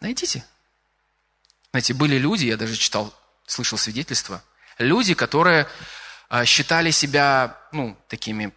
Найдите. 0.00 0.44
Знаете, 1.70 1.94
были 1.94 2.16
люди, 2.16 2.46
я 2.46 2.56
даже 2.56 2.74
читал, 2.74 3.14
слышал 3.46 3.78
свидетельства, 3.78 4.42
люди, 4.78 5.14
которые 5.14 5.68
а, 6.28 6.44
считали 6.44 6.90
себя, 6.90 7.58
ну, 7.70 7.96
такими 8.08 8.52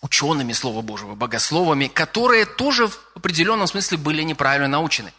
учеными 0.00 0.52
Слова 0.52 0.82
Божьего, 0.82 1.14
богословами, 1.14 1.88
которые 1.88 2.46
тоже 2.46 2.88
в 2.88 2.98
определенном 3.14 3.66
смысле 3.66 3.98
были 3.98 4.22
неправильно 4.22 4.68
научены. 4.68 5.12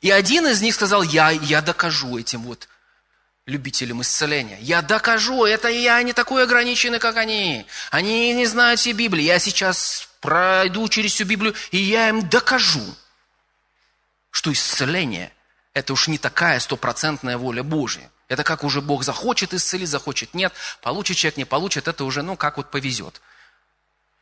И 0.00 0.10
один 0.10 0.46
из 0.46 0.60
них 0.60 0.74
сказал, 0.74 1.02
я, 1.02 1.30
я 1.30 1.60
докажу 1.60 2.18
этим 2.18 2.42
вот 2.42 2.68
любителям 3.46 4.02
исцеления. 4.02 4.58
Я 4.60 4.82
докажу, 4.82 5.44
это 5.44 5.68
я 5.68 6.02
не 6.02 6.12
такой 6.12 6.44
ограниченный, 6.44 6.98
как 6.98 7.16
они. 7.16 7.66
Они 7.90 8.34
не 8.34 8.46
знают 8.46 8.78
все 8.78 8.92
Библии. 8.92 9.22
Я 9.22 9.38
сейчас 9.38 10.08
пройду 10.20 10.86
через 10.88 11.12
всю 11.14 11.24
Библию, 11.24 11.54
и 11.70 11.78
я 11.78 12.10
им 12.10 12.28
докажу, 12.28 12.84
что 14.30 14.52
исцеление– 14.52 15.32
это 15.74 15.94
уж 15.94 16.08
не 16.08 16.18
такая 16.18 16.60
стопроцентная 16.60 17.38
воля 17.38 17.62
Божья. 17.62 18.10
Это 18.28 18.44
как 18.44 18.62
уже 18.62 18.82
Бог 18.82 19.04
захочет 19.04 19.54
исцелить, 19.54 19.88
захочет 19.88 20.34
нет, 20.34 20.52
получит 20.82 21.16
человек, 21.16 21.38
не 21.38 21.44
получит, 21.46 21.88
это 21.88 22.04
уже, 22.04 22.22
ну, 22.22 22.36
как 22.36 22.58
вот 22.58 22.70
повезет. 22.70 23.22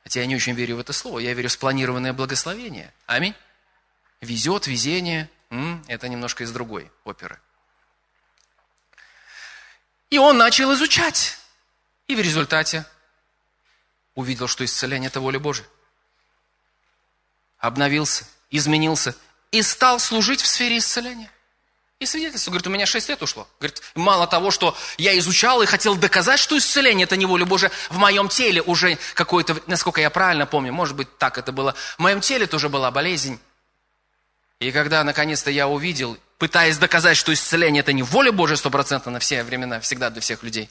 Хотя 0.07 0.21
я 0.21 0.27
не 0.27 0.37
очень 0.37 0.55
верю 0.55 0.77
в 0.77 0.79
это 0.79 0.93
слово, 0.93 1.19
я 1.19 1.35
верю 1.35 1.49
в 1.49 1.53
спланированное 1.53 2.13
благословение. 2.13 2.95
Аминь. 3.07 3.35
Везет, 4.21 4.69
везение, 4.69 5.29
это 5.89 6.09
немножко 6.09 6.45
из 6.45 6.53
другой 6.53 6.93
оперы. 7.03 7.41
И 10.09 10.19
он 10.19 10.39
начал 10.39 10.73
изучать. 10.75 11.37
И 12.07 12.15
в 12.15 12.21
результате 12.21 12.87
увидел, 14.15 14.47
что 14.47 14.65
исцеление– 14.65 15.09
это 15.09 15.19
воля 15.19 15.41
Божия. 15.41 15.67
Обновился, 17.59 18.27
изменился 18.49 19.13
и 19.51 19.61
стал 19.61 19.99
служить 19.99 20.41
в 20.41 20.47
сфере 20.47 20.79
исцеления. 20.79 21.33
И 21.99 22.05
свидетельство, 22.05 22.51
говорит, 22.51 22.67
у 22.67 22.71
меня 22.71 22.85
6 22.85 23.09
лет 23.09 23.23
ушло. 23.23 23.49
Говорит, 23.59 23.81
мало 23.95 24.27
того, 24.27 24.51
что 24.51 24.77
я 24.99 25.19
изучал 25.19 25.63
и 25.63 25.67
хотел 25.67 25.97
доказать, 25.97 26.39
что 26.39 26.59
исцеление– 26.59 27.05
это 27.07 27.17
не 27.17 27.25
воля 27.25 27.47
Божия, 27.47 27.71
в 27.89 27.97
моем 27.97 28.29
теле 28.29 28.61
уже 28.61 28.99
какое-то, 29.15 29.57
насколько 29.67 30.03
я 30.03 30.11
правильно 30.11 30.45
помню, 30.45 30.75
может 30.75 30.95
быть, 30.95 31.17
так 31.17 31.39
это 31.39 31.53
было, 31.53 31.75
в 31.97 32.01
моем 32.01 32.21
теле 32.21 32.47
тоже 32.47 32.69
была 32.69 32.91
болезнь. 32.91 33.41
И 34.61 34.73
когда, 34.73 35.05
наконец-то, 35.05 35.51
я 35.51 35.69
увидел, 35.69 36.19
пытаясь 36.37 36.77
доказать, 36.77 37.17
что 37.17 37.33
исцеление– 37.33 37.81
это 37.83 37.95
не 37.95 38.03
воля 38.03 38.31
Божия 38.31 38.57
стопроцентно 38.57 39.11
на 39.11 39.19
все 39.19 39.43
времена, 39.43 39.81
всегда 39.81 40.11
для 40.11 40.21
всех 40.21 40.43
людей, 40.43 40.69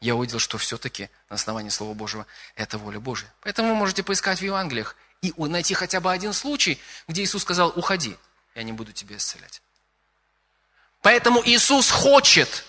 я 0.00 0.14
увидел, 0.14 0.38
что 0.38 0.58
все-таки 0.58 1.10
на 1.28 1.34
основании 1.34 1.70
Слова 1.70 1.94
Божьего 1.94 2.24
это 2.54 2.78
воля 2.78 3.00
Божия. 3.00 3.32
Поэтому 3.40 3.70
вы 3.70 3.74
можете 3.74 4.04
поискать 4.04 4.38
в 4.38 4.42
Евангелиях 4.42 4.94
и 5.22 5.32
найти 5.36 5.74
хотя 5.74 6.00
бы 6.00 6.12
один 6.12 6.32
случай, 6.32 6.80
где 7.08 7.24
Иисус 7.24 7.42
сказал, 7.42 7.72
уходи, 7.74 8.16
я 8.54 8.62
не 8.62 8.72
буду 8.72 8.92
тебя 8.92 9.16
исцелять. 9.16 9.60
Поэтому 11.02 11.42
Иисус 11.44 11.90
хочет. 11.90 12.64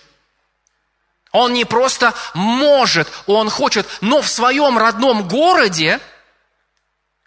Он 1.30 1.52
не 1.52 1.64
просто 1.64 2.14
может, 2.34 3.08
Он 3.26 3.48
хочет. 3.48 3.86
Но 4.00 4.20
в 4.20 4.28
своем 4.28 4.76
родном 4.76 5.26
городе, 5.26 6.00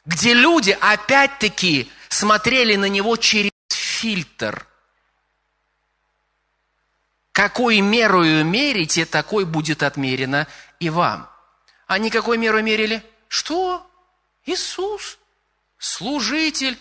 где 0.05 0.33
люди 0.33 0.77
опять-таки 0.79 1.89
смотрели 2.09 2.75
на 2.75 2.85
Него 2.85 3.15
через 3.17 3.51
фильтр. 3.69 4.67
Какой 7.31 7.81
мерою 7.81 8.43
мерите, 8.45 9.05
такой 9.05 9.45
будет 9.45 9.83
отмерено 9.83 10.47
и 10.79 10.89
вам. 10.89 11.29
Они 11.85 12.09
какой 12.09 12.37
меру 12.37 12.61
мерили? 12.61 13.03
Что? 13.27 13.89
Иисус, 14.45 15.19
служитель. 15.77 16.77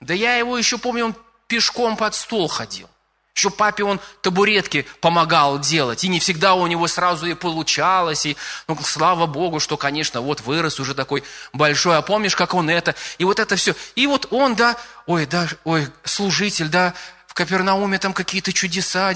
Да 0.00 0.12
я 0.12 0.36
его 0.36 0.58
еще 0.58 0.78
помню, 0.78 1.06
он 1.06 1.14
пешком 1.46 1.96
под 1.96 2.14
стол 2.14 2.48
ходил. 2.48 2.90
Еще 3.34 3.50
папе 3.50 3.84
он 3.84 4.00
табуретки 4.22 4.86
помогал 5.00 5.58
делать, 5.58 6.04
и 6.04 6.08
не 6.08 6.20
всегда 6.20 6.54
у 6.54 6.66
него 6.66 6.88
сразу 6.88 7.26
и 7.26 7.34
получалось, 7.34 8.26
и, 8.26 8.36
ну, 8.66 8.76
слава 8.82 9.26
Богу, 9.26 9.60
что, 9.60 9.76
конечно, 9.76 10.20
вот 10.20 10.40
вырос 10.40 10.80
уже 10.80 10.94
такой 10.94 11.22
большой, 11.52 11.96
а 11.96 12.02
помнишь, 12.02 12.36
как 12.36 12.54
он 12.54 12.68
это, 12.68 12.94
и 13.18 13.24
вот 13.24 13.38
это 13.38 13.56
все. 13.56 13.74
И 13.94 14.06
вот 14.06 14.26
он, 14.30 14.56
да, 14.56 14.76
ой, 15.06 15.26
да, 15.26 15.48
ой, 15.64 15.88
служитель, 16.04 16.68
да, 16.68 16.92
в 17.26 17.34
Капернауме 17.34 17.98
там 17.98 18.12
какие-то 18.12 18.52
чудеса, 18.52 19.14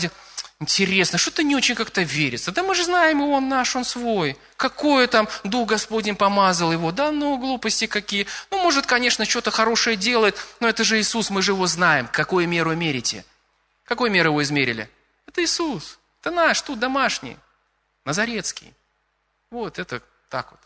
Интересно, 0.60 1.18
что-то 1.18 1.42
не 1.42 1.56
очень 1.56 1.74
как-то 1.74 2.02
верится. 2.02 2.52
Да 2.52 2.62
мы 2.62 2.74
же 2.74 2.84
знаем, 2.84 3.20
он 3.20 3.48
наш, 3.48 3.74
он 3.74 3.84
свой. 3.84 4.38
Какое 4.56 5.08
там 5.08 5.28
Дух 5.42 5.68
Господень 5.68 6.14
помазал 6.14 6.72
его. 6.72 6.92
Да 6.92 7.10
ну, 7.10 7.36
глупости 7.38 7.86
какие. 7.86 8.26
Ну, 8.50 8.62
может, 8.62 8.86
конечно, 8.86 9.24
что-то 9.24 9.50
хорошее 9.50 9.96
делает, 9.96 10.38
но 10.60 10.68
это 10.68 10.84
же 10.84 11.00
Иисус, 11.00 11.28
мы 11.28 11.42
же 11.42 11.52
его 11.52 11.66
знаем. 11.66 12.08
Какую 12.10 12.48
меру 12.48 12.74
мерите? 12.76 13.24
Какой 13.84 14.10
меры 14.10 14.28
его 14.28 14.42
измерили? 14.42 14.90
Это 15.26 15.42
Иисус. 15.42 15.98
Это 16.20 16.30
наш, 16.30 16.62
тут 16.62 16.78
домашний, 16.78 17.36
Назарецкий. 18.04 18.74
Вот 19.50 19.78
это 19.78 20.02
так 20.28 20.50
вот. 20.50 20.60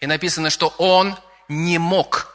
И 0.00 0.06
написано, 0.06 0.50
что 0.50 0.68
он 0.78 1.16
не 1.48 1.78
мог 1.78 2.33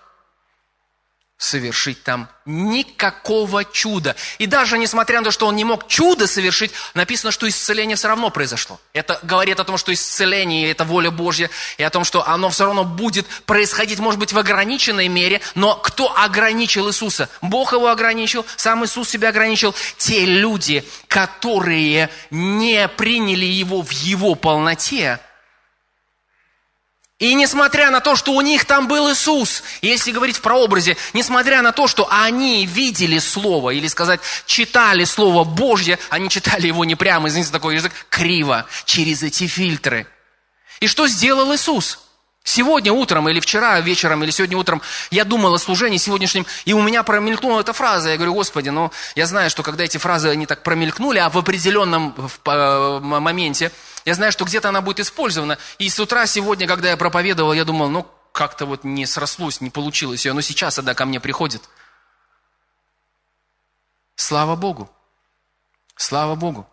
совершить 1.39 2.03
там 2.03 2.27
никакого 2.45 3.63
чуда. 3.63 4.17
И 4.39 4.45
даже 4.45 4.77
несмотря 4.77 5.19
на 5.19 5.25
то, 5.25 5.31
что 5.31 5.47
он 5.47 5.55
не 5.55 5.63
мог 5.63 5.87
чудо 5.87 6.27
совершить, 6.27 6.71
написано, 6.93 7.31
что 7.31 7.47
исцеление 7.47 7.95
все 7.95 8.09
равно 8.09 8.29
произошло. 8.29 8.79
Это 8.91 9.19
говорит 9.23 9.57
о 9.59 9.63
том, 9.63 9.77
что 9.77 9.93
исцеление– 9.93 10.69
это 10.71 10.83
воля 10.83 11.11
Божья, 11.11 11.49
и 11.77 11.83
о 11.83 11.89
том, 11.89 12.03
что 12.03 12.27
оно 12.27 12.49
все 12.49 12.65
равно 12.65 12.83
будет 12.83 13.25
происходить, 13.45 13.99
может 13.99 14.19
быть, 14.19 14.33
в 14.33 14.37
ограниченной 14.37 15.07
мере, 15.07 15.39
но 15.55 15.75
кто 15.75 16.13
ограничил 16.15 16.89
Иисуса? 16.89 17.29
Бог 17.41 17.71
его 17.71 17.87
ограничил, 17.87 18.45
сам 18.57 18.83
Иисус 18.83 19.07
себя 19.09 19.29
ограничил. 19.29 19.73
Те 19.97 20.25
люди, 20.25 20.83
которые 21.07 22.09
не 22.31 22.85
приняли 22.89 23.45
его 23.45 23.81
в 23.81 23.91
его 23.91 24.35
полноте, 24.35 25.19
и 27.19 27.33
несмотря 27.33 27.91
на 27.91 27.99
то, 27.99 28.15
что 28.15 28.31
у 28.31 28.39
них 28.39 28.63
там 28.63 28.87
был 28.87 29.11
Иисус, 29.11 29.61
если 29.81 30.11
говорить 30.11 30.37
в 30.37 30.41
прообразе, 30.41 30.95
несмотря 31.13 31.61
на 31.61 31.73
то, 31.73 31.85
что 31.85 32.07
они 32.09 32.65
видели 32.65 33.19
Слово, 33.19 33.71
или 33.71 33.87
сказать, 33.87 34.21
читали 34.45 35.03
Слово 35.03 35.43
Божье, 35.43 35.99
они 36.09 36.29
читали 36.29 36.67
его 36.67 36.85
не 36.85 36.95
прямо, 36.95 37.27
извините, 37.27 37.51
такой 37.51 37.75
язык, 37.75 37.91
криво, 38.09 38.65
через 38.85 39.21
эти 39.21 39.47
фильтры. 39.47 40.07
И 40.79 40.87
что 40.87 41.07
сделал 41.07 41.53
Иисус? 41.53 41.99
Сегодня 42.45 42.93
утром 42.93 43.27
или 43.27 43.41
вчера 43.41 43.79
вечером 43.81 44.23
или 44.23 44.31
сегодня 44.31 44.57
утром 44.57 44.81
я 45.11 45.25
думал 45.25 45.53
о 45.53 45.59
служении 45.59 45.97
сегодняшнем, 45.97 46.45
и 46.63 46.71
у 46.71 46.81
меня 46.81 47.03
промелькнула 47.03 47.59
эта 47.59 47.73
фраза. 47.73 48.09
Я 48.09 48.15
говорю, 48.15 48.33
Господи, 48.33 48.69
ну 48.69 48.91
я 49.15 49.27
знаю, 49.27 49.49
что 49.49 49.61
когда 49.61 49.83
эти 49.83 49.97
фразы, 49.97 50.29
они 50.29 50.45
так 50.45 50.63
промелькнули, 50.63 51.19
а 51.19 51.29
в 51.29 51.37
определенном 51.37 52.15
э, 52.45 52.99
моменте, 53.01 53.73
я 54.05 54.13
знаю, 54.13 54.31
что 54.31 54.45
где-то 54.45 54.69
она 54.69 54.81
будет 54.81 54.99
использована. 54.99 55.57
И 55.77 55.89
с 55.89 55.99
утра 55.99 56.25
сегодня, 56.25 56.67
когда 56.67 56.89
я 56.89 56.97
проповедовал, 56.97 57.53
я 57.53 57.65
думал, 57.65 57.89
ну 57.89 58.07
как-то 58.31 58.65
вот 58.65 58.83
не 58.83 59.05
срослось, 59.05 59.61
не 59.61 59.69
получилось 59.69 60.25
ее, 60.25 60.33
но 60.33 60.41
сейчас 60.41 60.79
она 60.79 60.93
ко 60.93 61.05
мне 61.05 61.19
приходит. 61.19 61.61
Слава 64.15 64.55
Богу. 64.55 64.89
Слава 65.95 66.35
Богу. 66.35 66.67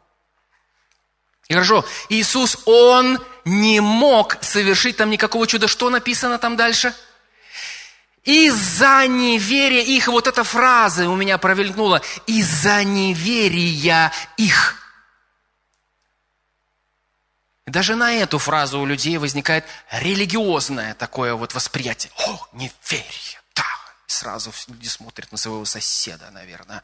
И 1.49 1.55
хорошо, 1.55 1.85
Иисус, 2.09 2.59
Он 2.67 3.19
не 3.45 3.81
мог 3.81 4.37
совершить 4.43 4.97
там 4.97 5.11
никакого 5.11 5.47
чуда. 5.47 5.69
Что 5.69 5.91
написано 5.91 6.39
там 6.39 6.57
дальше? 6.57 6.95
Из-за 8.25 9.07
неверия 9.07 9.83
их, 9.83 10.09
вот 10.09 10.27
эта 10.27 10.43
фраза 10.43 11.09
у 11.09 11.15
меня 11.15 11.39
провелькнула, 11.39 12.03
из-за 12.27 12.83
неверия 12.83 14.13
их. 14.37 14.86
Даже 17.71 17.97
на 17.97 18.13
эту 18.13 18.39
фразу 18.39 18.79
у 18.81 18.87
людей 18.87 19.19
возникает 19.19 19.65
религиозное 19.91 20.95
такое 20.95 21.35
вот 21.35 21.55
восприятие. 21.55 22.13
О, 22.27 22.49
неверие, 22.53 23.41
да. 23.55 23.65
сразу 24.07 24.53
люди 24.69 24.87
смотрят 24.87 25.33
на 25.33 25.39
своего 25.39 25.65
соседа, 25.65 26.31
наверное. 26.31 26.83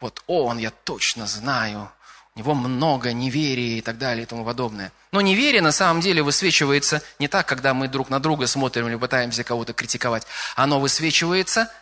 Вот 0.00 0.22
он, 0.26 0.58
я 0.58 0.70
точно 0.70 1.26
знаю, 1.26 1.90
у 2.34 2.38
него 2.38 2.54
много 2.54 3.12
неверия 3.12 3.78
и 3.78 3.80
так 3.80 3.96
далее 3.96 4.24
и 4.24 4.26
тому 4.26 4.44
подобное. 4.44 4.92
Но 5.12 5.20
неверие 5.20 5.62
на 5.62 5.72
самом 5.72 6.02
деле 6.02 6.22
высвечивается 6.22 7.02
не 7.18 7.28
так, 7.28 7.46
когда 7.46 7.72
мы 7.72 7.88
друг 7.88 8.10
на 8.10 8.20
друга 8.20 8.46
смотрим 8.46 8.88
или 8.88 8.96
пытаемся 8.96 9.44
кого-то 9.44 9.72
критиковать. 9.72 10.26
Оно 10.56 10.78
высвечивается 10.78 11.72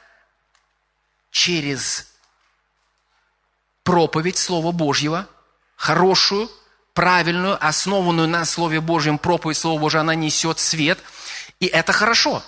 через 1.33 2.07
проповедь 3.83 4.39
Слова 4.39 4.71
Божьего, 4.71 5.27
хорошую, 5.77 6.49
правильную, 7.01 7.57
основанную 7.67 8.29
на 8.29 8.45
Слове 8.45 8.79
Божьем 8.83 9.17
проповедь 9.17 9.57
Слова 9.57 9.81
Божьего, 9.81 10.03
она 10.03 10.15
несет 10.15 10.59
свет, 10.59 10.99
и 11.59 11.65
это 11.65 11.95
хорошо. 11.95 12.43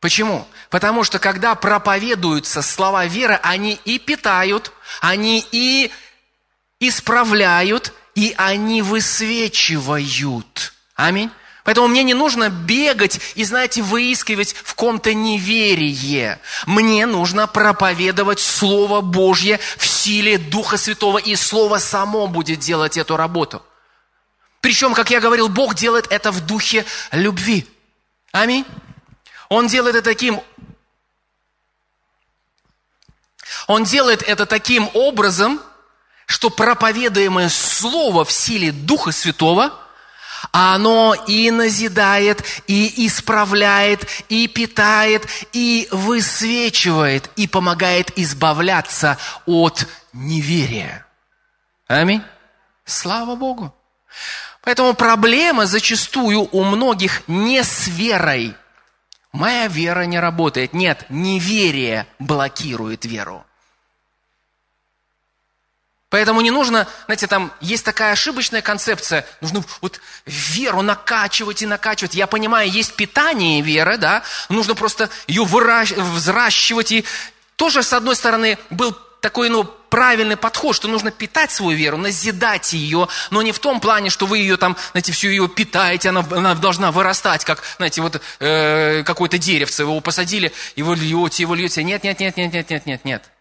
Почему? 0.00 0.46
Потому 0.68 1.02
что 1.02 1.18
когда 1.18 1.54
проповедуются 1.54 2.60
слова 2.60 3.06
веры, 3.06 3.40
они 3.42 3.80
и 3.86 3.98
питают, 3.98 4.70
они 5.00 5.46
и 5.50 5.90
исправляют 6.78 7.94
и 8.14 8.34
они 8.36 8.82
высвечивают. 8.82 10.74
Аминь. 10.94 11.30
Поэтому 11.64 11.86
мне 11.86 12.02
не 12.02 12.14
нужно 12.14 12.48
бегать 12.48 13.20
и, 13.36 13.44
знаете, 13.44 13.82
выискивать 13.82 14.52
в 14.52 14.74
ком-то 14.74 15.14
неверие. 15.14 16.40
Мне 16.66 17.06
нужно 17.06 17.46
проповедовать 17.46 18.40
Слово 18.40 19.00
Божье 19.00 19.60
в 19.76 19.86
силе 19.86 20.38
Духа 20.38 20.76
Святого, 20.76 21.18
и 21.18 21.36
Слово 21.36 21.78
само 21.78 22.26
будет 22.26 22.58
делать 22.58 22.96
эту 22.96 23.16
работу. 23.16 23.62
Причем, 24.60 24.94
как 24.94 25.10
я 25.10 25.20
говорил, 25.20 25.48
Бог 25.48 25.74
делает 25.74 26.06
это 26.10 26.32
в 26.32 26.44
духе 26.44 26.84
любви. 27.12 27.66
Аминь. 28.32 28.64
Он 29.48 29.66
делает 29.66 29.96
это 29.96 30.04
таким 30.04 30.40
Он 33.66 33.84
делает 33.84 34.22
это 34.22 34.46
таким 34.46 34.90
образом, 34.94 35.60
что 36.26 36.50
проповедуемое 36.50 37.48
Слово 37.48 38.24
в 38.24 38.32
силе 38.32 38.72
Духа 38.72 39.12
Святого, 39.12 39.72
оно 40.50 41.14
и 41.26 41.50
назидает, 41.50 42.42
и 42.66 43.06
исправляет, 43.06 44.06
и 44.28 44.48
питает, 44.48 45.26
и 45.52 45.88
высвечивает, 45.90 47.30
и 47.36 47.46
помогает 47.46 48.18
избавляться 48.18 49.18
от 49.46 49.86
неверия. 50.12 51.06
Аминь. 51.86 52.22
Слава 52.84 53.36
Богу. 53.36 53.74
Поэтому 54.62 54.94
проблема 54.94 55.66
зачастую 55.66 56.48
у 56.50 56.64
многих 56.64 57.22
не 57.26 57.62
с 57.62 57.88
верой. 57.88 58.54
Моя 59.32 59.66
вера 59.66 60.02
не 60.02 60.20
работает. 60.20 60.72
Нет, 60.72 61.06
неверие 61.08 62.06
блокирует 62.18 63.04
веру. 63.04 63.44
Поэтому 66.12 66.42
не 66.42 66.50
нужно, 66.50 66.86
знаете, 67.06 67.26
там 67.26 67.50
есть 67.62 67.86
такая 67.86 68.12
ошибочная 68.12 68.60
концепция, 68.60 69.24
нужно 69.40 69.64
вот 69.80 69.98
веру 70.26 70.82
накачивать 70.82 71.62
и 71.62 71.66
накачивать. 71.66 72.14
Я 72.14 72.26
понимаю, 72.26 72.70
есть 72.70 72.96
питание 72.96 73.62
веры, 73.62 73.96
да, 73.96 74.22
нужно 74.50 74.74
просто 74.74 75.08
ее 75.26 75.46
выращ... 75.46 75.92
взращивать. 75.92 76.92
И 76.92 77.06
тоже, 77.56 77.82
с 77.82 77.94
одной 77.94 78.14
стороны, 78.14 78.58
был 78.68 78.94
такой, 79.22 79.48
ну, 79.48 79.64
правильный 79.64 80.36
подход, 80.36 80.76
что 80.76 80.86
нужно 80.86 81.10
питать 81.10 81.50
свою 81.50 81.78
веру, 81.78 81.96
назидать 81.96 82.74
ее, 82.74 83.08
но 83.30 83.40
не 83.40 83.52
в 83.52 83.58
том 83.58 83.80
плане, 83.80 84.10
что 84.10 84.26
вы 84.26 84.36
ее 84.36 84.58
там, 84.58 84.76
знаете, 84.90 85.12
всю 85.12 85.28
ее 85.28 85.48
питаете, 85.48 86.10
она, 86.10 86.22
она 86.30 86.54
должна 86.54 86.92
вырастать, 86.92 87.46
как, 87.46 87.62
знаете, 87.78 88.02
вот 88.02 88.20
э, 88.38 89.02
какое-то 89.02 89.38
деревце, 89.38 89.86
вы 89.86 89.92
его 89.92 90.00
посадили, 90.02 90.52
и 90.76 90.82
вы 90.82 90.94
льете, 90.94 91.42
его 91.42 91.54
льете. 91.54 91.82
Нет, 91.82 92.04
нет, 92.04 92.20
нет, 92.20 92.36
нет, 92.36 92.52
нет, 92.52 92.68
нет, 92.68 92.84
нет, 92.84 93.04
нет 93.06 93.31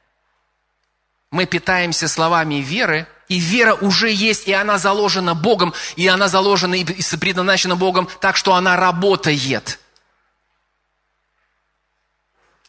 мы 1.32 1.46
питаемся 1.46 2.08
словами 2.08 2.56
веры, 2.56 3.08
и 3.30 3.40
вера 3.40 3.74
уже 3.74 4.12
есть, 4.12 4.48
и 4.50 4.52
она 4.52 4.78
заложена 4.78 5.34
Богом, 5.34 5.74
и 5.96 6.06
она 6.08 6.28
заложена 6.28 6.76
и 6.76 6.84
предназначена 7.18 7.78
Богом 7.78 8.10
так, 8.20 8.36
что 8.36 8.54
она 8.54 8.76
работает. 8.76 9.80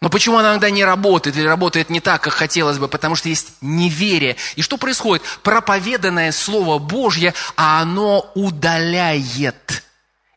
Но 0.00 0.08
почему 0.08 0.38
она 0.38 0.50
иногда 0.50 0.70
не 0.70 0.84
работает 0.84 1.36
или 1.36 1.46
работает 1.46 1.90
не 1.90 2.00
так, 2.00 2.22
как 2.22 2.32
хотелось 2.32 2.78
бы? 2.78 2.88
Потому 2.88 3.14
что 3.16 3.28
есть 3.28 3.54
неверие. 3.60 4.36
И 4.56 4.62
что 4.62 4.76
происходит? 4.76 5.24
Проповеданное 5.42 6.32
Слово 6.32 6.78
Божье, 6.78 7.34
а 7.56 7.80
оно 7.80 8.30
удаляет 8.34 9.84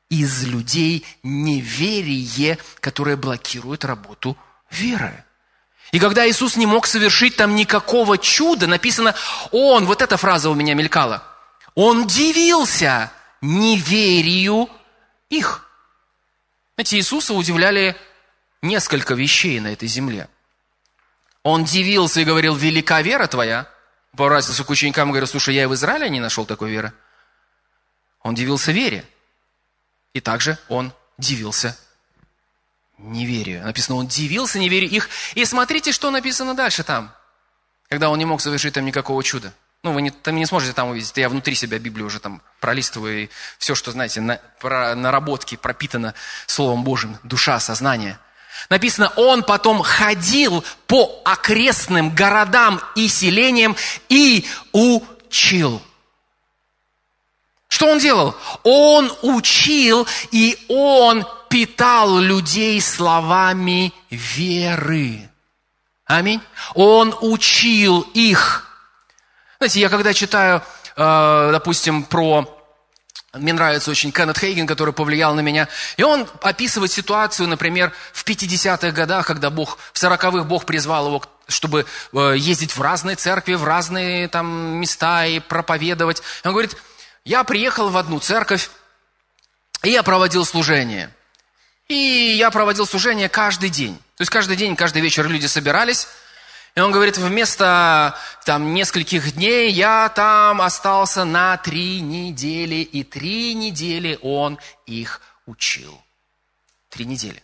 из 0.10 0.44
людей 0.44 1.06
неверие, 1.24 2.58
которое 2.80 3.18
блокирует 3.18 3.86
работу 3.86 4.38
веры. 4.70 5.26
И 5.92 6.00
когда 6.00 6.28
Иисус 6.28 6.56
не 6.56 6.66
мог 6.66 6.88
совершить 6.88 7.36
там 7.36 7.56
никакого 7.56 8.18
чуда, 8.18 8.68
написано, 8.68 9.16
Он, 9.52 9.86
вот 9.86 10.02
эта 10.02 10.18
фраза 10.18 10.50
у 10.50 10.56
меня 10.56 10.74
мелькала, 10.74 11.24
Он 11.76 12.08
дивился 12.08 13.12
неверию 13.42 14.70
их. 15.30 15.68
Знаете, 16.76 16.98
Иисуса 16.98 17.34
удивляли 17.34 17.96
несколько 18.62 19.14
вещей 19.14 19.60
на 19.60 19.68
этой 19.68 19.88
земле. 19.88 20.28
Он 21.44 21.64
дивился 21.64 22.22
и 22.22 22.26
говорил, 22.26 22.56
велика 22.56 23.02
вера 23.02 23.28
твоя. 23.28 23.70
Поворачивался 24.18 24.64
к 24.64 24.70
ученикам 24.70 25.10
и 25.10 25.12
говорил, 25.12 25.28
слушай, 25.28 25.54
я 25.54 25.64
и 25.64 25.68
в 25.68 25.74
Израиле 25.74 26.10
не 26.10 26.20
нашел 26.20 26.46
такой 26.46 26.72
веры. 26.72 26.94
Он 28.22 28.34
дивился 28.34 28.72
вере. 28.72 29.06
И 30.14 30.22
также 30.22 30.58
он 30.70 30.94
дивился 31.18 31.78
неверию. 32.98 33.64
Написано, 33.64 33.98
он 33.98 34.08
дивился 34.08 34.60
неверию 34.60 34.90
их. 34.90 35.10
И 35.36 35.46
смотрите, 35.46 35.92
что 35.92 36.12
написано 36.12 36.54
дальше 36.54 36.84
там, 36.84 37.14
когда 37.90 38.10
он 38.10 38.18
не 38.18 38.26
мог 38.26 38.42
совершить 38.42 38.74
там 38.74 38.86
никакого 38.86 39.24
чуда. 39.24 39.54
Ну, 39.84 39.94
вы 39.94 40.02
не, 40.02 40.10
там 40.10 40.36
не 40.36 40.46
сможете 40.48 40.74
там 40.74 40.90
увидеть. 40.90 41.16
Я 41.16 41.30
внутри 41.30 41.54
себя 41.54 41.78
Библию 41.78 42.08
уже 42.08 42.20
там 42.20 42.42
пролистываю. 42.60 43.26
И 43.26 43.30
все, 43.60 43.76
что, 43.76 43.92
знаете, 43.92 44.20
на, 44.20 44.40
про 44.60 44.96
наработки 44.96 45.56
пропитано 45.56 46.16
Словом 46.48 46.84
Божьим. 46.84 47.20
Душа, 47.22 47.60
сознание. 47.60 48.18
Написано, 48.70 49.12
он 49.16 49.44
потом 49.44 49.84
ходил 49.84 50.64
по 50.88 51.22
окрестным 51.24 52.16
городам 52.16 52.82
и 52.96 53.08
селениям 53.08 53.76
и 54.10 54.48
учил. 54.72 55.84
Что 57.68 57.92
он 57.92 58.00
делал? 58.00 58.36
Он 58.64 59.12
учил, 59.22 60.08
и 60.32 60.58
он 60.70 61.28
питал 61.56 62.20
людей 62.20 62.82
словами 62.82 63.94
веры. 64.10 65.30
Аминь. 66.04 66.42
Он 66.74 67.16
учил 67.22 68.02
их. 68.14 68.68
Знаете, 69.60 69.80
я 69.80 69.88
когда 69.88 70.14
читаю, 70.14 70.62
э, 70.98 71.50
допустим, 71.54 72.04
про 72.04 72.46
мне 73.32 73.54
нравится 73.54 73.90
очень 73.90 74.12
Кеннет 74.12 74.38
Хейген, 74.38 74.68
который 74.68 74.94
повлиял 74.94 75.34
на 75.34 75.40
меня. 75.40 75.70
И 75.96 76.04
он 76.04 76.28
описывает 76.42 76.92
ситуацию, 76.92 77.48
например, 77.48 77.94
в 78.12 78.26
50-х 78.26 78.92
годах, 78.92 79.26
когда 79.26 79.50
Бог, 79.50 79.78
в 79.94 80.04
40-х 80.04 80.44
Бог 80.44 80.66
призвал 80.66 81.08
его, 81.08 81.24
чтобы 81.48 81.86
э, 82.12 82.34
ездить 82.36 82.76
в 82.76 82.82
разные 82.82 83.16
церкви, 83.16 83.54
в 83.54 83.64
разные 83.64 84.28
там 84.28 84.82
места 84.82 85.26
и 85.26 85.40
проповедовать. 85.40 86.22
Он 86.44 86.52
говорит, 86.52 86.76
я 87.24 87.46
приехал 87.46 87.88
в 87.92 87.96
одну 87.96 88.20
церковь, 88.20 88.70
и 89.84 89.92
я 89.92 90.04
проводил 90.04 90.44
служение. 90.44 91.16
И 91.88 92.36
я 92.38 92.50
проводил 92.52 92.86
служение 92.86 93.30
каждый 93.30 93.70
день. 93.70 93.96
То 94.16 94.22
есть 94.22 94.32
каждый 94.32 94.58
день, 94.58 94.76
каждый 94.76 95.02
вечер 95.02 95.28
люди 95.28 95.46
собирались. 95.46 96.08
И 96.76 96.80
он 96.80 96.92
говорит, 96.92 97.18
вместо 97.18 98.18
там 98.44 98.74
нескольких 98.74 99.34
дней 99.34 99.72
я 99.72 100.10
там 100.10 100.62
остался 100.62 101.24
на 101.24 101.58
три 101.58 102.02
недели. 102.02 102.76
И 102.76 103.04
три 103.04 103.54
недели 103.54 104.18
он 104.22 104.58
их 104.86 105.22
учил. 105.46 106.02
Три 106.90 107.06
недели. 107.06 107.42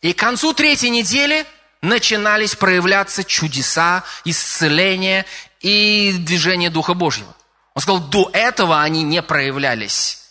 И 0.00 0.12
к 0.12 0.18
концу 0.18 0.52
третьей 0.52 0.90
недели 0.90 1.46
начинались 1.82 2.56
проявляться 2.56 3.24
чудеса, 3.24 4.04
исцеления 4.24 5.26
и 5.60 6.14
движение 6.18 6.70
Духа 6.70 6.94
Божьего. 6.94 7.34
Он 7.74 7.82
сказал, 7.82 8.00
до 8.00 8.30
этого 8.32 8.82
они 8.82 9.02
не 9.02 9.22
проявлялись. 9.22 10.23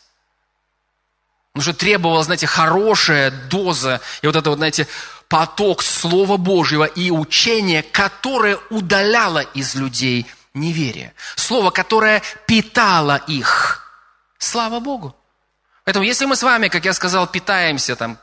Потому 1.54 1.64
что 1.72 1.80
требовалась, 1.80 2.26
знаете, 2.26 2.48
хорошая 2.48 3.30
доза, 3.30 4.02
и 4.24 4.28
вот 4.28 4.36
это 4.36 4.50
вот, 4.50 4.58
знаете, 4.58 4.88
поток 5.28 5.84
Слова 5.84 6.38
Божьего 6.38 6.84
и 6.84 7.12
учения, 7.12 7.84
которое 7.84 8.58
удаляло 8.72 9.40
из 9.40 9.76
людей 9.76 10.26
неверие. 10.56 11.14
Слово, 11.36 11.70
которое 11.70 12.24
питало 12.48 13.18
их. 13.28 13.88
Слава 14.40 14.80
Богу. 14.80 15.16
Поэтому 15.84 16.06
если 16.06 16.26
мы 16.26 16.36
с 16.36 16.42
вами, 16.42 16.70
как 16.70 16.86
я 16.86 16.94
сказал, 16.94 17.28
питаемся 17.28 17.96
там, 17.96 18.18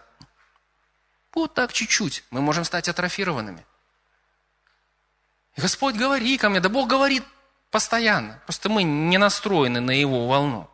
вот 1.33 1.55
так 1.55 1.73
чуть-чуть, 1.73 2.25
мы 2.31 2.40
можем 2.40 2.64
стать 2.64 2.88
атрофированными. 2.88 3.64
Господь, 5.57 5.95
говори 5.95 6.37
ко 6.37 6.49
мне. 6.49 6.59
Да 6.59 6.69
Бог 6.69 6.88
говорит 6.88 7.23
постоянно. 7.71 8.40
Просто 8.47 8.69
мы 8.69 8.83
не 8.83 9.19
настроены 9.19 9.81
на 9.81 9.92
Его 9.92 10.27
волну. 10.27 10.69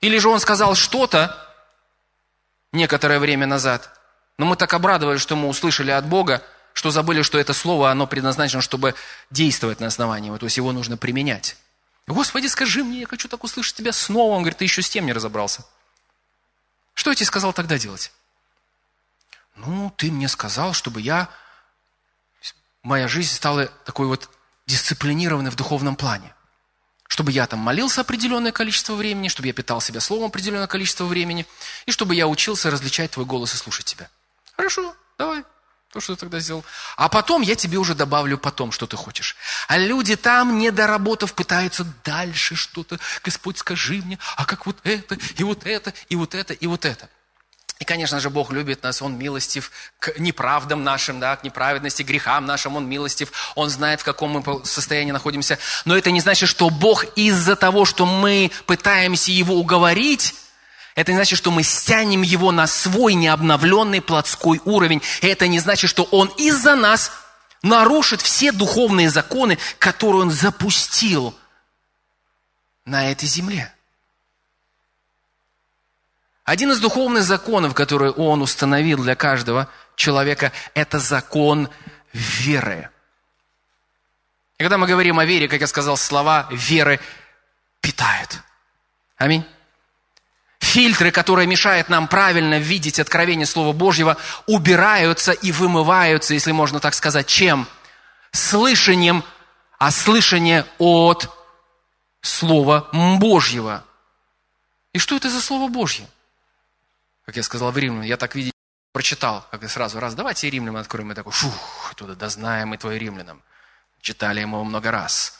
Или 0.00 0.18
же 0.18 0.28
он 0.28 0.40
сказал 0.40 0.74
что-то 0.74 1.47
некоторое 2.72 3.18
время 3.18 3.46
назад, 3.46 3.98
но 4.38 4.46
мы 4.46 4.56
так 4.56 4.72
обрадовались, 4.74 5.20
что 5.20 5.36
мы 5.36 5.48
услышали 5.48 5.90
от 5.90 6.06
Бога, 6.06 6.42
что 6.72 6.90
забыли, 6.90 7.22
что 7.22 7.38
это 7.38 7.52
слово, 7.52 7.90
оно 7.90 8.06
предназначено, 8.06 8.62
чтобы 8.62 8.94
действовать 9.30 9.80
на 9.80 9.86
основании 9.86 10.28
его, 10.28 10.38
то 10.38 10.46
есть 10.46 10.56
его 10.56 10.72
нужно 10.72 10.96
применять. 10.96 11.56
Господи, 12.06 12.46
скажи 12.46 12.84
мне, 12.84 13.00
я 13.00 13.06
хочу 13.06 13.28
так 13.28 13.44
услышать 13.44 13.76
тебя 13.76 13.92
снова. 13.92 14.34
Он 14.34 14.42
говорит, 14.42 14.58
ты 14.58 14.64
еще 14.64 14.80
с 14.80 14.88
тем 14.88 15.04
не 15.04 15.12
разобрался. 15.12 15.64
Что 16.94 17.10
я 17.10 17.16
тебе 17.16 17.26
сказал 17.26 17.52
тогда 17.52 17.78
делать? 17.78 18.12
Ну, 19.56 19.92
ты 19.96 20.10
мне 20.10 20.28
сказал, 20.28 20.72
чтобы 20.72 21.00
я, 21.00 21.28
моя 22.82 23.08
жизнь 23.08 23.34
стала 23.34 23.66
такой 23.84 24.06
вот 24.06 24.30
дисциплинированной 24.66 25.50
в 25.50 25.56
духовном 25.56 25.96
плане 25.96 26.32
чтобы 27.08 27.32
я 27.32 27.46
там 27.46 27.58
молился 27.58 28.02
определенное 28.02 28.52
количество 28.52 28.94
времени, 28.94 29.28
чтобы 29.28 29.48
я 29.48 29.54
питал 29.54 29.80
себя 29.80 30.00
словом 30.00 30.26
определенное 30.26 30.66
количество 30.66 31.04
времени, 31.04 31.46
и 31.86 31.90
чтобы 31.90 32.14
я 32.14 32.28
учился 32.28 32.70
различать 32.70 33.10
твой 33.10 33.26
голос 33.26 33.54
и 33.54 33.56
слушать 33.56 33.86
тебя. 33.86 34.08
Хорошо, 34.54 34.94
давай. 35.16 35.42
То, 35.90 36.00
что 36.00 36.14
ты 36.14 36.20
тогда 36.20 36.38
сделал. 36.38 36.64
А 36.98 37.08
потом 37.08 37.40
я 37.40 37.54
тебе 37.54 37.78
уже 37.78 37.94
добавлю 37.94 38.36
потом, 38.36 38.72
что 38.72 38.86
ты 38.86 38.96
хочешь. 38.98 39.36
А 39.68 39.78
люди 39.78 40.16
там, 40.16 40.58
не 40.58 40.70
доработав, 40.70 41.32
пытаются 41.32 41.84
дальше 42.04 42.56
что-то. 42.56 42.98
Господь, 43.24 43.56
скажи 43.56 44.02
мне, 44.04 44.18
а 44.36 44.44
как 44.44 44.66
вот 44.66 44.76
это, 44.84 45.16
и 45.36 45.42
вот 45.44 45.64
это, 45.64 45.94
и 46.10 46.16
вот 46.16 46.34
это, 46.34 46.52
и 46.52 46.66
вот 46.66 46.84
это. 46.84 47.08
И, 47.78 47.84
конечно 47.84 48.18
же, 48.18 48.28
Бог 48.28 48.50
любит 48.50 48.82
нас, 48.82 49.02
Он 49.02 49.16
милостив 49.16 49.70
к 50.00 50.18
неправдам 50.18 50.82
нашим, 50.82 51.20
да, 51.20 51.36
к 51.36 51.44
неправедности, 51.44 52.02
грехам 52.02 52.44
нашим, 52.44 52.76
Он 52.76 52.88
милостив, 52.88 53.32
Он 53.54 53.70
знает, 53.70 54.00
в 54.00 54.04
каком 54.04 54.30
мы 54.32 54.64
состоянии 54.64 55.12
находимся. 55.12 55.58
Но 55.84 55.96
это 55.96 56.10
не 56.10 56.20
значит, 56.20 56.48
что 56.48 56.70
Бог 56.70 57.04
из-за 57.16 57.54
того, 57.54 57.84
что 57.84 58.04
мы 58.04 58.50
пытаемся 58.66 59.30
Его 59.30 59.54
уговорить, 59.54 60.34
это 60.98 61.12
не 61.12 61.18
значит, 61.18 61.38
что 61.38 61.52
мы 61.52 61.62
стянем 61.62 62.22
его 62.22 62.50
на 62.50 62.66
свой 62.66 63.14
необновленный 63.14 64.00
плотской 64.00 64.60
уровень. 64.64 65.00
Это 65.22 65.46
не 65.46 65.60
значит, 65.60 65.88
что 65.88 66.02
он 66.02 66.26
из-за 66.36 66.74
нас 66.74 67.12
нарушит 67.62 68.20
все 68.20 68.50
духовные 68.50 69.08
законы, 69.08 69.58
которые 69.78 70.22
он 70.22 70.32
запустил 70.32 71.38
на 72.84 73.12
этой 73.12 73.28
земле. 73.28 73.72
Один 76.48 76.72
из 76.72 76.80
духовных 76.80 77.24
законов, 77.24 77.74
который 77.74 78.10
он 78.10 78.40
установил 78.40 79.02
для 79.02 79.14
каждого 79.14 79.68
человека, 79.96 80.50
это 80.72 80.98
закон 80.98 81.68
веры. 82.14 82.88
И 84.56 84.62
когда 84.62 84.78
мы 84.78 84.86
говорим 84.86 85.18
о 85.18 85.26
вере, 85.26 85.46
как 85.46 85.60
я 85.60 85.66
сказал, 85.66 85.98
слова 85.98 86.48
веры 86.50 87.00
питают. 87.82 88.40
Аминь 89.18 89.44
фильтры, 90.58 91.10
которые 91.10 91.46
мешают 91.46 91.90
нам 91.90 92.08
правильно 92.08 92.58
видеть 92.58 92.98
откровение 92.98 93.46
Слова 93.46 93.72
Божьего, 93.74 94.16
убираются 94.46 95.32
и 95.32 95.52
вымываются, 95.52 96.32
если 96.32 96.52
можно 96.52 96.80
так 96.80 96.94
сказать, 96.94 97.26
чем? 97.26 97.66
Слышанием, 98.32 99.22
а 99.78 99.90
слышание 99.90 100.64
от 100.78 101.30
Слова 102.22 102.88
Божьего. 103.18 103.84
И 104.94 104.98
что 104.98 105.16
это 105.16 105.28
за 105.28 105.42
Слово 105.42 105.68
Божье? 105.68 106.08
Как 107.28 107.36
я 107.36 107.42
сказал 107.42 107.72
в 107.72 107.76
Римлянам, 107.76 108.06
я 108.06 108.16
так 108.16 108.34
видел, 108.34 108.52
прочитал, 108.90 109.46
как 109.50 109.62
и 109.62 109.68
сразу, 109.68 110.00
раз, 110.00 110.14
давайте 110.14 110.48
Римлянам 110.48 110.80
откроем, 110.80 111.12
и 111.12 111.14
такой, 111.14 111.30
шух, 111.34 111.92
туда, 111.94 112.14
да 112.14 112.30
знаем 112.30 112.68
мы 112.68 112.78
твой 112.78 112.98
Римлянам. 112.98 113.42
Читали 114.00 114.40
ему 114.40 114.64
много 114.64 114.90
раз. 114.90 115.38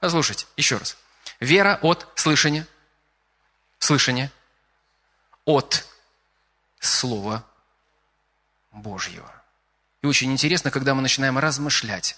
Послушайте, 0.00 0.46
еще 0.56 0.78
раз. 0.78 0.96
Вера 1.38 1.78
от 1.82 2.08
слышания, 2.14 2.66
слышания, 3.78 4.32
от 5.44 5.86
Слова 6.80 7.44
Божьего. 8.72 9.30
И 10.00 10.06
очень 10.06 10.32
интересно, 10.32 10.70
когда 10.70 10.94
мы 10.94 11.02
начинаем 11.02 11.36
размышлять 11.36 12.16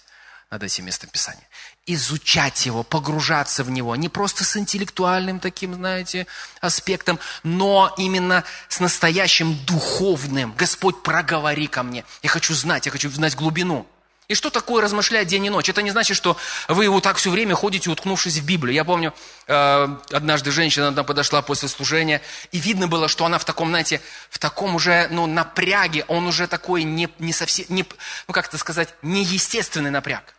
над 0.51 0.63
этим 0.63 0.85
местом 0.85 1.09
Писания, 1.09 1.47
изучать 1.85 2.65
его, 2.65 2.83
погружаться 2.83 3.63
в 3.63 3.71
него, 3.71 3.95
не 3.95 4.09
просто 4.09 4.43
с 4.43 4.57
интеллектуальным 4.57 5.39
таким, 5.39 5.73
знаете, 5.73 6.27
аспектом, 6.59 7.19
но 7.43 7.93
именно 7.97 8.43
с 8.67 8.81
настоящим 8.81 9.57
духовным. 9.65 10.53
Господь, 10.57 11.01
проговори 11.03 11.67
ко 11.67 11.83
мне. 11.83 12.03
Я 12.21 12.29
хочу 12.29 12.53
знать, 12.53 12.85
я 12.85 12.91
хочу 12.91 13.09
знать 13.09 13.35
глубину. 13.35 13.87
И 14.27 14.33
что 14.33 14.49
такое 14.49 14.81
размышлять 14.81 15.27
день 15.27 15.45
и 15.45 15.49
ночь? 15.49 15.67
Это 15.67 15.81
не 15.81 15.91
значит, 15.91 16.15
что 16.15 16.37
вы 16.69 16.87
вот 16.89 17.03
так 17.03 17.17
все 17.17 17.29
время 17.29 17.55
ходите, 17.55 17.89
уткнувшись 17.89 18.37
в 18.37 18.45
Библию. 18.45 18.73
Я 18.73 18.85
помню, 18.85 19.13
э, 19.47 19.87
однажды 20.11 20.51
женщина 20.51 20.87
одна 20.87 21.03
подошла 21.03 21.41
после 21.41 21.67
служения, 21.67 22.21
и 22.53 22.59
видно 22.59 22.87
было, 22.87 23.09
что 23.09 23.25
она 23.25 23.39
в 23.39 23.45
таком, 23.45 23.69
знаете, 23.69 24.01
в 24.29 24.39
таком 24.39 24.75
уже, 24.75 25.07
ну, 25.11 25.27
напряге, 25.27 26.05
он 26.07 26.27
уже 26.27 26.47
такой 26.47 26.83
не, 26.83 27.09
не 27.19 27.33
совсем, 27.33 27.65
не, 27.69 27.85
ну, 28.27 28.33
как 28.33 28.47
это 28.47 28.57
сказать, 28.57 28.93
неестественный 29.01 29.91
напряг. 29.91 30.33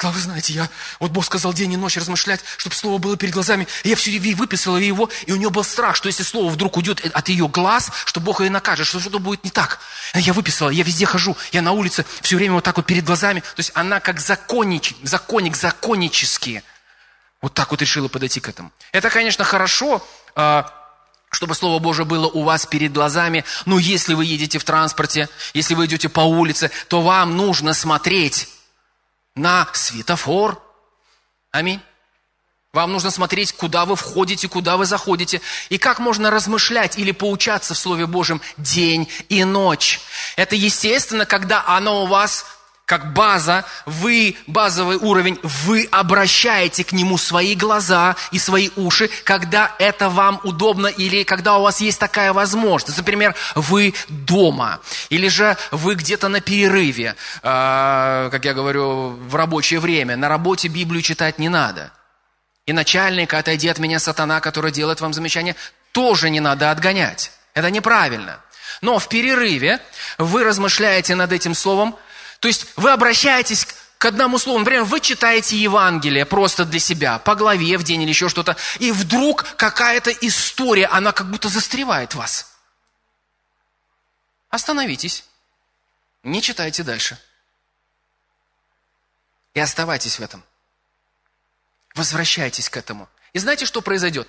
Сказала, 0.00 0.14
вы 0.14 0.22
знаете, 0.22 0.54
я, 0.54 0.70
вот 0.98 1.10
Бог 1.10 1.26
сказал 1.26 1.52
день 1.52 1.74
и 1.74 1.76
ночь 1.76 1.98
размышлять, 1.98 2.40
чтобы 2.56 2.74
слово 2.74 2.96
было 2.96 3.18
перед 3.18 3.34
глазами. 3.34 3.68
И 3.82 3.90
я 3.90 3.96
все 3.96 4.18
выписала 4.32 4.78
его, 4.78 5.10
и 5.26 5.32
у 5.32 5.36
нее 5.36 5.50
был 5.50 5.62
страх, 5.62 5.94
что 5.94 6.06
если 6.06 6.22
слово 6.22 6.48
вдруг 6.48 6.78
уйдет 6.78 7.04
от 7.04 7.28
ее 7.28 7.48
глаз, 7.48 7.92
что 8.06 8.18
Бог 8.18 8.40
ее 8.40 8.48
накажет, 8.48 8.86
что 8.86 8.98
что-то 8.98 9.18
будет 9.18 9.44
не 9.44 9.50
так. 9.50 9.78
Я 10.14 10.32
выписала, 10.32 10.70
я 10.70 10.84
везде 10.84 11.04
хожу, 11.04 11.36
я 11.52 11.60
на 11.60 11.72
улице 11.72 12.06
все 12.22 12.36
время 12.36 12.54
вот 12.54 12.64
так 12.64 12.78
вот 12.78 12.86
перед 12.86 13.04
глазами. 13.04 13.40
То 13.40 13.58
есть 13.58 13.72
она 13.74 14.00
как 14.00 14.20
законник, 14.20 14.84
законник 15.02 15.54
законнический. 15.54 16.62
Вот 17.42 17.52
так 17.52 17.70
вот 17.70 17.82
решила 17.82 18.08
подойти 18.08 18.40
к 18.40 18.48
этому. 18.48 18.72
Это, 18.92 19.10
конечно, 19.10 19.44
хорошо, 19.44 20.02
а, 20.34 20.72
чтобы 21.30 21.54
Слово 21.54 21.78
Божие 21.78 22.06
было 22.06 22.26
у 22.26 22.42
вас 22.42 22.64
перед 22.64 22.94
глазами. 22.94 23.44
Но 23.66 23.78
если 23.78 24.14
вы 24.14 24.24
едете 24.24 24.58
в 24.58 24.64
транспорте, 24.64 25.28
если 25.52 25.74
вы 25.74 25.84
идете 25.84 26.08
по 26.08 26.20
улице, 26.20 26.70
то 26.88 27.02
вам 27.02 27.36
нужно 27.36 27.74
смотреть 27.74 28.48
на 29.34 29.68
светофор. 29.72 30.62
Аминь. 31.50 31.80
Вам 32.72 32.92
нужно 32.92 33.10
смотреть, 33.10 33.52
куда 33.52 33.84
вы 33.84 33.96
входите, 33.96 34.48
куда 34.48 34.76
вы 34.76 34.86
заходите. 34.86 35.40
И 35.70 35.78
как 35.78 35.98
можно 35.98 36.30
размышлять 36.30 36.96
или 36.98 37.10
поучаться 37.10 37.74
в 37.74 37.78
Слове 37.78 38.06
Божьем 38.06 38.40
день 38.58 39.08
и 39.28 39.42
ночь. 39.42 40.00
Это 40.36 40.54
естественно, 40.54 41.26
когда 41.26 41.64
оно 41.66 42.04
у 42.04 42.06
вас 42.06 42.46
как 42.90 43.12
база, 43.12 43.64
вы, 43.86 44.36
базовый 44.48 44.96
уровень, 44.96 45.38
вы 45.44 45.86
обращаете 45.92 46.82
к 46.82 46.90
нему 46.90 47.18
свои 47.18 47.54
глаза 47.54 48.16
и 48.32 48.38
свои 48.40 48.70
уши, 48.74 49.08
когда 49.22 49.76
это 49.78 50.08
вам 50.08 50.40
удобно 50.42 50.88
или 50.88 51.22
когда 51.22 51.56
у 51.58 51.62
вас 51.62 51.80
есть 51.80 52.00
такая 52.00 52.32
возможность. 52.32 52.98
Например, 52.98 53.36
вы 53.54 53.94
дома, 54.08 54.80
или 55.08 55.28
же 55.28 55.56
вы 55.70 55.94
где-то 55.94 56.26
на 56.26 56.40
перерыве, 56.40 57.14
э, 57.44 58.28
как 58.32 58.44
я 58.44 58.54
говорю, 58.54 59.10
в 59.10 59.36
рабочее 59.36 59.78
время. 59.78 60.16
На 60.16 60.28
работе 60.28 60.66
Библию 60.66 61.02
читать 61.02 61.38
не 61.38 61.48
надо. 61.48 61.92
И 62.66 62.72
начальник, 62.72 63.32
отойди 63.34 63.68
от 63.68 63.78
меня, 63.78 64.00
сатана, 64.00 64.40
который 64.40 64.72
делает 64.72 65.00
вам 65.00 65.12
замечание, 65.12 65.54
тоже 65.92 66.28
не 66.28 66.40
надо 66.40 66.72
отгонять. 66.72 67.30
Это 67.54 67.70
неправильно. 67.70 68.40
Но 68.80 68.98
в 68.98 69.08
перерыве 69.08 69.78
вы 70.18 70.42
размышляете 70.42 71.14
над 71.14 71.30
этим 71.30 71.54
словом, 71.54 71.94
то 72.40 72.48
есть 72.48 72.66
вы 72.76 72.90
обращаетесь 72.90 73.66
к 73.98 74.04
одному 74.06 74.38
слову. 74.38 74.60
Например, 74.60 74.84
вы 74.84 75.00
читаете 75.00 75.58
Евангелие 75.58 76.24
просто 76.24 76.64
для 76.64 76.80
себя, 76.80 77.18
по 77.18 77.34
главе 77.34 77.76
в 77.76 77.82
день 77.82 78.02
или 78.02 78.08
еще 78.08 78.30
что-то, 78.30 78.56
и 78.78 78.92
вдруг 78.92 79.44
какая-то 79.56 80.10
история, 80.10 80.86
она 80.86 81.12
как 81.12 81.30
будто 81.30 81.50
застревает 81.50 82.14
вас. 82.14 82.50
Остановитесь, 84.48 85.24
не 86.22 86.40
читайте 86.40 86.82
дальше. 86.82 87.18
И 89.52 89.60
оставайтесь 89.60 90.18
в 90.18 90.22
этом. 90.22 90.42
Возвращайтесь 91.94 92.70
к 92.70 92.76
этому. 92.76 93.08
И 93.34 93.38
знаете, 93.38 93.66
что 93.66 93.82
произойдет? 93.82 94.28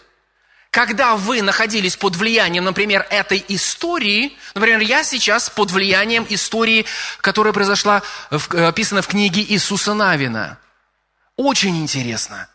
Когда 0.71 1.17
вы 1.17 1.41
находились 1.41 1.97
под 1.97 2.15
влиянием, 2.15 2.63
например, 2.63 3.05
этой 3.09 3.43
истории, 3.49 4.37
например, 4.55 4.79
я 4.79 5.03
сейчас 5.03 5.49
под 5.49 5.69
влиянием 5.69 6.25
истории, 6.29 6.85
которая 7.19 7.51
произошла, 7.51 8.01
описана 8.29 9.01
в 9.01 9.07
книге 9.07 9.41
Иисуса 9.41 9.93
Навина. 9.93 10.57
Очень 11.35 11.77
интересно. 11.81 12.47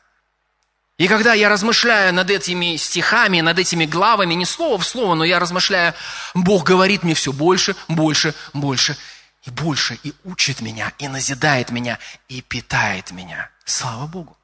И 0.97 1.09
когда 1.09 1.35
я 1.35 1.51
размышляю 1.51 2.15
над 2.15 2.31
этими 2.31 2.77
стихами, 2.77 3.43
над 3.43 3.59
этими 3.59 3.85
главами, 3.85 4.33
не 4.33 4.47
слово 4.47 4.79
в 4.79 4.87
слово, 4.87 5.15
но 5.15 5.25
я 5.25 5.39
размышляю, 5.39 5.93
Бог 6.33 6.65
говорит 6.65 7.03
мне 7.03 7.13
все 7.13 7.35
больше, 7.35 7.77
больше, 7.87 8.35
больше 8.55 8.97
и 9.45 9.51
больше, 9.51 9.99
и 10.03 10.15
учит 10.25 10.63
меня, 10.63 10.91
и 10.99 11.07
назидает 11.09 11.71
меня, 11.71 11.99
и 12.31 12.41
питает 12.41 13.11
меня. 13.11 13.51
Слава 13.67 14.07
Богу. 14.07 14.39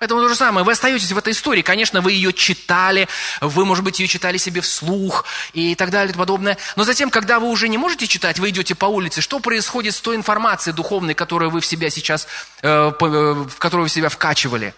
Поэтому 0.00 0.22
то 0.22 0.30
же 0.30 0.34
самое, 0.34 0.64
вы 0.64 0.72
остаетесь 0.72 1.12
в 1.12 1.18
этой 1.18 1.34
истории. 1.34 1.60
Конечно, 1.60 2.00
вы 2.00 2.12
ее 2.12 2.32
читали, 2.32 3.06
вы, 3.42 3.66
может 3.66 3.84
быть, 3.84 4.00
ее 4.00 4.08
читали 4.08 4.38
себе 4.38 4.62
вслух 4.62 5.26
и 5.52 5.74
так 5.74 5.90
далее 5.90 6.14
и 6.14 6.16
подобное. 6.16 6.56
Но 6.74 6.84
затем, 6.84 7.10
когда 7.10 7.38
вы 7.38 7.50
уже 7.50 7.68
не 7.68 7.76
можете 7.76 8.06
читать, 8.06 8.38
вы 8.38 8.48
идете 8.48 8.74
по 8.74 8.86
улице, 8.86 9.20
что 9.20 9.40
происходит 9.40 9.94
с 9.94 10.00
той 10.00 10.16
информацией 10.16 10.74
духовной, 10.74 11.12
которую 11.12 11.50
вы 11.50 11.60
в 11.60 11.66
себя 11.66 11.90
сейчас, 11.90 12.26
э, 12.62 12.66
э, 12.66 12.92
в 12.98 13.56
которую 13.58 13.84
вы 13.84 13.88
себя 13.90 14.08
вкачивали? 14.08 14.74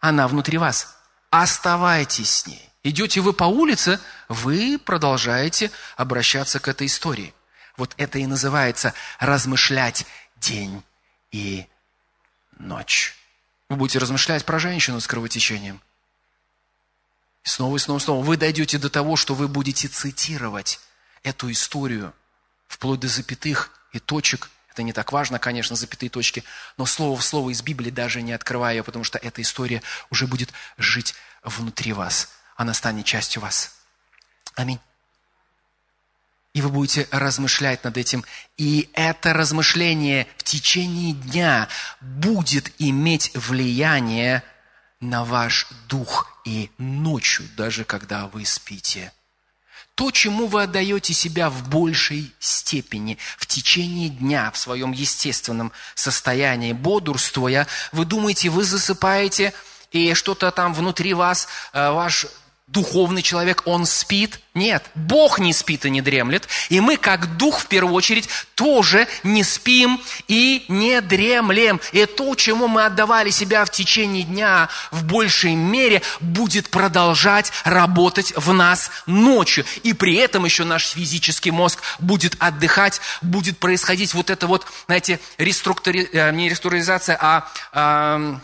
Она 0.00 0.28
внутри 0.28 0.56
вас. 0.56 0.96
Оставайтесь 1.28 2.30
с 2.30 2.46
ней. 2.46 2.70
Идете 2.82 3.20
вы 3.20 3.34
по 3.34 3.44
улице, 3.44 4.00
вы 4.30 4.80
продолжаете 4.82 5.70
обращаться 5.98 6.58
к 6.58 6.68
этой 6.68 6.86
истории. 6.86 7.34
Вот 7.76 7.92
это 7.98 8.18
и 8.18 8.26
называется 8.26 8.94
размышлять 9.18 10.06
день 10.36 10.82
и 11.32 11.66
ночь. 12.58 13.19
Вы 13.70 13.76
будете 13.76 14.00
размышлять 14.00 14.44
про 14.44 14.58
женщину 14.58 15.00
с 15.00 15.06
кровотечением. 15.06 15.80
И 17.44 17.48
снова 17.48 17.76
и 17.76 17.78
снова 17.78 17.98
и 17.98 18.02
снова. 18.02 18.24
Вы 18.24 18.36
дойдете 18.36 18.78
до 18.78 18.90
того, 18.90 19.14
что 19.14 19.36
вы 19.36 19.46
будете 19.46 19.86
цитировать 19.86 20.80
эту 21.22 21.50
историю 21.52 22.12
вплоть 22.66 22.98
до 22.98 23.06
запятых 23.06 23.70
и 23.92 24.00
точек. 24.00 24.50
Это 24.72 24.82
не 24.82 24.92
так 24.92 25.12
важно, 25.12 25.38
конечно, 25.38 25.76
запятые 25.76 26.10
точки, 26.10 26.42
но 26.78 26.84
слово 26.84 27.16
в 27.16 27.24
слово 27.24 27.50
из 27.50 27.62
Библии 27.62 27.90
даже 27.90 28.22
не 28.22 28.32
открывая 28.32 28.74
ее, 28.74 28.82
потому 28.82 29.04
что 29.04 29.18
эта 29.18 29.40
история 29.40 29.82
уже 30.10 30.26
будет 30.26 30.52
жить 30.76 31.14
внутри 31.44 31.92
вас. 31.92 32.28
Она 32.56 32.74
станет 32.74 33.06
частью 33.06 33.40
вас. 33.40 33.76
Аминь. 34.56 34.80
И 36.52 36.62
вы 36.62 36.68
будете 36.68 37.06
размышлять 37.12 37.84
над 37.84 37.96
этим. 37.96 38.24
И 38.56 38.90
это 38.94 39.32
размышление 39.32 40.26
в 40.36 40.42
течение 40.42 41.12
дня 41.12 41.68
будет 42.00 42.72
иметь 42.78 43.30
влияние 43.34 44.42
на 45.00 45.24
ваш 45.24 45.68
дух 45.88 46.40
и 46.44 46.70
ночью, 46.78 47.46
даже 47.56 47.84
когда 47.84 48.26
вы 48.26 48.44
спите. 48.44 49.12
То, 49.94 50.10
чему 50.10 50.46
вы 50.46 50.62
отдаете 50.62 51.12
себя 51.12 51.50
в 51.50 51.68
большей 51.68 52.32
степени 52.38 53.18
в 53.36 53.46
течение 53.46 54.08
дня, 54.08 54.50
в 54.50 54.56
своем 54.56 54.92
естественном 54.92 55.72
состоянии, 55.94 56.72
бодрствуя, 56.72 57.66
вы 57.92 58.04
думаете, 58.06 58.48
вы 58.48 58.64
засыпаете, 58.64 59.52
и 59.90 60.14
что-то 60.14 60.50
там 60.52 60.72
внутри 60.72 61.14
вас, 61.14 61.48
э, 61.72 61.90
ваш 61.90 62.26
духовный 62.72 63.22
человек, 63.22 63.62
он 63.64 63.84
спит. 63.84 64.40
Нет, 64.54 64.84
Бог 64.94 65.38
не 65.38 65.52
спит 65.52 65.84
и 65.84 65.90
не 65.90 66.00
дремлет. 66.00 66.48
И 66.68 66.80
мы, 66.80 66.96
как 66.96 67.36
дух, 67.36 67.60
в 67.60 67.66
первую 67.66 67.94
очередь, 67.94 68.28
тоже 68.54 69.08
не 69.22 69.42
спим 69.42 70.00
и 70.28 70.64
не 70.68 71.00
дремлем. 71.00 71.80
И 71.92 72.06
то, 72.06 72.34
чему 72.34 72.68
мы 72.68 72.84
отдавали 72.84 73.30
себя 73.30 73.64
в 73.64 73.70
течение 73.70 74.22
дня, 74.22 74.68
в 74.92 75.04
большей 75.04 75.54
мере, 75.54 76.02
будет 76.20 76.68
продолжать 76.68 77.52
работать 77.64 78.32
в 78.36 78.52
нас 78.52 78.90
ночью. 79.06 79.64
И 79.82 79.92
при 79.92 80.16
этом 80.16 80.44
еще 80.44 80.64
наш 80.64 80.86
физический 80.86 81.50
мозг 81.50 81.80
будет 81.98 82.36
отдыхать, 82.38 83.00
будет 83.20 83.58
происходить 83.58 84.14
вот 84.14 84.30
это 84.30 84.46
вот, 84.46 84.66
знаете, 84.86 85.18
реструктури... 85.38 86.08
Э, 86.12 86.30
не 86.30 86.48
реструктуризация, 86.48 87.18
а... 87.20 87.48
а 87.72 88.40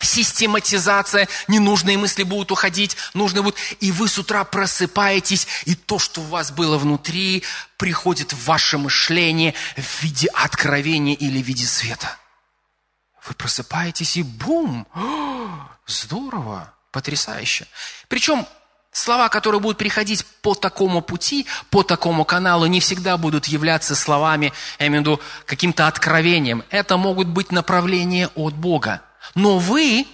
систематизация, 0.00 1.28
ненужные 1.48 1.98
мысли 1.98 2.22
будут 2.22 2.50
уходить, 2.50 2.96
нужные 3.14 3.42
будут. 3.42 3.58
И 3.80 3.92
вы 3.92 4.08
с 4.08 4.18
утра 4.18 4.44
просыпаетесь, 4.44 5.46
и 5.66 5.74
то, 5.74 5.98
что 5.98 6.20
у 6.22 6.24
вас 6.24 6.50
было 6.50 6.78
внутри, 6.78 7.44
приходит 7.76 8.32
в 8.32 8.44
ваше 8.44 8.78
мышление 8.78 9.54
в 9.76 10.02
виде 10.02 10.28
откровения 10.28 11.14
или 11.14 11.42
в 11.42 11.46
виде 11.46 11.66
света. 11.66 12.16
Вы 13.26 13.34
просыпаетесь 13.34 14.16
и 14.16 14.22
бум! 14.22 14.86
Здорово! 15.86 16.72
Потрясающе! 16.90 17.66
Причем 18.08 18.46
слова, 18.92 19.28
которые 19.28 19.60
будут 19.60 19.78
приходить 19.78 20.24
по 20.42 20.54
такому 20.54 21.02
пути, 21.02 21.46
по 21.70 21.82
такому 21.82 22.24
каналу, 22.24 22.66
не 22.66 22.80
всегда 22.80 23.16
будут 23.16 23.46
являться 23.46 23.94
словами, 23.94 24.52
я 24.78 24.86
имею 24.86 25.02
в 25.02 25.06
виду, 25.06 25.20
каким-то 25.46 25.86
откровением. 25.86 26.64
Это 26.70 26.96
могут 26.96 27.28
быть 27.28 27.52
направления 27.52 28.28
от 28.34 28.54
Бога. 28.54 29.02
Но 29.34 29.58
вы 29.58 30.06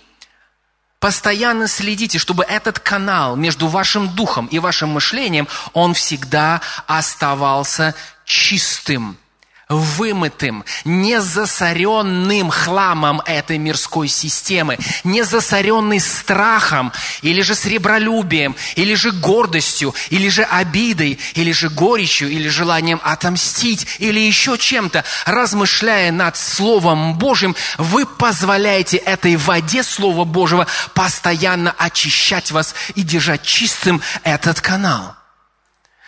постоянно 0.98 1.68
следите, 1.68 2.18
чтобы 2.18 2.44
этот 2.44 2.78
канал 2.78 3.36
между 3.36 3.68
вашим 3.68 4.14
духом 4.14 4.46
и 4.46 4.58
вашим 4.58 4.90
мышлением, 4.90 5.48
он 5.72 5.94
всегда 5.94 6.60
оставался 6.86 7.94
чистым 8.24 9.16
вымытым, 9.68 10.64
не 10.84 11.20
засоренным 11.20 12.50
хламом 12.50 13.20
этой 13.26 13.58
мирской 13.58 14.06
системы, 14.06 14.78
не 15.02 15.24
засоренный 15.24 15.98
страхом, 15.98 16.92
или 17.22 17.42
же 17.42 17.54
сребролюбием, 17.54 18.54
или 18.76 18.94
же 18.94 19.10
гордостью, 19.10 19.94
или 20.10 20.28
же 20.28 20.44
обидой, 20.44 21.18
или 21.34 21.50
же 21.50 21.68
горечью, 21.68 22.28
или 22.28 22.48
желанием 22.48 23.00
отомстить, 23.02 23.86
или 23.98 24.20
еще 24.20 24.56
чем-то. 24.56 25.04
Размышляя 25.24 26.12
над 26.12 26.36
Словом 26.36 27.18
Божьим, 27.18 27.56
вы 27.76 28.06
позволяете 28.06 28.98
этой 28.98 29.36
воде 29.36 29.82
Слова 29.82 30.24
Божьего 30.24 30.66
постоянно 30.94 31.74
очищать 31.76 32.52
вас 32.52 32.74
и 32.94 33.02
держать 33.02 33.42
чистым 33.42 34.00
этот 34.22 34.60
канал. 34.60 35.16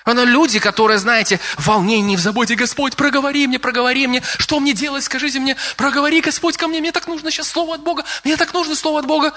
Она 0.09 0.24
люди, 0.24 0.59
которые, 0.59 0.96
знаете, 0.98 1.38
в 1.59 1.66
волнении, 1.66 2.16
в 2.16 2.20
заботе, 2.20 2.54
Господь, 2.54 2.96
проговори 2.96 3.46
мне, 3.46 3.59
проговори 3.59 4.06
мне, 4.06 4.22
что 4.38 4.59
мне 4.59 4.72
делать, 4.72 5.04
скажите 5.04 5.38
мне, 5.38 5.54
проговори, 5.76 6.22
Господь, 6.22 6.56
ко 6.56 6.66
мне, 6.66 6.80
мне 6.80 6.92
так 6.92 7.06
нужно 7.06 7.30
сейчас 7.30 7.48
слово 7.48 7.74
от 7.74 7.82
Бога, 7.82 8.04
мне 8.24 8.38
так 8.38 8.54
нужно 8.54 8.74
слово 8.74 9.00
от 9.00 9.06
Бога. 9.06 9.34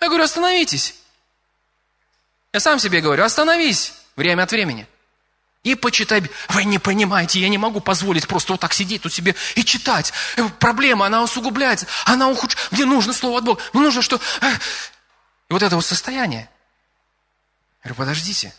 Я 0.00 0.08
говорю, 0.08 0.24
остановитесь. 0.24 0.94
Я 2.54 2.60
сам 2.60 2.78
себе 2.78 3.02
говорю, 3.02 3.22
остановись 3.22 3.92
время 4.16 4.44
от 4.44 4.50
времени. 4.50 4.86
И 5.62 5.74
почитай. 5.74 6.22
Вы 6.48 6.64
не 6.64 6.78
понимаете, 6.78 7.38
я 7.40 7.50
не 7.50 7.58
могу 7.58 7.80
позволить 7.80 8.26
просто 8.26 8.52
вот 8.52 8.60
так 8.60 8.72
сидеть 8.72 9.02
тут 9.02 9.12
себе 9.12 9.34
и 9.56 9.64
читать. 9.64 10.10
Э, 10.36 10.48
проблема, 10.58 11.04
она 11.04 11.22
усугубляется, 11.22 11.86
она 12.06 12.30
ухудшается. 12.30 12.68
Мне 12.70 12.86
нужно 12.86 13.12
слово 13.12 13.38
от 13.38 13.44
Бога. 13.44 13.62
Мне 13.74 13.82
нужно, 13.82 14.00
что... 14.00 14.18
Э, 14.40 14.54
и 15.50 15.52
вот 15.52 15.62
это 15.62 15.76
вот 15.76 15.84
состояние. 15.84 16.48
Я 17.84 17.90
говорю, 17.90 17.96
подождите. 17.96 18.54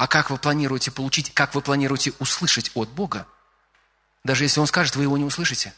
А 0.00 0.06
как 0.06 0.30
вы 0.30 0.38
планируете 0.38 0.90
получить, 0.90 1.34
как 1.34 1.54
вы 1.54 1.60
планируете 1.60 2.14
услышать 2.20 2.70
от 2.72 2.88
Бога? 2.88 3.26
Даже 4.24 4.44
если 4.44 4.58
Он 4.58 4.66
скажет, 4.66 4.96
вы 4.96 5.02
его 5.02 5.18
не 5.18 5.24
услышите. 5.24 5.74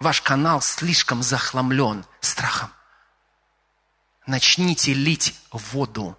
Ваш 0.00 0.22
канал 0.22 0.62
слишком 0.62 1.22
захламлен 1.22 2.06
страхом. 2.22 2.72
Начните 4.26 4.94
лить 4.94 5.38
воду, 5.50 6.16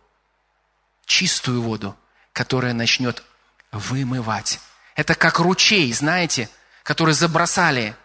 чистую 1.07 1.63
воду, 1.63 1.97
которая 2.31 2.73
начнет 2.73 3.23
вымывать. 3.71 4.59
Это 4.93 5.15
как 5.15 5.39
ручей, 5.39 5.91
знаете, 5.93 6.47
который 6.83 7.15
забросали 7.15 7.95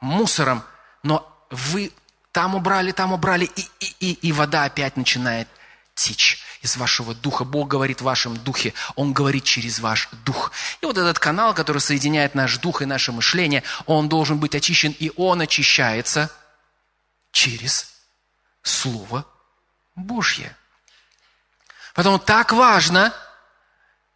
мусором, 0.00 0.64
но 1.02 1.30
вы 1.50 1.92
там 2.30 2.54
убрали, 2.54 2.92
там 2.92 3.12
убрали, 3.12 3.44
и, 3.44 3.68
и, 3.80 3.96
и, 4.00 4.12
и 4.28 4.32
вода 4.32 4.64
опять 4.64 4.96
начинает 4.96 5.48
течь 5.94 6.42
из 6.62 6.76
вашего 6.76 7.14
духа. 7.14 7.44
Бог 7.44 7.68
говорит 7.68 8.00
в 8.00 8.04
вашем 8.04 8.36
духе, 8.36 8.72
Он 8.96 9.12
говорит 9.12 9.44
через 9.44 9.80
ваш 9.80 10.08
дух. 10.24 10.52
И 10.80 10.86
вот 10.86 10.96
этот 10.96 11.18
канал, 11.18 11.54
который 11.54 11.78
соединяет 11.78 12.34
наш 12.34 12.58
дух 12.58 12.82
и 12.82 12.86
наше 12.86 13.12
мышление, 13.12 13.62
он 13.86 14.08
должен 14.08 14.38
быть 14.38 14.54
очищен, 14.54 14.94
и 14.98 15.12
он 15.16 15.40
очищается 15.40 16.30
через 17.32 17.88
Слово 18.62 19.26
Божье. 19.96 20.56
Поэтому 21.94 22.18
так 22.18 22.52
важно– 22.52 23.12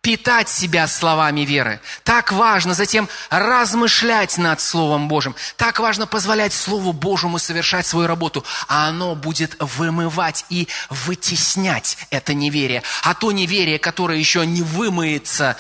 питать 0.07 0.49
себя 0.49 0.87
словами 0.87 1.41
веры. 1.41 1.81
Так 2.05 2.31
важно 2.31 2.75
затем 2.75 3.09
размышлять 3.29 4.39
над 4.39 4.61
Словом 4.61 5.09
Божьим. 5.09 5.35
Так 5.57 5.81
важно 5.81 6.07
позволять 6.07 6.53
Слову 6.53 6.93
Божьему 6.93 7.41
совершать 7.41 7.89
свою 7.89 8.07
работу. 8.07 8.45
А 8.69 8.87
оно 8.87 9.17
будет 9.17 9.57
вымывать 9.59 10.45
и 10.49 10.69
вытеснять 10.91 11.99
это 12.11 12.35
неверие. 12.35 12.85
А 13.03 13.15
то 13.15 13.33
неверие, 13.33 13.81
которое 13.81 14.17
еще 14.17 14.47
не 14.47 14.63
вымыется 14.63 15.57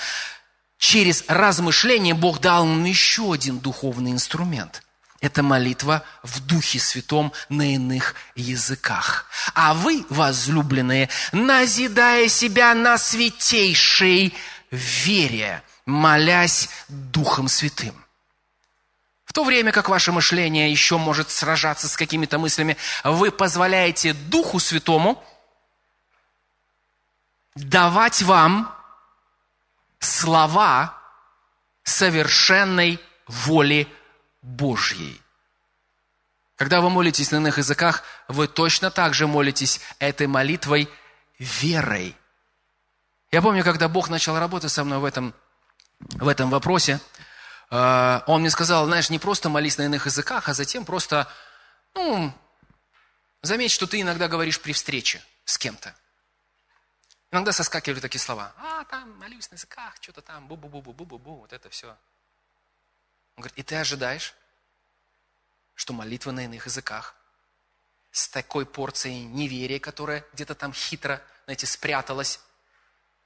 через 0.78 1.24
размышление, 1.26 2.14
Бог 2.14 2.38
дал 2.40 2.66
нам 2.66 2.84
еще 2.84 3.32
один 3.32 3.59
духовный 3.59 4.12
инструмент– 4.12 4.80
это 5.20 5.42
молитва 5.42 6.04
в 6.22 6.40
Духе 6.40 6.78
Святом 6.78 7.32
на 7.48 7.74
иных 7.74 8.14
языках. 8.34 9.26
А 9.54 9.74
вы, 9.74 10.04
возлюбленные, 10.10 11.08
назидая 11.32 12.28
себя 12.28 12.74
на 12.74 12.98
святейшей 12.98 14.34
вере, 14.70 15.62
молясь 15.86 16.68
Духом 16.88 17.48
Святым. 17.48 17.94
В 19.24 19.32
то 19.32 19.44
время 19.44 19.72
как 19.72 19.88
ваше 19.88 20.12
мышление 20.12 20.70
еще 20.70 20.98
может 20.98 21.30
сражаться 21.30 21.88
с 21.88 21.96
какими-то 21.96 22.38
мыслями, 22.38 22.76
вы 23.04 23.30
позволяете 23.30 24.12
Духу 24.12 24.58
Святому 24.58 25.22
давать 27.54 28.22
вам 28.22 28.74
слова 29.98 30.94
совершенной 31.82 33.00
воли 33.26 33.88
Божьей. 34.47 35.20
Когда 36.55 36.80
вы 36.80 36.88
молитесь 36.88 37.32
на 37.32 37.36
иных 37.36 37.59
языках, 37.59 38.05
вы 38.28 38.47
точно 38.47 38.90
так 38.90 39.12
же 39.12 39.26
молитесь 39.26 39.80
этой 39.99 40.28
молитвой 40.28 40.88
верой. 41.38 42.16
Я 43.32 43.42
помню, 43.42 43.64
когда 43.64 43.88
Бог 43.88 44.09
начал 44.09 44.38
работать 44.38 44.70
со 44.70 44.84
мной 44.84 44.99
в 44.99 45.05
этом, 45.05 45.34
в 45.99 46.28
этом 46.28 46.49
вопросе, 46.49 47.01
э, 47.70 48.20
Он 48.26 48.40
мне 48.40 48.51
сказал, 48.51 48.86
знаешь, 48.86 49.11
не 49.11 49.18
просто 49.18 49.49
молись 49.49 49.78
на 49.78 49.82
иных 49.82 50.07
языках, 50.07 50.49
а 50.49 50.55
затем 50.55 50.84
просто, 50.84 51.28
ну, 51.94 52.32
заметь, 53.42 53.72
что 53.72 53.88
ты 53.88 54.01
иногда 54.01 54.28
говоришь 54.28 54.61
при 54.61 54.72
встрече 54.72 55.20
с 55.44 55.59
кем-то. 55.59 55.92
Иногда 57.32 57.51
соскакивали 57.51 57.99
такие 57.99 58.20
слова. 58.20 58.53
А, 58.57 58.84
там, 58.84 59.18
молюсь 59.18 59.51
на 59.51 59.57
языках, 59.57 59.94
что-то 60.01 60.22
там, 60.22 60.47
бу-бу-бу-бу-бу-бу, 60.47 61.40
вот 61.40 61.53
это 61.53 61.68
все. 61.68 61.97
Он 63.37 63.43
говорит, 63.43 63.59
и 63.59 63.62
ты 63.62 63.76
ожидаешь, 63.76 64.34
что 65.74 65.93
молитва 65.93 66.30
на 66.30 66.45
иных 66.45 66.66
языках 66.66 67.14
с 68.11 68.28
такой 68.28 68.64
порцией 68.64 69.24
неверия, 69.24 69.78
которая 69.78 70.24
где-то 70.32 70.55
там 70.55 70.72
хитро, 70.72 71.22
знаете, 71.45 71.66
спряталась, 71.66 72.41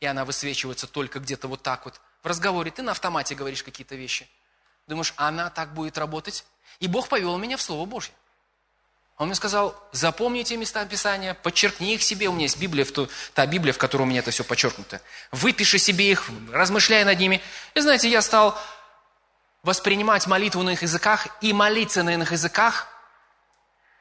и 0.00 0.06
она 0.06 0.24
высвечивается 0.24 0.88
только 0.88 1.20
где-то 1.20 1.46
вот 1.46 1.62
так 1.62 1.84
вот. 1.84 2.00
В 2.22 2.26
разговоре 2.26 2.72
ты 2.72 2.82
на 2.82 2.90
автомате 2.90 3.36
говоришь 3.36 3.62
какие-то 3.62 3.94
вещи. 3.94 4.28
Думаешь, 4.88 5.14
она 5.16 5.48
так 5.48 5.74
будет 5.74 5.96
работать? 5.96 6.44
И 6.80 6.88
Бог 6.88 7.08
повел 7.08 7.38
меня 7.38 7.56
в 7.56 7.62
Слово 7.62 7.86
Божье. 7.86 8.12
Он 9.16 9.26
мне 9.26 9.36
сказал, 9.36 9.78
запомни 9.92 10.40
эти 10.40 10.54
места 10.54 10.84
Писания, 10.86 11.34
подчеркни 11.34 11.94
их 11.94 12.02
себе. 12.02 12.28
У 12.28 12.32
меня 12.32 12.44
есть 12.44 12.58
Библия, 12.58 12.84
в 12.84 12.90
ту, 12.90 13.08
та 13.34 13.46
Библия, 13.46 13.72
в 13.72 13.78
которой 13.78 14.02
у 14.02 14.06
меня 14.06 14.20
это 14.20 14.30
все 14.30 14.42
подчеркнуто. 14.42 15.00
Выпиши 15.30 15.78
себе 15.78 16.10
их, 16.10 16.24
размышляй 16.50 17.04
над 17.04 17.18
ними. 17.18 17.42
И 17.74 17.80
знаете, 17.80 18.08
я 18.08 18.22
стал 18.22 18.58
воспринимать 19.62 20.26
молитву 20.26 20.62
на 20.62 20.70
их 20.70 20.82
языках 20.82 21.28
и 21.40 21.52
молиться 21.52 22.02
на 22.02 22.14
иных 22.14 22.32
языках, 22.32 22.88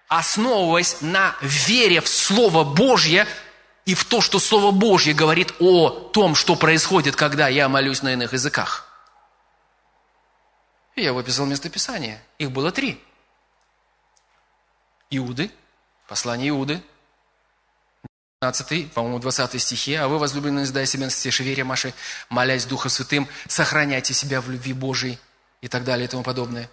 основываясь 0.07 1.01
на 1.01 1.35
вере 1.41 2.01
в 2.01 2.07
Слово 2.07 2.63
Божье 2.63 3.27
и 3.85 3.93
в 3.93 4.05
то, 4.05 4.21
что 4.21 4.39
Слово 4.39 4.71
Божье 4.71 5.13
говорит 5.13 5.53
о 5.59 5.89
том, 5.89 6.35
что 6.35 6.55
происходит, 6.55 7.15
когда 7.15 7.47
я 7.47 7.69
молюсь 7.69 8.01
на 8.01 8.13
иных 8.13 8.33
языках. 8.33 8.85
И 10.95 11.01
я 11.01 11.13
выписал 11.13 11.45
местописание. 11.45 12.21
Их 12.37 12.51
было 12.51 12.71
три. 12.71 13.01
Иуды, 15.09 15.51
послание 16.07 16.49
Иуды, 16.49 16.83
15, 18.41 18.93
по-моему, 18.93 19.19
20 19.19 19.61
стихе. 19.61 19.99
«А 19.99 20.07
вы, 20.07 20.17
возлюбленные, 20.17 20.65
сдай 20.65 20.85
себя 20.85 21.05
на 21.05 21.09
все 21.09 21.29
вере 21.43 21.63
Маши, 21.63 21.93
молясь 22.29 22.65
Духом 22.65 22.89
Святым, 22.89 23.27
сохраняйте 23.47 24.13
себя 24.13 24.39
в 24.39 24.49
любви 24.49 24.73
Божией» 24.73 25.19
и 25.61 25.67
так 25.67 25.83
далее 25.83 26.05
и 26.05 26.07
тому 26.07 26.23
подобное. 26.23 26.69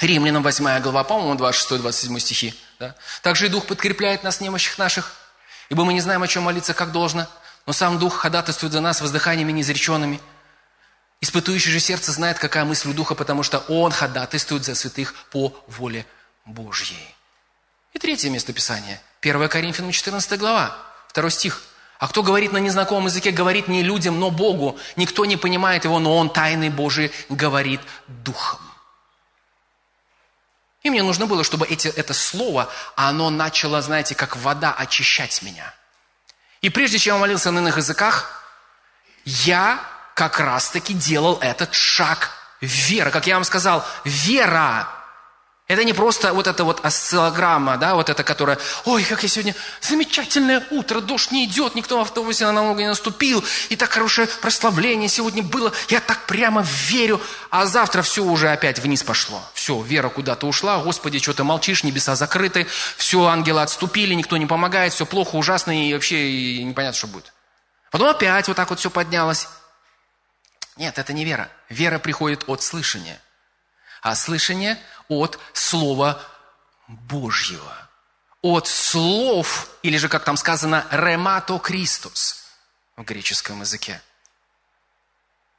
Римлянам 0.00 0.42
8 0.42 0.80
глава, 0.80 1.04
по-моему, 1.04 1.34
26-27 1.34 2.18
стихи. 2.20 2.54
Да? 2.78 2.94
Также 3.22 3.46
и 3.46 3.48
Дух 3.48 3.66
подкрепляет 3.66 4.22
нас 4.22 4.38
в 4.38 4.40
немощах 4.42 4.78
наших, 4.78 5.14
ибо 5.70 5.84
мы 5.84 5.94
не 5.94 6.00
знаем, 6.00 6.22
о 6.22 6.28
чем 6.28 6.42
молиться, 6.42 6.74
как 6.74 6.92
должно, 6.92 7.26
но 7.64 7.72
сам 7.72 7.98
Дух 7.98 8.16
ходатайствует 8.16 8.72
за 8.72 8.80
нас 8.80 9.00
воздыханиями 9.00 9.52
неизреченными. 9.52 10.20
Испытующий 11.22 11.70
же 11.70 11.80
сердце 11.80 12.12
знает, 12.12 12.38
какая 12.38 12.64
мысль 12.64 12.90
у 12.90 12.92
Духа, 12.92 13.14
потому 13.14 13.42
что 13.42 13.58
Он 13.68 13.90
ходатайствует 13.90 14.64
за 14.64 14.74
святых 14.74 15.14
по 15.30 15.56
воле 15.66 16.06
Божьей. 16.44 17.14
И 17.94 17.98
третье 17.98 18.28
место 18.28 18.52
Писания. 18.52 19.00
1 19.22 19.48
Коринфянам 19.48 19.92
14 19.92 20.38
глава, 20.38 20.76
2 21.14 21.30
стих. 21.30 21.62
А 21.98 22.08
кто 22.08 22.22
говорит 22.22 22.52
на 22.52 22.58
незнакомом 22.58 23.06
языке, 23.06 23.30
говорит 23.30 23.68
не 23.68 23.82
людям, 23.82 24.20
но 24.20 24.30
Богу. 24.30 24.78
Никто 24.96 25.24
не 25.24 25.36
понимает 25.36 25.84
его, 25.84 25.98
но 25.98 26.16
он 26.16 26.28
тайный 26.28 26.68
Божий 26.68 27.10
говорит 27.28 27.80
духом. 28.06 28.60
И 30.82 30.90
мне 30.90 31.02
нужно 31.02 31.26
было, 31.26 31.42
чтобы 31.42 31.66
эти, 31.66 31.88
это 31.88 32.14
слово, 32.14 32.68
оно 32.94 33.30
начало, 33.30 33.82
знаете, 33.82 34.14
как 34.14 34.36
вода 34.36 34.72
очищать 34.72 35.42
меня. 35.42 35.74
И 36.60 36.68
прежде 36.68 36.98
чем 36.98 37.14
я 37.16 37.20
молился 37.20 37.50
на 37.50 37.58
иных 37.58 37.76
языках, 37.78 38.44
я 39.24 39.80
как 40.14 40.38
раз-таки 40.38 40.94
делал 40.94 41.38
этот 41.40 41.74
шаг 41.74 42.30
веры. 42.60 43.10
Как 43.10 43.26
я 43.26 43.34
вам 43.34 43.44
сказал, 43.44 43.84
вера 44.04 44.88
это 45.68 45.82
не 45.82 45.92
просто 45.92 46.32
вот 46.32 46.46
эта 46.46 46.62
вот 46.62 46.84
осциллограмма, 46.84 47.76
да, 47.76 47.96
вот 47.96 48.08
эта, 48.08 48.22
которая, 48.22 48.56
ой, 48.84 49.02
как 49.02 49.24
я 49.24 49.28
сегодня, 49.28 49.54
замечательное 49.80 50.64
утро, 50.70 51.00
дождь 51.00 51.32
не 51.32 51.44
идет, 51.44 51.74
никто 51.74 51.98
в 51.98 52.02
автобусе 52.02 52.44
на 52.46 52.52
ногу 52.52 52.78
не 52.78 52.86
наступил, 52.86 53.44
и 53.68 53.74
так 53.74 53.90
хорошее 53.90 54.28
прославление 54.28 55.08
сегодня 55.08 55.42
было, 55.42 55.72
я 55.88 56.00
так 56.00 56.26
прямо 56.26 56.64
верю, 56.88 57.20
а 57.50 57.66
завтра 57.66 58.02
все 58.02 58.22
уже 58.22 58.48
опять 58.50 58.78
вниз 58.78 59.02
пошло. 59.02 59.42
Все, 59.54 59.82
вера 59.82 60.08
куда-то 60.08 60.46
ушла, 60.46 60.78
Господи, 60.78 61.18
что 61.18 61.32
ты 61.32 61.42
молчишь, 61.42 61.82
небеса 61.82 62.14
закрыты, 62.14 62.68
все, 62.96 63.26
ангелы 63.26 63.62
отступили, 63.62 64.14
никто 64.14 64.36
не 64.36 64.46
помогает, 64.46 64.92
все 64.92 65.04
плохо, 65.04 65.34
ужасно, 65.34 65.88
и 65.88 65.92
вообще 65.92 66.30
и 66.30 66.62
непонятно, 66.62 66.96
что 66.96 67.08
будет. 67.08 67.32
Потом 67.90 68.08
опять 68.08 68.46
вот 68.46 68.56
так 68.56 68.70
вот 68.70 68.78
все 68.78 68.90
поднялось. 68.90 69.48
Нет, 70.76 70.98
это 70.98 71.12
не 71.12 71.24
вера. 71.24 71.48
Вера 71.70 71.98
приходит 71.98 72.44
от 72.46 72.62
слышания 72.62 73.20
а 74.06 74.14
слышание 74.14 74.78
от 75.08 75.38
Слова 75.52 76.22
Божьего. 76.88 77.88
От 78.42 78.68
слов, 78.68 79.68
или 79.82 79.96
же, 79.96 80.08
как 80.08 80.24
там 80.24 80.36
сказано, 80.36 80.86
«ремато 80.90 81.58
Христос» 81.58 82.44
в 82.96 83.02
греческом 83.02 83.60
языке. 83.60 84.00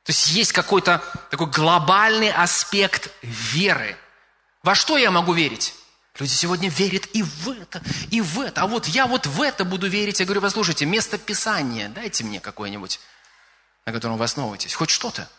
То 0.04 0.12
есть 0.12 0.30
есть 0.30 0.54
какой-то 0.54 1.04
такой 1.30 1.48
глобальный 1.48 2.32
аспект 2.32 3.12
веры. 3.22 3.98
Во 4.64 4.74
что 4.74 4.98
я 4.98 5.12
могу 5.12 5.34
верить? 5.34 5.74
Люди 6.18 6.32
сегодня 6.32 6.70
верят 6.70 7.06
и 7.14 7.22
в 7.22 7.50
это, 7.50 7.82
и 8.10 8.22
в 8.22 8.40
это. 8.40 8.62
А 8.62 8.68
вот 8.68 8.88
я 8.88 9.06
вот 9.06 9.28
в 9.28 9.42
это 9.42 9.66
буду 9.66 9.88
верить. 9.88 10.20
Я 10.20 10.26
говорю, 10.26 10.42
послушайте, 10.42 10.86
место 10.86 11.18
Писания 11.18 11.90
дайте 11.90 12.24
мне 12.24 12.40
какое-нибудь, 12.40 13.00
на 13.86 13.92
котором 13.92 14.18
вы 14.18 14.24
основываетесь. 14.24 14.74
Хоть 14.74 14.90
что-то. 14.90 15.30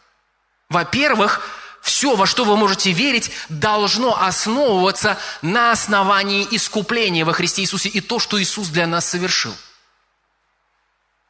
Во-первых, 0.68 1.40
все, 1.80 2.16
во 2.16 2.26
что 2.26 2.44
вы 2.44 2.56
можете 2.56 2.92
верить, 2.92 3.30
должно 3.48 4.20
основываться 4.20 5.18
на 5.42 5.72
основании 5.72 6.46
искупления 6.50 7.24
во 7.24 7.32
Христе 7.32 7.62
Иисусе 7.62 7.88
и 7.88 8.00
то, 8.00 8.18
что 8.18 8.40
Иисус 8.40 8.68
для 8.68 8.86
нас 8.86 9.08
совершил. 9.08 9.54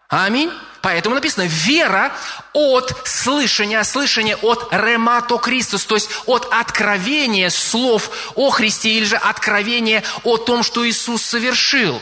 Аминь. 0.09 0.51
Поэтому 0.80 1.16
написано, 1.16 1.44
вера 1.46 2.12
от 2.55 3.07
слышания, 3.07 3.82
слышание 3.82 4.36
от 4.36 4.72
ремато 4.72 5.38
Христос, 5.38 5.84
то 5.84 5.96
есть 5.96 6.09
от 6.24 6.49
откровения 6.51 7.51
слов 7.51 8.32
о 8.34 8.51
Христе 8.51 8.90
или 8.90 9.05
же 9.05 9.16
откровения 9.16 10.03
о 10.24 10.38
том, 10.38 10.62
что 10.62 10.88
Иисус 10.88 11.22
совершил. 11.22 12.01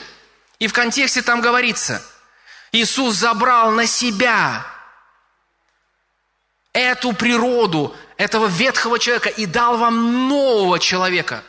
И 0.60 0.68
в 0.68 0.72
контексте 0.72 1.22
там 1.22 1.40
говорится, 1.40 2.02
Иисус 2.70 3.16
забрал 3.16 3.72
на 3.72 3.86
себя 3.86 4.66
эту 6.72 7.12
природу, 7.12 7.96
этого 8.16 8.46
ветхого 8.46 8.98
человека 8.98 9.28
и 9.28 9.46
дал 9.46 9.78
вам 9.78 10.28
нового 10.28 10.78
человека. 10.78 11.42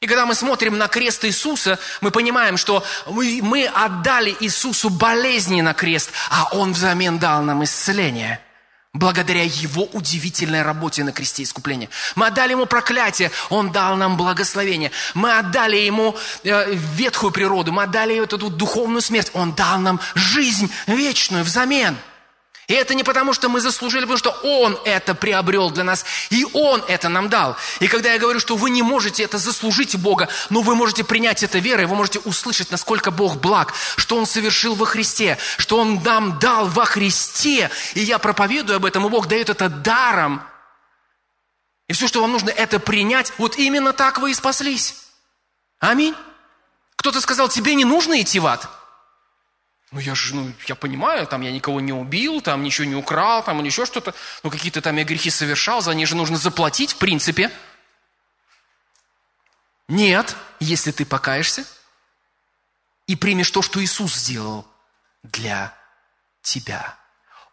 И 0.00 0.06
когда 0.06 0.24
мы 0.24 0.34
смотрим 0.34 0.78
на 0.78 0.88
крест 0.88 1.24
Иисуса, 1.26 1.78
мы 2.00 2.10
понимаем, 2.10 2.56
что 2.56 2.82
мы, 3.06 3.66
отдали 3.66 4.34
Иисусу 4.40 4.88
болезни 4.88 5.60
на 5.60 5.74
крест, 5.74 6.10
а 6.30 6.48
Он 6.52 6.72
взамен 6.72 7.18
дал 7.18 7.42
нам 7.42 7.64
исцеление– 7.64 8.40
благодаря 8.92 9.44
Его 9.44 9.84
удивительной 9.84 10.62
работе 10.62 11.04
на 11.04 11.12
кресте 11.12 11.44
искупления. 11.44 11.88
Мы 12.16 12.26
отдали 12.26 12.52
Ему 12.52 12.66
проклятие, 12.66 13.30
Он 13.48 13.70
дал 13.70 13.96
нам 13.96 14.16
благословение. 14.16 14.90
Мы 15.14 15.36
отдали 15.36 15.76
Ему 15.76 16.16
э, 16.42 16.74
ветхую 16.74 17.30
природу, 17.30 17.72
мы 17.72 17.84
отдали 17.84 18.20
эту 18.20 18.36
духовную 18.38 19.00
смерть. 19.00 19.30
Он 19.32 19.52
дал 19.52 19.78
нам 19.78 20.00
жизнь 20.14 20.72
вечную 20.86 21.44
взамен– 21.44 21.96
и 22.70 22.72
это 22.72 22.94
не 22.94 23.02
потому, 23.02 23.32
что 23.32 23.48
мы 23.48 23.60
заслужили, 23.60 24.02
потому 24.02 24.18
что 24.18 24.30
Он 24.44 24.78
это 24.84 25.16
приобрел 25.16 25.70
для 25.70 25.82
нас, 25.82 26.04
и 26.30 26.46
Он 26.52 26.84
это 26.86 27.08
нам 27.08 27.28
дал. 27.28 27.56
И 27.80 27.88
когда 27.88 28.12
я 28.12 28.18
говорю, 28.20 28.38
что 28.38 28.54
вы 28.54 28.70
не 28.70 28.80
можете 28.80 29.24
это 29.24 29.38
заслужить 29.38 29.96
Бога, 29.96 30.28
но 30.50 30.62
вы 30.62 30.76
можете 30.76 31.02
принять 31.02 31.42
это 31.42 31.58
верой, 31.58 31.86
вы 31.86 31.96
можете 31.96 32.20
услышать, 32.20 32.70
насколько 32.70 33.10
Бог 33.10 33.38
благ, 33.40 33.74
что 33.96 34.16
Он 34.16 34.24
совершил 34.24 34.76
во 34.76 34.86
Христе, 34.86 35.36
что 35.58 35.80
Он 35.80 36.00
нам 36.04 36.38
дал 36.38 36.66
во 36.66 36.84
Христе. 36.84 37.72
И 37.94 38.02
я 38.02 38.20
проповедую 38.20 38.76
об 38.76 38.84
этом, 38.84 39.04
и 39.04 39.08
Бог 39.08 39.26
дает 39.26 39.50
это 39.50 39.68
даром. 39.68 40.40
И 41.88 41.92
все, 41.92 42.06
что 42.06 42.20
вам 42.20 42.30
нужно, 42.30 42.50
это 42.50 42.78
принять. 42.78 43.32
Вот 43.36 43.58
именно 43.58 43.92
так 43.92 44.20
вы 44.20 44.30
и 44.30 44.34
спаслись. 44.34 44.94
Аминь. 45.80 46.14
Кто-то 46.94 47.20
сказал, 47.20 47.48
тебе 47.48 47.74
не 47.74 47.84
нужно 47.84 48.22
идти 48.22 48.38
в 48.38 48.46
ад. 48.46 48.68
Ну, 49.92 49.98
я 49.98 50.14
же, 50.14 50.34
ну, 50.36 50.52
я 50.66 50.76
понимаю, 50.76 51.26
там 51.26 51.40
я 51.42 51.50
никого 51.50 51.80
не 51.80 51.92
убил, 51.92 52.40
там 52.40 52.62
ничего 52.62 52.86
не 52.86 52.94
украл, 52.94 53.42
там 53.42 53.58
или 53.58 53.66
еще 53.66 53.86
что-то. 53.86 54.14
Ну, 54.42 54.50
какие-то 54.50 54.80
там 54.80 54.96
я 54.96 55.04
грехи 55.04 55.30
совершал, 55.30 55.82
за 55.82 55.94
них 55.94 56.06
же 56.06 56.14
нужно 56.14 56.36
заплатить, 56.36 56.92
в 56.92 56.96
принципе. 56.96 57.50
Нет, 59.88 60.36
если 60.60 60.92
ты 60.92 61.04
покаешься 61.04 61.64
и 63.08 63.16
примешь 63.16 63.50
то, 63.50 63.62
что 63.62 63.82
Иисус 63.82 64.14
сделал 64.14 64.64
для 65.24 65.76
тебя. 66.42 66.96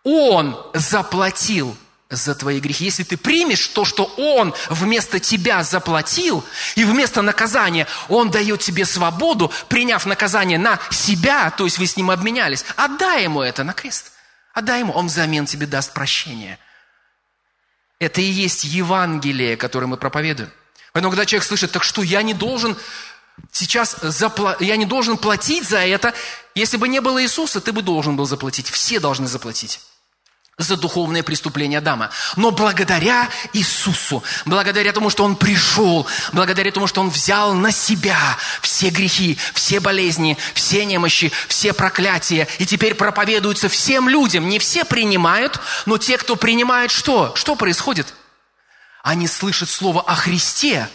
Он 0.04 0.56
заплатил 0.76 1.76
за 2.10 2.36
твои 2.36 2.60
грехи. 2.60 2.86
Если 2.86 3.04
ты 3.04 3.18
примешь 3.18 3.68
то, 3.68 3.84
что 3.84 4.06
Он 4.18 4.54
вместо 4.70 5.20
тебя 5.20 5.64
заплатил, 5.64 6.44
и 6.76 6.84
вместо 6.84 7.22
наказания 7.22 7.88
Он 8.08 8.32
дает 8.32 8.62
тебе 8.62 8.86
свободу, 8.86 9.52
приняв 9.68 10.06
наказание 10.06 10.58
на 10.58 10.80
себя, 10.90 11.52
то 11.52 11.66
есть 11.66 11.78
вы 11.78 11.88
с 11.88 11.98
Ним 11.98 12.10
обменялись, 12.10 12.66
отдай 12.76 13.24
Ему 13.24 13.42
это 13.42 13.64
на 13.64 13.74
крест. 13.74 14.12
Отдай 14.54 14.80
Ему, 14.80 14.94
Он 14.94 15.08
взамен 15.08 15.46
тебе 15.46 15.68
даст 15.68 15.94
прощение. 15.94 16.60
Это 18.00 18.22
и 18.22 18.26
есть 18.26 18.64
Евангелие, 18.64 19.58
которое 19.58 19.88
мы 19.88 19.98
проповедуем. 19.98 20.52
Поэтому, 20.94 21.12
когда 21.12 21.26
человек 21.26 21.46
слышит, 21.46 21.72
так 21.72 21.84
что 21.84 22.02
я 22.02 22.22
не 22.22 22.34
должен 22.34 22.78
сейчас 23.52 23.98
запла... 24.02 24.56
я 24.60 24.78
не 24.78 24.86
должен 24.86 25.18
платить 25.18 25.68
за 25.68 25.80
это. 25.80 26.14
Если 26.56 26.78
бы 26.78 26.88
не 26.88 27.02
было 27.02 27.22
Иисуса, 27.22 27.60
ты 27.60 27.72
бы 27.72 27.82
должен 27.82 28.16
был 28.16 28.26
заплатить. 28.26 28.70
Все 28.70 29.00
должны 29.00 29.28
заплатить 29.28 29.80
за 30.58 30.76
духовное 30.76 31.22
преступление 31.22 31.78
Адама. 31.78 32.10
Но 32.36 32.50
благодаря 32.50 33.30
Иисусу, 33.54 34.24
благодаря 34.44 34.92
тому, 34.92 35.12
что 35.12 35.24
Он 35.24 35.36
пришел, 35.36 36.08
благодаря 36.34 36.72
тому, 36.72 36.88
что 36.88 37.02
Он 37.02 37.12
взял 37.12 37.54
на 37.54 37.72
себя 37.72 38.18
все 38.64 38.90
грехи, 38.90 39.38
все 39.54 39.80
болезни, 39.80 40.36
все 40.56 40.84
немощи, 40.86 41.32
все 41.48 41.74
проклятия, 41.74 42.48
и 42.58 42.66
теперь 42.66 42.96
проповедуются 42.96 43.70
всем 43.70 44.10
людям. 44.10 44.50
Не 44.50 44.58
все 44.58 44.84
принимают, 44.84 45.60
но 45.86 46.00
те, 46.00 46.18
кто 46.18 46.36
принимает, 46.36 46.90
что? 46.90 47.36
Что 47.36 47.56
происходит? 47.56 48.16
Они 49.04 49.28
слышат 49.28 49.70
слово 49.70 50.02
о 50.02 50.16
Христе, 50.16 50.90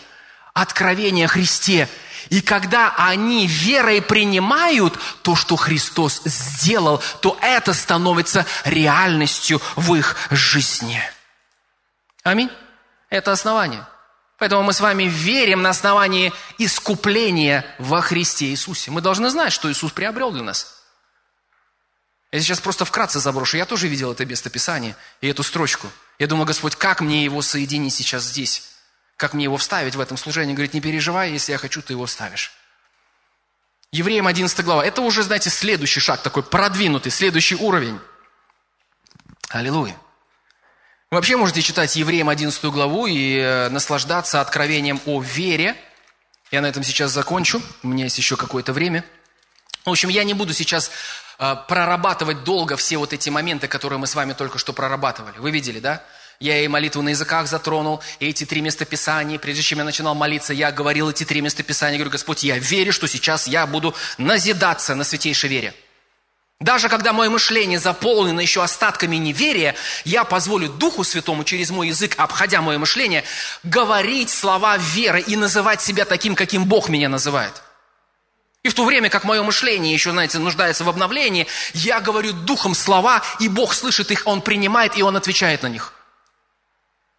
откровение 0.54 1.26
о 1.26 1.28
Христе, 1.28 1.88
И 2.30 2.40
когда 2.40 2.94
они 2.96 3.46
верой 3.46 4.02
принимают 4.02 4.98
то, 5.22 5.34
что 5.34 5.56
Христос 5.56 6.22
сделал, 6.24 7.02
то 7.20 7.38
это 7.40 7.72
становится 7.74 8.46
реальностью 8.64 9.60
в 9.76 9.94
их 9.94 10.16
жизни. 10.30 11.00
Аминь. 12.22 12.50
Это 13.10 13.32
основание. 13.32 13.86
Поэтому 14.38 14.62
мы 14.62 14.72
с 14.72 14.80
вами 14.80 15.04
верим 15.04 15.62
на 15.62 15.70
основании 15.70 16.32
искупления 16.58 17.64
во 17.78 18.00
Христе 18.00 18.46
Иисусе. 18.46 18.90
Мы 18.90 19.00
должны 19.00 19.30
знать, 19.30 19.52
что 19.52 19.70
Иисус 19.70 19.92
приобрел 19.92 20.32
для 20.32 20.42
нас. 20.42 20.82
Я 22.32 22.40
сейчас 22.40 22.60
просто 22.60 22.84
вкратце 22.84 23.20
заброшу. 23.20 23.58
Я 23.58 23.66
тоже 23.66 23.88
видел 23.88 24.10
это 24.10 24.24
местописание 24.24 24.96
и 25.20 25.28
эту 25.28 25.42
строчку. 25.42 25.88
Я 26.18 26.26
думаю, 26.26 26.46
Господь, 26.46 26.74
как 26.76 27.00
мне 27.00 27.24
его 27.24 27.42
соединить 27.42 27.94
сейчас 27.94 28.24
здесь? 28.24 28.71
Как 29.22 29.34
мне 29.34 29.44
его 29.44 29.56
вставить 29.56 29.94
в 29.94 30.00
этом 30.00 30.16
служении? 30.16 30.52
Говорит, 30.52 30.74
не 30.74 30.80
переживай, 30.80 31.30
если 31.30 31.52
я 31.52 31.58
хочу, 31.58 31.80
ты 31.80 31.92
его 31.92 32.06
вставишь. 32.06 32.50
Евреям 33.92 34.26
11 34.26 34.64
глава. 34.64 34.84
Это 34.84 35.00
уже, 35.00 35.22
знаете, 35.22 35.48
следующий 35.48 36.00
шаг, 36.00 36.24
такой 36.24 36.42
продвинутый, 36.42 37.12
следующий 37.12 37.54
уровень. 37.54 38.00
Аллилуйя. 39.50 39.96
Вы 41.12 41.18
вообще 41.18 41.36
можете 41.36 41.62
читать 41.62 41.94
Евреям 41.94 42.30
11 42.30 42.64
главу 42.64 43.06
и 43.06 43.36
э, 43.36 43.68
наслаждаться 43.68 44.40
откровением 44.40 45.00
о 45.06 45.22
вере. 45.22 45.76
Я 46.50 46.60
на 46.60 46.66
этом 46.66 46.82
сейчас 46.82 47.12
закончу. 47.12 47.62
У 47.84 47.86
меня 47.86 48.02
есть 48.06 48.18
еще 48.18 48.36
какое-то 48.36 48.72
время. 48.72 49.04
В 49.84 49.90
общем, 49.90 50.08
я 50.08 50.24
не 50.24 50.34
буду 50.34 50.52
сейчас 50.52 50.90
э, 51.38 51.54
прорабатывать 51.68 52.42
долго 52.42 52.76
все 52.76 52.96
вот 52.96 53.12
эти 53.12 53.30
моменты, 53.30 53.68
которые 53.68 54.00
мы 54.00 54.08
с 54.08 54.16
вами 54.16 54.32
только 54.32 54.58
что 54.58 54.72
прорабатывали. 54.72 55.38
Вы 55.38 55.52
видели, 55.52 55.78
да? 55.78 56.02
Я 56.42 56.58
и 56.64 56.66
молитву 56.66 57.02
на 57.02 57.10
языках 57.10 57.46
затронул, 57.46 58.02
и 58.18 58.26
эти 58.26 58.44
три 58.44 58.60
места 58.62 58.84
Писания. 58.84 59.38
Прежде 59.38 59.62
чем 59.62 59.78
я 59.78 59.84
начинал 59.84 60.16
молиться, 60.16 60.52
я 60.52 60.72
говорил 60.72 61.08
эти 61.08 61.22
три 61.22 61.40
места 61.40 61.62
Писания. 61.62 61.98
Говорю, 61.98 62.10
Господь, 62.10 62.42
я 62.42 62.58
верю, 62.58 62.92
что 62.92 63.06
сейчас 63.06 63.46
я 63.46 63.64
буду 63.64 63.94
назидаться 64.18 64.96
на 64.96 65.04
святейшей 65.04 65.48
вере. 65.48 65.72
Даже 66.58 66.88
когда 66.88 67.12
мое 67.12 67.30
мышление 67.30 67.78
заполнено 67.78 68.40
еще 68.40 68.60
остатками 68.60 69.14
неверия, 69.14 69.76
я 70.04 70.24
позволю 70.24 70.68
Духу 70.68 71.04
Святому 71.04 71.44
через 71.44 71.70
мой 71.70 71.86
язык, 71.86 72.14
обходя 72.16 72.60
мое 72.60 72.76
мышление, 72.76 73.22
говорить 73.62 74.30
слова 74.30 74.78
веры 74.78 75.20
и 75.20 75.36
называть 75.36 75.80
себя 75.80 76.04
таким, 76.04 76.34
каким 76.34 76.64
Бог 76.64 76.88
меня 76.88 77.08
называет. 77.08 77.62
И 78.64 78.68
в 78.68 78.74
то 78.74 78.84
время, 78.84 79.10
как 79.10 79.22
мое 79.22 79.44
мышление 79.44 79.94
еще, 79.94 80.10
знаете, 80.10 80.40
нуждается 80.40 80.82
в 80.82 80.88
обновлении, 80.88 81.46
я 81.72 82.00
говорю 82.00 82.32
Духом 82.32 82.74
слова, 82.74 83.22
и 83.38 83.46
Бог 83.46 83.74
слышит 83.74 84.10
их, 84.10 84.22
Он 84.24 84.40
принимает, 84.40 84.98
и 84.98 85.04
Он 85.04 85.16
отвечает 85.16 85.62
на 85.62 85.68
них. 85.68 85.92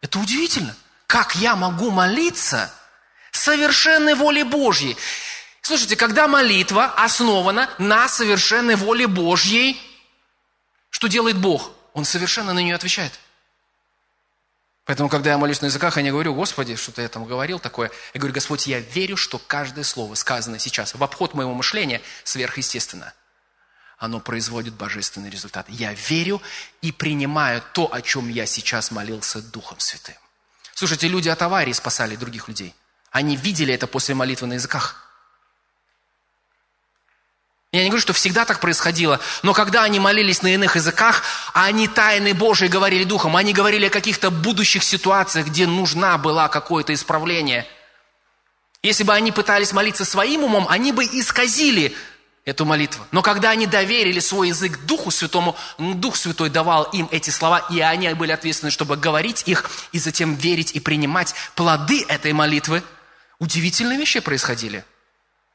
Это 0.03 0.19
удивительно. 0.19 0.75
Как 1.07 1.33
я 1.35 1.55
могу 1.55 1.89
молиться 1.89 2.69
совершенной 3.31 4.15
воле 4.15 4.43
Божьей? 4.43 4.97
Слушайте, 5.61 5.95
когда 5.95 6.27
молитва 6.27 6.93
основана 6.97 7.69
на 7.77 8.09
совершенной 8.09 8.75
воле 8.75 9.07
Божьей, 9.07 9.81
что 10.89 11.07
делает 11.07 11.37
Бог? 11.37 11.71
Он 11.93 12.03
совершенно 12.03 12.51
на 12.51 12.59
нее 12.59 12.75
отвечает. 12.75 13.17
Поэтому, 14.83 15.07
когда 15.07 15.31
я 15.31 15.37
молюсь 15.37 15.61
на 15.61 15.67
языках, 15.67 15.95
я 15.95 16.03
не 16.03 16.11
говорю, 16.11 16.35
Господи, 16.35 16.75
что-то 16.75 17.01
я 17.01 17.07
там 17.07 17.23
говорил 17.23 17.59
такое. 17.59 17.89
Я 18.13 18.19
говорю, 18.19 18.33
Господь, 18.33 18.67
я 18.67 18.81
верю, 18.81 19.15
что 19.15 19.39
каждое 19.39 19.85
слово, 19.85 20.15
сказанное 20.15 20.59
сейчас 20.59 20.95
в 20.95 21.01
обход 21.01 21.33
моего 21.33 21.53
мышления, 21.53 22.01
сверхъестественно. 22.25 23.13
Оно 23.97 24.19
производит 24.19 24.73
божественный 24.73 25.29
результат. 25.29 25.65
Я 25.69 25.93
верю 25.93 26.41
и 26.81 26.91
принимаю 26.91 27.63
то, 27.73 27.93
о 27.93 28.01
чем 28.01 28.29
я 28.29 28.45
сейчас 28.45 28.91
молился 28.91 29.41
Духом 29.41 29.79
Святым. 29.79 30.15
Слушайте, 30.73 31.07
люди 31.07 31.29
от 31.29 31.41
аварии 31.41 31.71
спасали 31.71 32.15
других 32.15 32.47
людей. 32.47 32.73
Они 33.11 33.35
видели 33.35 33.73
это 33.73 33.87
после 33.87 34.15
молитвы 34.15 34.47
на 34.47 34.53
языках. 34.53 35.03
Я 37.71 37.81
не 37.81 37.89
говорю, 37.89 38.01
что 38.01 38.13
всегда 38.13 38.45
так 38.45 38.59
происходило, 38.59 39.19
но 39.41 39.53
когда 39.53 39.83
они 39.83 39.99
молились 39.99 40.43
на 40.43 40.53
иных 40.53 40.75
языках, 40.75 41.23
они 41.53 41.87
тайны 41.87 42.35
Божии 42.35 42.67
говорили 42.67 43.03
Духом, 43.03 43.35
они 43.35 43.51
говорили 43.51 43.87
о 43.87 43.89
каких-то 43.89 44.29
будущих 44.29 44.83
ситуациях, 44.83 45.47
где 45.47 45.65
нужна 45.65 46.19
была 46.19 46.49
какое-то 46.49 46.93
исправление. 46.93 47.67
Если 48.83 49.03
бы 49.03 49.13
они 49.13 49.31
пытались 49.31 49.73
молиться 49.73 50.05
своим 50.05 50.43
умом, 50.43 50.67
они 50.69 50.91
бы 50.91 51.03
исказили 51.03 51.95
эту 52.45 52.65
молитву. 52.65 53.05
Но 53.11 53.21
когда 53.21 53.51
они 53.51 53.67
доверили 53.67 54.19
свой 54.19 54.49
язык 54.49 54.79
Духу 54.85 55.11
Святому, 55.11 55.55
Дух 55.77 56.15
Святой 56.15 56.49
давал 56.49 56.83
им 56.83 57.07
эти 57.11 57.29
слова, 57.29 57.59
и 57.69 57.79
они 57.79 58.13
были 58.13 58.31
ответственны, 58.31 58.71
чтобы 58.71 58.97
говорить 58.97 59.43
их, 59.45 59.69
и 59.91 59.99
затем 59.99 60.35
верить 60.35 60.71
и 60.75 60.79
принимать 60.79 61.33
плоды 61.55 62.03
этой 62.07 62.33
молитвы, 62.33 62.83
удивительные 63.39 63.97
вещи 63.97 64.19
происходили. 64.19 64.83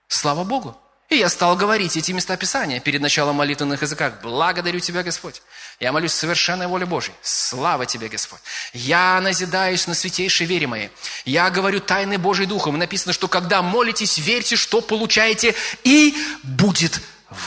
Слава 0.08 0.44
Богу! 0.44 0.80
И 1.08 1.16
я 1.16 1.30
стал 1.30 1.56
говорить 1.56 1.96
эти 1.96 2.12
места 2.12 2.36
Писания 2.36 2.80
перед 2.80 3.00
началом 3.00 3.36
молитвы 3.36 3.64
на 3.64 3.74
языках. 3.74 4.20
Благодарю 4.22 4.78
Тебя, 4.78 5.02
Господь. 5.02 5.40
Я 5.80 5.90
молюсь 5.90 6.12
совершенной 6.12 6.66
воле 6.66 6.84
Божьей. 6.84 7.14
Слава 7.22 7.86
Тебе, 7.86 8.08
Господь. 8.08 8.40
Я 8.74 9.18
назидаюсь 9.22 9.86
на 9.86 9.94
святейшей 9.94 10.46
вере 10.46 10.66
моей. 10.66 10.90
Я 11.24 11.48
говорю 11.48 11.80
тайны 11.80 12.18
Божьей 12.18 12.44
Духом. 12.44 12.76
Написано, 12.76 13.14
что 13.14 13.26
когда 13.26 13.62
молитесь, 13.62 14.18
верьте, 14.18 14.56
что 14.56 14.82
получаете, 14.82 15.54
и 15.82 16.14
будет 16.42 17.00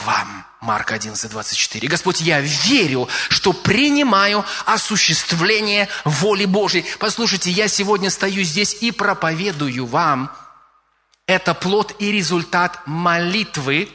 вам. 0.04 0.44
Марк 0.60 0.90
11, 0.90 1.30
24. 1.30 1.86
Господь, 1.86 2.20
я 2.20 2.40
верю, 2.40 3.08
что 3.28 3.52
принимаю 3.52 4.44
осуществление 4.64 5.88
воли 6.04 6.46
Божьей. 6.46 6.84
Послушайте, 6.98 7.50
я 7.50 7.68
сегодня 7.68 8.10
стою 8.10 8.42
здесь 8.42 8.76
и 8.80 8.90
проповедую 8.90 9.86
вам– 9.86 10.32
это 11.26 11.54
плод 11.54 11.94
и 11.98 12.12
результат 12.12 12.80
молитвы 12.86 13.88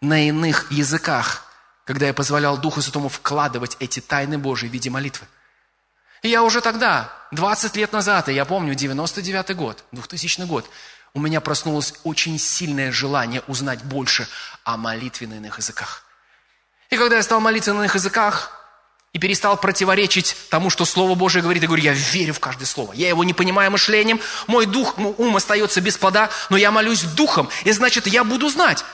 на 0.00 0.28
иных 0.28 0.70
языках, 0.70 1.44
когда 1.84 2.06
я 2.06 2.14
позволял 2.14 2.56
Духу 2.58 2.80
Святому 2.80 3.08
вкладывать 3.08 3.76
эти 3.80 4.00
тайны 4.00 4.38
Божьи 4.38 4.68
в 4.68 4.72
виде 4.72 4.90
молитвы. 4.90 5.26
И 6.22 6.28
я 6.28 6.42
уже 6.42 6.60
тогда, 6.60 7.12
20 7.32 7.76
лет 7.76 7.92
назад, 7.92 8.28
и 8.28 8.34
я 8.34 8.44
помню, 8.44 8.74
99 8.74 9.56
год, 9.56 9.84
2000 9.92 10.42
год, 10.42 10.68
у 11.14 11.20
меня 11.20 11.40
проснулось 11.40 11.94
очень 12.04 12.38
сильное 12.38 12.92
желание 12.92 13.42
узнать 13.46 13.82
больше 13.82 14.28
о 14.64 14.76
молитве 14.76 15.26
на 15.26 15.34
иных 15.34 15.58
языках. 15.58 16.04
И 16.90 16.96
когда 16.96 17.16
я 17.16 17.22
стал 17.22 17.40
молиться 17.40 17.72
на 17.72 17.80
иных 17.80 17.94
языках, 17.94 18.59
и 19.12 19.18
перестал 19.18 19.56
противоречить 19.56 20.36
тому, 20.50 20.70
что 20.70 20.84
Слово 20.84 21.16
Божие 21.16 21.42
говорит. 21.42 21.62
Я 21.62 21.68
говорю, 21.68 21.82
я 21.82 21.92
верю 21.92 22.32
в 22.32 22.40
каждое 22.40 22.66
слово. 22.66 22.92
Я 22.92 23.08
его 23.08 23.24
не 23.24 23.34
понимаю 23.34 23.70
мышлением, 23.70 24.20
мой 24.46 24.66
дух, 24.66 24.96
мой 24.98 25.14
ум 25.18 25.36
остается 25.36 25.80
без 25.80 25.96
плода, 25.96 26.30
но 26.48 26.56
я 26.56 26.70
молюсь 26.70 27.02
духом, 27.02 27.48
и 27.64 27.72
значит, 27.72 28.06
я 28.06 28.22
буду 28.22 28.48
знать. 28.48 28.84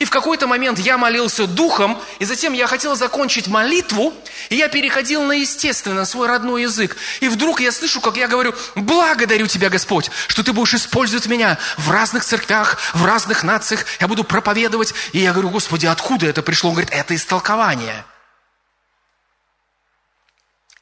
И 0.00 0.04
в 0.04 0.10
какой-то 0.10 0.46
момент 0.48 0.78
я 0.80 0.98
молился 0.98 1.46
духом, 1.46 2.00
и 2.18 2.24
затем 2.24 2.52
я 2.52 2.66
хотел 2.66 2.96
закончить 2.96 3.46
молитву, 3.46 4.12
и 4.48 4.56
я 4.56 4.68
переходил 4.68 5.22
на 5.22 5.32
естественно 5.32 6.04
свой 6.04 6.26
родной 6.26 6.62
язык. 6.62 6.96
И 7.20 7.28
вдруг 7.28 7.60
я 7.60 7.70
слышу, 7.70 8.00
как 8.00 8.16
я 8.16 8.26
говорю, 8.26 8.54
благодарю 8.74 9.46
Тебя, 9.46 9.70
Господь, 9.70 10.10
что 10.26 10.42
Ты 10.42 10.52
будешь 10.52 10.74
использовать 10.74 11.26
меня 11.26 11.58
в 11.78 11.90
разных 11.92 12.24
церквях, 12.24 12.78
в 12.92 13.04
разных 13.04 13.44
нациях. 13.44 13.86
Я 14.00 14.08
буду 14.08 14.24
проповедовать. 14.24 14.94
И 15.12 15.20
я 15.20 15.32
говорю, 15.32 15.50
Господи, 15.50 15.86
откуда 15.86 16.26
это 16.26 16.42
пришло? 16.42 16.70
Он 16.70 16.74
говорит, 16.74 16.92
это 16.92 17.14
истолкование 17.14 18.04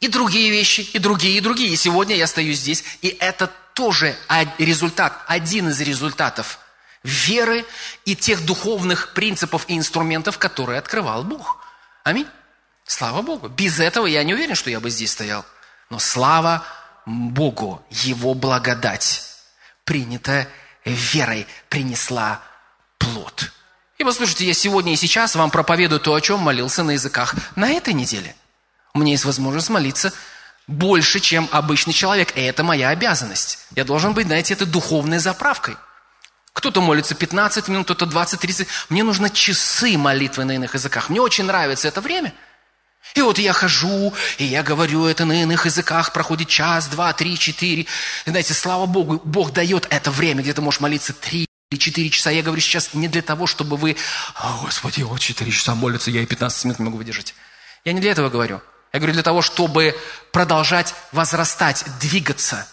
и 0.03 0.09
другие 0.09 0.51
вещи, 0.51 0.81
и 0.81 0.99
другие, 0.99 1.39
и 1.39 1.41
другие. 1.41 1.71
И 1.71 1.77
сегодня 1.77 2.17
я 2.17 2.27
стою 2.27 2.53
здесь, 2.55 2.83
и 3.03 3.17
это 3.21 3.49
тоже 3.73 4.17
результат, 4.59 5.17
один 5.29 5.69
из 5.69 5.81
результатов 5.81 6.59
веры 7.05 7.65
и 8.05 8.17
тех 8.17 8.45
духовных 8.45 9.15
принципов 9.15 9.65
и 9.69 9.79
инструментов, 9.79 10.39
которые 10.39 10.81
открывал 10.81 11.23
Бог. 11.23 11.65
Аминь. 12.03 12.27
Слава 12.85 13.23
Богу. 13.23 13.49
Без 13.49 13.79
этого 13.79 14.07
я 14.07 14.25
не 14.25 14.35
уверен, 14.35 14.57
что 14.57 14.71
я 14.71 14.81
бы 14.81 14.91
здесь 14.91 15.13
стоял. 15.13 15.47
Но 15.89 16.01
слава 16.01 16.65
Богу, 17.07 17.81
Его 17.89 18.35
благодать, 18.35 19.23
принятая 19.85 20.49
верой, 20.85 21.47
принесла 21.69 22.43
плод. 22.99 23.53
И 23.99 24.05
послушайте, 24.05 24.47
я 24.47 24.55
сегодня 24.55 24.95
и 24.95 24.97
сейчас 24.97 25.37
вам 25.37 25.53
проповедую 25.53 26.01
то, 26.01 26.13
о 26.13 26.21
чем 26.21 26.41
молился 26.41 26.83
на 26.83 26.91
языках 26.91 27.37
на 27.55 27.71
этой 27.71 27.95
неделе– 27.95 28.35
у 28.95 28.99
меня 28.99 29.13
есть 29.13 29.25
возможность 29.25 29.71
молиться 29.71 30.13
больше, 30.67 31.21
чем 31.21 31.49
обычный 31.51 31.93
человек. 31.93 32.37
И 32.37 32.41
это 32.41 32.63
моя 32.63 32.91
обязанность. 32.91 33.59
Я 33.75 33.85
должен 33.85 34.13
быть, 34.13 34.27
знаете, 34.27 34.55
этой 34.55 34.67
духовной 34.67 35.19
заправкой. 35.19 35.77
Кто-то 36.53 36.81
молится 36.83 37.15
15 37.15 37.69
минут, 37.69 37.87
кто-то 37.87 38.05
20-30. 38.05 38.69
Мне 38.91 39.03
нужны 39.03 39.31
часы 39.31 39.97
молитвы 39.97 40.45
на 40.45 40.53
иных 40.53 40.75
языках. 40.75 41.09
Мне 41.09 41.21
очень 41.21 41.45
нравится 41.45 41.89
это 41.89 42.01
время. 42.01 42.35
И 43.15 43.23
вот 43.23 43.39
я 43.39 43.53
хожу, 43.53 44.15
и 44.39 44.45
я 44.45 44.63
говорю 44.63 45.07
это 45.07 45.25
на 45.25 45.43
иных 45.43 45.67
языках, 45.67 46.13
проходит 46.13 46.49
час, 46.49 46.87
два, 46.87 47.13
три, 47.13 47.37
четыре. 47.37 47.87
И 48.27 48.31
знаете, 48.31 48.55
слава 48.55 48.87
Богу, 48.87 49.21
Бог 49.25 49.53
дает 49.53 49.87
это 49.91 50.11
время, 50.11 50.43
где 50.43 50.53
ты 50.55 50.63
можешь 50.63 50.81
молиться 50.81 51.13
три 51.13 51.47
или 51.71 51.79
четыре 51.79 52.11
часа. 52.11 52.31
Я 52.31 52.43
говорю 52.43 52.61
сейчас 52.61 52.95
не 52.95 53.09
для 53.09 53.23
того, 53.23 53.47
чтобы 53.47 53.77
вы, 53.77 53.97
О, 54.35 54.61
Господи, 54.63 55.03
вот 55.03 55.21
четыре 55.21 55.51
часа 55.51 55.75
молятся, 55.75 56.11
я 56.11 56.23
и 56.23 56.27
15 56.27 56.65
минут 56.65 56.79
могу 56.79 56.99
выдержать. 56.99 57.35
Я 57.85 57.93
не 57.93 58.01
для 58.01 58.13
этого 58.13 58.29
говорю. 58.31 58.61
Я 58.93 58.99
говорю, 58.99 59.15
для 59.15 59.23
того, 59.23 59.41
чтобы 59.43 59.99
продолжать 60.33 60.95
возрастать, 61.13 61.85
двигаться. 62.01 62.67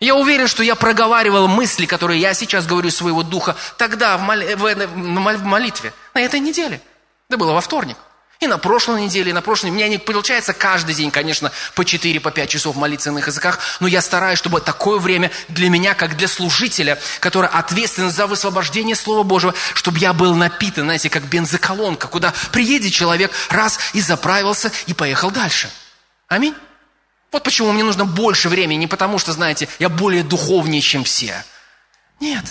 Я 0.00 0.14
уверен, 0.14 0.46
что 0.46 0.62
я 0.62 0.74
проговаривал 0.74 1.48
мысли, 1.48 1.86
которые 1.86 2.20
я 2.20 2.34
сейчас 2.34 2.66
говорю 2.66 2.90
своего 2.90 3.22
духа, 3.22 3.56
тогда 3.78 4.16
в 4.18 4.22
молитве, 4.22 5.92
на 6.14 6.20
этой 6.20 6.40
неделе. 6.40 6.80
Это 7.28 7.38
было 7.38 7.52
во 7.52 7.60
вторник. 7.60 7.96
И 8.38 8.46
на 8.46 8.58
прошлой 8.58 9.02
неделе, 9.02 9.30
и 9.30 9.32
на 9.32 9.40
прошлой. 9.40 9.70
У 9.70 9.72
меня 9.72 9.88
не 9.88 9.96
получается 9.96 10.52
каждый 10.52 10.94
день, 10.94 11.10
конечно, 11.10 11.50
по 11.74 11.84
4, 11.84 12.20
по 12.20 12.30
5 12.30 12.50
часов 12.50 12.76
молиться 12.76 13.10
на 13.10 13.18
языках, 13.18 13.58
но 13.80 13.86
я 13.86 14.02
стараюсь, 14.02 14.38
чтобы 14.38 14.60
такое 14.60 14.98
время 14.98 15.30
для 15.48 15.70
меня, 15.70 15.94
как 15.94 16.18
для 16.18 16.28
служителя, 16.28 16.98
который 17.20 17.48
ответственен 17.48 18.10
за 18.10 18.26
высвобождение 18.26 18.94
Слова 18.94 19.22
Божьего, 19.22 19.54
чтобы 19.72 19.98
я 19.98 20.12
был 20.12 20.34
напитан, 20.34 20.84
знаете, 20.84 21.08
как 21.08 21.24
бензоколонка, 21.24 22.08
куда 22.08 22.34
приедет 22.52 22.92
человек, 22.92 23.32
раз 23.48 23.78
и 23.94 24.02
заправился, 24.02 24.70
и 24.86 24.92
поехал 24.92 25.30
дальше. 25.30 25.70
Аминь. 26.28 26.54
Вот 27.32 27.42
почему 27.42 27.72
мне 27.72 27.84
нужно 27.84 28.04
больше 28.04 28.50
времени, 28.50 28.80
не 28.80 28.86
потому 28.86 29.18
что, 29.18 29.32
знаете, 29.32 29.68
я 29.78 29.88
более 29.88 30.22
духовнее, 30.22 30.82
чем 30.82 31.04
все. 31.04 31.42
Нет, 32.20 32.44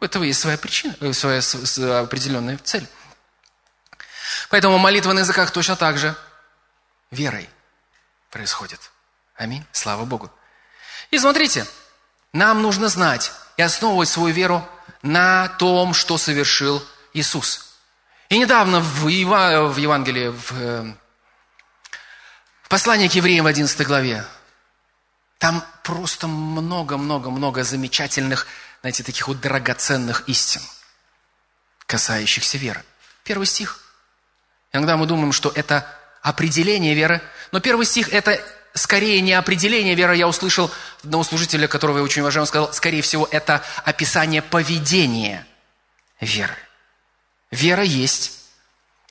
у 0.00 0.04
этого 0.04 0.24
есть 0.24 0.40
своя 0.40 0.56
причина, 0.56 0.94
э, 1.00 1.12
своя 1.12 2.00
определенная 2.00 2.58
цель. 2.62 2.86
Поэтому 4.50 4.78
молитва 4.78 5.12
на 5.12 5.20
языках 5.20 5.50
точно 5.50 5.76
так 5.76 5.98
же 5.98 6.14
верой 7.10 7.48
происходит. 8.30 8.80
Аминь. 9.36 9.64
Слава 9.72 10.04
Богу. 10.04 10.30
И 11.10 11.18
смотрите, 11.18 11.66
нам 12.32 12.62
нужно 12.62 12.88
знать 12.88 13.32
и 13.56 13.62
основывать 13.62 14.08
свою 14.08 14.34
веру 14.34 14.68
на 15.02 15.48
том, 15.48 15.94
что 15.94 16.18
совершил 16.18 16.84
Иисус. 17.12 17.76
И 18.28 18.38
недавно 18.38 18.80
в, 18.80 19.08
Ев... 19.08 19.28
в 19.28 19.76
Евангелии, 19.76 20.28
в... 20.28 20.52
Э, 20.52 20.94
в 22.62 22.68
послании 22.68 23.08
к 23.08 23.14
евреям 23.14 23.44
в 23.44 23.48
11 23.48 23.86
главе, 23.86 24.26
там 25.38 25.64
просто 25.82 26.26
много-много-много 26.26 27.64
замечательных, 27.64 28.46
знаете, 28.82 29.02
таких 29.02 29.26
вот 29.26 29.40
драгоценных 29.40 30.28
истин, 30.28 30.60
касающихся 31.86 32.58
веры. 32.58 32.84
Первый 33.24 33.46
стих– 33.46 33.80
Иногда 34.72 34.96
мы 34.96 35.06
думаем, 35.06 35.32
что 35.32 35.50
это 35.54 35.86
определение 36.22 36.94
веры. 36.94 37.22
Но 37.52 37.60
первый 37.60 37.86
стих– 37.86 38.08
это 38.12 38.40
скорее 38.74 39.20
не 39.20 39.32
определение 39.32 39.94
веры. 39.94 40.16
Я 40.16 40.28
услышал 40.28 40.70
одного 41.02 41.24
служителя, 41.24 41.68
которого 41.68 41.98
я 41.98 42.04
очень 42.04 42.22
уважаю, 42.22 42.42
он 42.42 42.46
сказал, 42.46 42.72
скорее 42.72 43.02
всего, 43.02 43.26
это 43.30 43.64
описание 43.84 44.42
поведения 44.42 45.46
веры. 46.20 46.56
Вера 47.50 47.82
есть 47.82 48.32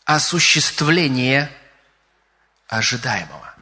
осуществление 0.05 1.51
ожидаемого. 2.67 3.53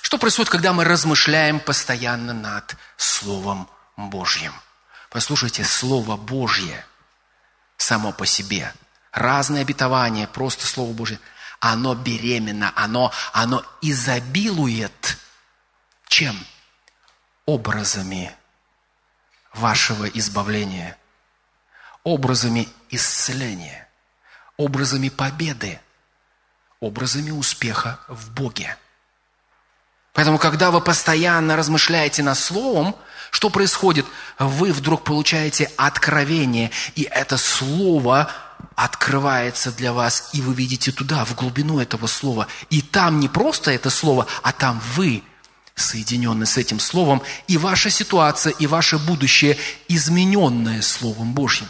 Что 0.00 0.16
происходит, 0.16 0.50
когда 0.50 0.72
мы 0.72 0.84
размышляем 0.84 1.60
постоянно 1.60 2.32
над 2.32 2.76
Словом 2.96 3.68
Божьим? 3.96 4.54
Послушайте, 5.10 5.64
Слово 5.64 6.16
Божье 6.16 6.84
само 7.76 8.12
по 8.12 8.24
себе– 8.24 8.72
разные 9.12 9.62
обетования, 9.62 10.26
просто 10.26 10.66
Слово 10.66 10.92
Божье, 10.92 11.18
оно 11.60 11.94
беременно, 11.94 12.72
оно, 12.76 13.12
оно 13.32 13.64
изобилует 13.82 15.18
чем? 16.06 16.38
Образами 17.46 18.34
вашего 19.54 20.04
избавления, 20.06 20.96
образами 22.04 22.68
исцеления, 22.90 23.88
образами 24.56 25.08
победы, 25.08 25.80
образами 26.80 27.30
успеха 27.30 27.98
в 28.08 28.30
Боге. 28.30 28.76
Поэтому, 30.12 30.38
когда 30.38 30.70
вы 30.70 30.80
постоянно 30.80 31.56
размышляете 31.56 32.22
над 32.22 32.38
Словом, 32.38 32.94
что 33.30 33.50
происходит? 33.50 34.06
Вы 34.38 34.72
вдруг 34.72 35.04
получаете 35.04 35.70
откровение, 35.76 36.70
и 36.94 37.02
это 37.02 37.36
Слово– 37.36 38.30
открывается 38.76 39.72
для 39.72 39.92
вас, 39.92 40.30
и 40.32 40.40
вы 40.40 40.54
видите 40.54 40.92
туда, 40.92 41.24
в 41.24 41.34
глубину 41.34 41.80
этого 41.80 42.06
слова. 42.06 42.46
И 42.70 42.80
там 42.80 43.18
не 43.18 43.28
просто 43.28 43.72
это 43.72 43.90
слово, 43.90 44.26
а 44.42 44.52
там 44.52 44.80
вы 44.94 45.22
соединены 45.74 46.46
с 46.46 46.56
этим 46.56 46.80
словом, 46.80 47.22
и 47.46 47.56
ваша 47.56 47.90
ситуация, 47.90 48.52
и 48.52 48.66
ваше 48.66 48.98
будущее 48.98 49.58
измененное 49.88 50.82
Словом 50.82 51.32
Божьим. 51.32 51.66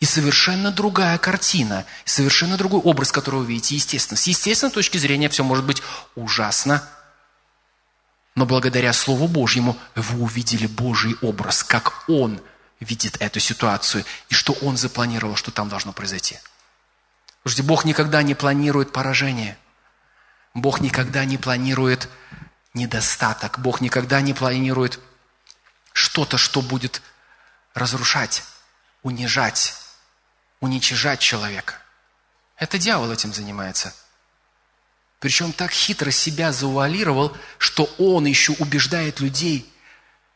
И 0.00 0.06
совершенно 0.06 0.70
другая 0.70 1.16
картина, 1.18 1.84
совершенно 2.04 2.56
другой 2.56 2.80
образ, 2.80 3.12
который 3.12 3.40
вы 3.40 3.46
видите, 3.46 3.76
естественно. 3.76 4.18
С 4.18 4.26
естественной 4.26 4.72
точки 4.72 4.98
зрения 4.98 5.28
все 5.28 5.44
может 5.44 5.64
быть 5.64 5.82
ужасно, 6.14 6.82
но 8.34 8.46
благодаря 8.46 8.92
Слову 8.92 9.28
Божьему 9.28 9.76
вы 9.94 10.22
увидели 10.22 10.66
Божий 10.66 11.16
образ, 11.22 11.62
как 11.62 12.04
Он– 12.08 12.40
видит 12.84 13.16
эту 13.20 13.40
ситуацию 13.40 14.04
и 14.28 14.34
что 14.34 14.52
он 14.62 14.76
запланировал, 14.76 15.36
что 15.36 15.50
там 15.50 15.68
должно 15.68 15.92
произойти. 15.92 16.38
Слушайте, 17.42 17.62
Бог 17.64 17.84
никогда 17.84 18.22
не 18.22 18.34
планирует 18.34 18.92
поражение. 18.92 19.58
Бог 20.54 20.80
никогда 20.80 21.24
не 21.24 21.36
планирует 21.36 22.08
недостаток. 22.72 23.58
Бог 23.58 23.80
никогда 23.80 24.20
не 24.20 24.34
планирует 24.34 25.00
что-то, 25.92 26.38
что 26.38 26.62
будет 26.62 27.02
разрушать, 27.74 28.44
унижать, 29.02 29.74
уничижать 30.60 31.20
человека. 31.20 31.74
Это 32.56 32.78
дьявол 32.78 33.10
этим 33.10 33.32
занимается. 33.32 33.94
Причем 35.18 35.52
так 35.52 35.70
хитро 35.70 36.10
себя 36.10 36.52
завуалировал, 36.52 37.36
что 37.58 37.84
он 37.98 38.26
еще 38.26 38.52
убеждает 38.52 39.20
людей, 39.20 39.70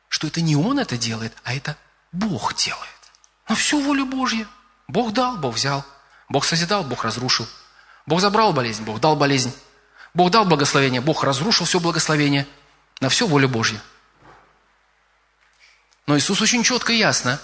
что 0.09 0.27
это 0.27 0.41
не 0.41 0.57
он 0.57 0.79
это 0.79 0.97
делает, 0.97 1.33
а 1.45 1.55
это 1.55 1.77
Бог 2.13 2.55
делает. 2.55 2.85
Но 3.49 3.55
все 3.55 3.81
воля 3.81 4.05
Божья. 4.05 4.47
Бог 4.87 5.13
дал, 5.13 5.37
Бог 5.37 5.55
взял. 5.55 5.85
Бог 6.29 6.45
созидал, 6.45 6.85
Бог 6.85 7.05
разрушил. 7.05 7.47
Бог 8.07 8.21
забрал 8.21 8.53
болезнь, 8.53 8.85
Бог 8.85 9.01
дал 9.01 9.17
болезнь. 9.17 9.55
Бог 10.15 10.31
дал 10.31 10.45
благословение, 10.45 11.01
Бог 11.01 11.25
разрушил 11.25 11.67
все 11.67 11.81
благословение. 11.81 12.47
На 13.01 13.09
все 13.09 13.27
воля 13.27 13.47
Божья. 13.47 13.81
Но 16.07 16.17
Иисус 16.17 16.41
очень 16.41 16.65
четко 16.65 16.93
и 16.93 16.97
ясно, 16.97 17.39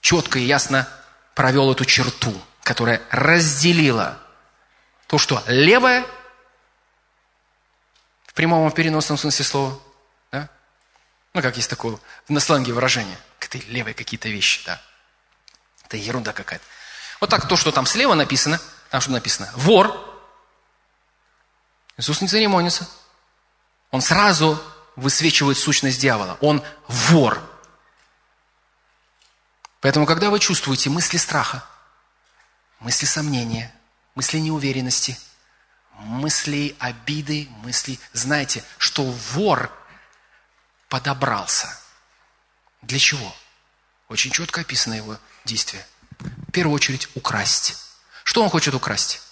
четко 0.00 0.38
и 0.38 0.42
ясно 0.42 0.88
провел 1.34 1.70
эту 1.70 1.84
черту, 1.84 2.32
которая 2.62 3.02
разделила 3.10 4.18
то, 5.06 5.18
что 5.18 5.42
левое, 5.46 6.06
в 8.24 8.32
прямом 8.32 8.66
и 8.68 8.74
переносном 8.74 9.18
смысле 9.18 9.44
слова, 9.44 9.78
ну, 11.34 11.40
как 11.40 11.56
есть 11.56 11.70
такое 11.70 11.98
на 12.28 12.40
сленге 12.40 12.72
выражение. 12.72 13.18
Это 13.40 13.58
левые 13.68 13.94
какие-то 13.94 14.28
вещи, 14.28 14.62
да. 14.64 14.80
Это 15.84 15.96
ерунда 15.96 16.32
какая-то. 16.32 16.64
Вот 17.20 17.30
так 17.30 17.48
то, 17.48 17.56
что 17.56 17.72
там 17.72 17.86
слева 17.86 18.14
написано, 18.14 18.60
там 18.90 19.00
что 19.00 19.12
написано? 19.12 19.50
Вор. 19.54 20.08
Иисус 21.96 22.20
не 22.20 22.28
церемонится. 22.28 22.88
Он 23.90 24.00
сразу 24.00 24.62
высвечивает 24.96 25.56
сущность 25.56 26.00
дьявола. 26.00 26.36
Он 26.40 26.62
вор. 26.88 27.40
Поэтому, 29.80 30.06
когда 30.06 30.30
вы 30.30 30.38
чувствуете 30.38 30.90
мысли 30.90 31.16
страха, 31.16 31.64
мысли 32.78 33.06
сомнения, 33.06 33.74
мысли 34.14 34.38
неуверенности, 34.38 35.18
мысли 35.94 36.76
обиды, 36.78 37.48
мысли, 37.62 37.98
знайте, 38.12 38.64
что 38.78 39.02
вор– 39.04 39.70
подобрался. 40.92 41.74
Для 42.82 42.98
чего? 42.98 43.34
Очень 44.10 44.30
четко 44.30 44.60
описано 44.60 44.92
его 44.92 45.16
действие. 45.46 45.86
В 46.18 46.52
первую 46.52 46.74
очередь 46.74 47.08
украсть. 47.14 47.78
Что 48.24 48.42
он 48.42 48.50
хочет 48.50 48.74
украсть? 48.74 49.22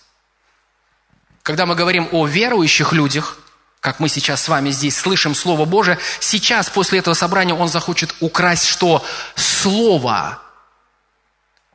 Когда 1.43 1.67
мы 1.67 1.75
говорим 1.75 2.09
о 2.13 2.27
верующих 2.27 2.95
людях, 2.95 3.37
как 3.81 4.01
мы 4.01 4.09
сейчас 4.09 4.43
с 4.43 4.49
вами 4.49 4.71
здесь 4.71 4.97
слышим 4.97 5.35
Слово 5.35 5.67
Божие, 5.67 5.99
сейчас, 6.19 6.71
после 6.71 7.01
этого 7.01 7.13
собрания, 7.13 7.53
он 7.53 7.69
захочет 7.69 8.15
украсть 8.21 8.65
что? 8.65 9.05
Слово. 9.35 10.41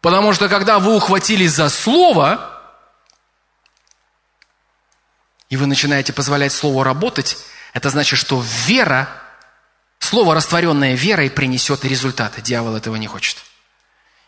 Потому 0.02 0.34
что, 0.34 0.50
когда 0.50 0.80
вы 0.80 0.96
ухватились 0.96 1.52
за 1.52 1.70
Слово, 1.70 2.60
и 5.50 5.58
вы 5.58 5.68
начинаете 5.68 6.12
позволять 6.12 6.54
Слову 6.54 6.82
работать, 6.82 7.38
это 7.74 7.92
значит, 7.92 8.18
что 8.18 8.44
вера 8.66 9.22
Слово, 10.00 10.36
растворенное 10.36 10.96
верой, 10.96 11.30
принесет 11.30 11.84
результаты. 11.84 12.42
Дьявол 12.42 12.76
этого 12.76 12.96
не 12.96 13.08
хочет. 13.08 13.38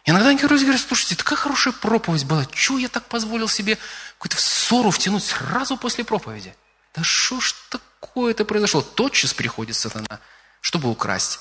Иногда 0.05 0.31
некоторые 0.31 0.63
говорят, 0.63 0.81
слушайте, 0.81 1.15
такая 1.15 1.37
хорошая 1.37 1.73
проповедь 1.73 2.25
была. 2.25 2.45
Чего 2.45 2.77
я 2.77 2.87
так 2.87 3.05
позволил 3.05 3.49
себе 3.49 3.77
какую-то 4.17 4.41
ссору 4.41 4.89
втянуть 4.89 5.25
сразу 5.25 5.75
после 5.75 6.05
проповеди? 6.05 6.55
Да 6.95 7.03
что 7.03 7.41
ж 7.41 7.53
такое-то 7.69 8.45
произошло? 8.45 8.81
Тотчас 8.81 9.33
приходит 9.33 9.75
сатана, 9.75 10.19
чтобы 10.61 10.89
украсть. 10.89 11.39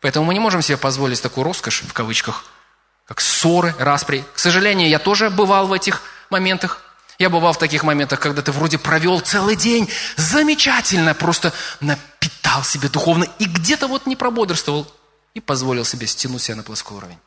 Поэтому 0.00 0.26
мы 0.26 0.34
не 0.34 0.40
можем 0.40 0.60
себе 0.62 0.76
позволить 0.76 1.22
такую 1.22 1.44
роскошь, 1.44 1.82
в 1.82 1.92
кавычках, 1.92 2.44
как 3.06 3.20
ссоры, 3.20 3.74
распри. 3.78 4.24
К 4.34 4.38
сожалению, 4.38 4.88
я 4.88 4.98
тоже 4.98 5.30
бывал 5.30 5.66
в 5.66 5.72
этих 5.72 6.02
моментах. 6.28 6.82
Я 7.22 7.30
бывал 7.30 7.52
в 7.52 7.58
таких 7.58 7.84
моментах, 7.84 8.18
когда 8.18 8.42
ты 8.42 8.50
вроде 8.50 8.78
провел 8.78 9.20
целый 9.20 9.54
день 9.54 9.88
замечательно, 10.16 11.14
просто 11.14 11.52
напитал 11.78 12.64
себе 12.64 12.88
духовно 12.88 13.28
и 13.38 13.44
где-то 13.44 13.86
вот 13.86 14.06
не 14.06 14.16
прободрствовал 14.16 14.92
и 15.32 15.38
позволил 15.38 15.84
себе 15.84 16.08
стянуть 16.08 16.42
себя 16.42 16.56
на 16.56 16.64
плоской 16.64 16.96
уровень. 16.96 17.18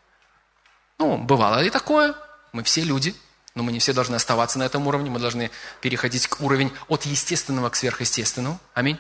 Ну, 1.00 1.16
бывало 1.18 1.64
и 1.64 1.70
такое. 1.70 2.14
Мы 2.52 2.64
все 2.64 2.82
люди, 2.82 3.16
но 3.56 3.64
мы 3.64 3.72
не 3.72 3.80
все 3.80 3.94
должны 3.94 4.16
оставаться 4.16 4.60
на 4.60 4.64
этом 4.64 4.86
уровне. 4.86 5.10
Мы 5.10 5.20
должны 5.20 5.50
переходить 5.80 6.28
к 6.28 6.42
уровень 6.42 6.74
от 6.90 7.06
естественного 7.06 7.70
к 7.70 7.78
сверхъестественному. 7.78 8.60
Аминь. 8.74 9.00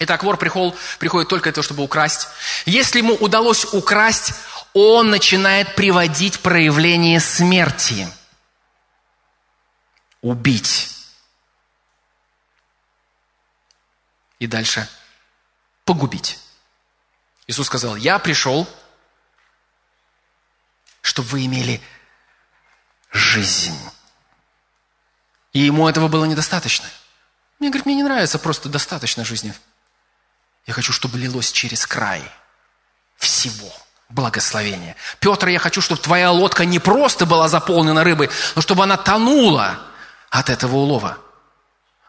Итак, 0.00 0.24
вор 0.24 0.36
прихол, 0.36 0.74
приходит 0.98 1.28
только 1.28 1.44
для 1.44 1.52
того, 1.52 1.62
чтобы 1.62 1.84
украсть. 1.84 2.26
Если 2.66 2.98
ему 2.98 3.14
удалось 3.14 3.72
украсть, 3.72 4.32
он 4.74 5.10
начинает 5.10 5.76
приводить 5.76 6.40
проявление 6.40 7.20
смерти. 7.20 8.08
Убить. 10.20 10.94
И 14.38 14.46
дальше 14.46 14.88
погубить. 15.84 16.38
Иисус 17.46 17.66
сказал, 17.66 17.96
я 17.96 18.18
пришел, 18.18 18.68
чтобы 21.00 21.28
вы 21.28 21.46
имели 21.46 21.80
жизнь. 23.10 23.78
И 25.52 25.60
ему 25.60 25.88
этого 25.88 26.08
было 26.08 26.24
недостаточно. 26.26 26.88
Мне 27.58 27.70
говорит, 27.70 27.86
мне 27.86 27.96
не 27.96 28.02
нравится 28.02 28.38
просто 28.38 28.68
достаточно 28.68 29.24
жизни. 29.24 29.54
Я 30.66 30.74
хочу, 30.74 30.92
чтобы 30.92 31.18
лилось 31.18 31.50
через 31.50 31.86
край 31.86 32.22
всего 33.16 33.72
благословения. 34.10 34.96
Петр, 35.18 35.48
я 35.48 35.58
хочу, 35.58 35.80
чтобы 35.80 36.00
твоя 36.00 36.30
лодка 36.30 36.64
не 36.64 36.78
просто 36.78 37.26
была 37.26 37.48
заполнена 37.48 38.04
рыбой, 38.04 38.30
но 38.54 38.62
чтобы 38.62 38.84
она 38.84 38.96
тонула 38.96 39.80
от 40.30 40.50
этого 40.50 40.76
улова. 40.76 41.18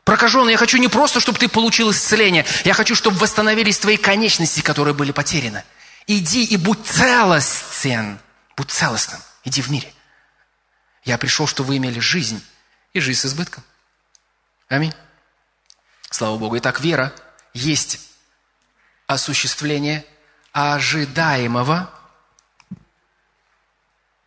Прокаженный, 0.03 0.53
я 0.53 0.57
хочу 0.57 0.77
не 0.77 0.87
просто, 0.87 1.19
чтобы 1.19 1.37
ты 1.37 1.47
получил 1.47 1.91
исцеление, 1.91 2.45
я 2.65 2.73
хочу, 2.73 2.95
чтобы 2.95 3.17
восстановились 3.17 3.77
твои 3.77 3.97
конечности, 3.97 4.61
которые 4.61 4.93
были 4.93 5.11
потеряны. 5.11 5.63
Иди 6.07 6.43
и 6.43 6.57
будь 6.57 6.83
целостен, 6.85 8.19
будь 8.57 8.71
целостным, 8.71 9.21
иди 9.43 9.61
в 9.61 9.69
мире. 9.69 9.93
Я 11.03 11.17
пришел, 11.17 11.47
чтобы 11.47 11.69
вы 11.69 11.77
имели 11.77 11.99
жизнь 11.99 12.43
и 12.93 12.99
жизнь 12.99 13.19
с 13.19 13.25
избытком. 13.25 13.63
Аминь. 14.67 14.93
Слава 16.09 16.37
Богу. 16.37 16.57
Итак, 16.57 16.81
вера 16.81 17.13
есть 17.53 17.99
осуществление 19.05 20.05
ожидаемого. 20.51 21.91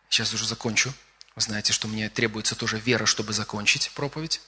Сейчас 0.09 0.33
уже 0.33 0.45
закончу. 0.45 0.93
Вы 1.35 1.41
знаете, 1.41 1.73
что 1.73 1.87
мне 1.87 2.09
требуется 2.09 2.55
тоже 2.55 2.79
вера, 2.79 3.05
чтобы 3.05 3.33
закончить 3.33 3.91
проповедь. 3.91 4.41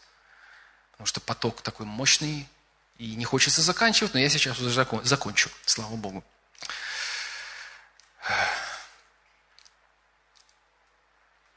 Потому 0.92 1.08
что 1.08 1.20
поток 1.20 1.62
такой 1.62 1.86
мощный, 1.86 2.48
и 2.98 3.16
не 3.16 3.26
хочется 3.26 3.62
заканчивать, 3.62 4.14
но 4.14 4.20
я 4.20 4.30
сейчас 4.30 4.60
уже 4.60 4.72
закончу. 5.04 5.50
Слава 5.66 5.96
Богу. 5.96 6.24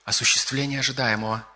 Осуществление 0.05 0.81
ожидаемого 0.81 1.47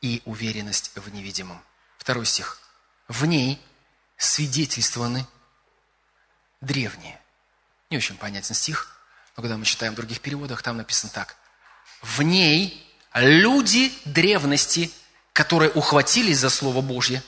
и 0.00 0.22
уверенность 0.24 0.90
в 0.96 1.12
невидимом. 1.12 1.62
Второй 1.98 2.26
стих. 2.26 2.58
В 3.06 3.26
ней 3.26 3.62
свидетельствованы 4.16 5.26
древние. 6.60 7.20
Не 7.90 7.98
очень 7.98 8.16
понятен 8.16 8.54
стих, 8.54 8.98
но 9.36 9.42
когда 9.42 9.56
мы 9.56 9.64
читаем 9.64 9.92
в 9.92 9.96
других 9.96 10.20
переводах, 10.20 10.62
там 10.62 10.78
написано 10.78 11.12
так. 11.12 11.36
В 12.02 12.22
ней 12.22 12.82
люди 13.14 13.92
древности, 14.04 14.90
которые 15.32 15.70
ухватились 15.70 16.38
за 16.38 16.50
Слово 16.50 16.80
Божье 16.80 17.22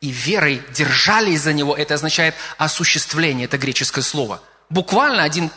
и 0.00 0.10
верой 0.10 0.62
держались 0.72 1.42
за 1.42 1.52
него, 1.52 1.74
это 1.74 1.94
означает 1.94 2.34
осуществление, 2.58 3.46
это 3.46 3.58
греческое 3.58 4.04
слово. 4.04 4.42
Буквально 4.68 5.22
один 5.22 5.50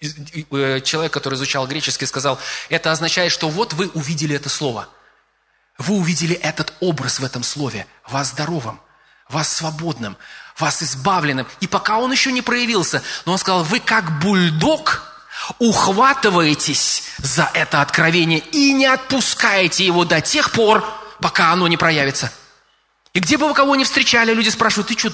э, 0.00 0.80
человек, 0.80 1.12
который 1.12 1.34
изучал 1.34 1.66
греческий, 1.66 2.06
сказал, 2.06 2.38
это 2.70 2.90
означает, 2.92 3.32
что 3.32 3.48
вот 3.48 3.74
вы 3.74 3.88
увидели 3.88 4.34
это 4.34 4.48
слово. 4.48 4.88
Вы 5.76 5.94
увидели 5.96 6.34
этот 6.34 6.72
образ 6.80 7.20
в 7.20 7.24
этом 7.24 7.42
слове, 7.42 7.86
вас 8.06 8.28
здоровым, 8.28 8.80
вас 9.28 9.52
свободным, 9.52 10.16
вас 10.58 10.82
избавленным. 10.82 11.46
И 11.60 11.68
пока 11.68 11.98
он 11.98 12.10
еще 12.10 12.32
не 12.32 12.42
проявился, 12.42 13.02
но 13.26 13.32
он 13.32 13.38
сказал, 13.38 13.62
вы 13.62 13.78
как 13.80 14.18
бульдог 14.20 15.07
ухватываетесь 15.58 17.04
за 17.18 17.50
это 17.54 17.80
откровение 17.82 18.40
и 18.40 18.72
не 18.72 18.86
отпускаете 18.86 19.84
его 19.84 20.04
до 20.04 20.20
тех 20.20 20.52
пор, 20.52 20.84
пока 21.20 21.52
оно 21.52 21.68
не 21.68 21.76
проявится. 21.76 22.32
И 23.14 23.20
где 23.20 23.36
бы 23.36 23.48
вы 23.48 23.54
кого 23.54 23.74
ни 23.76 23.84
встречали, 23.84 24.32
люди 24.32 24.48
спрашивают, 24.48 24.88
ты 24.88 24.98
что, 24.98 25.10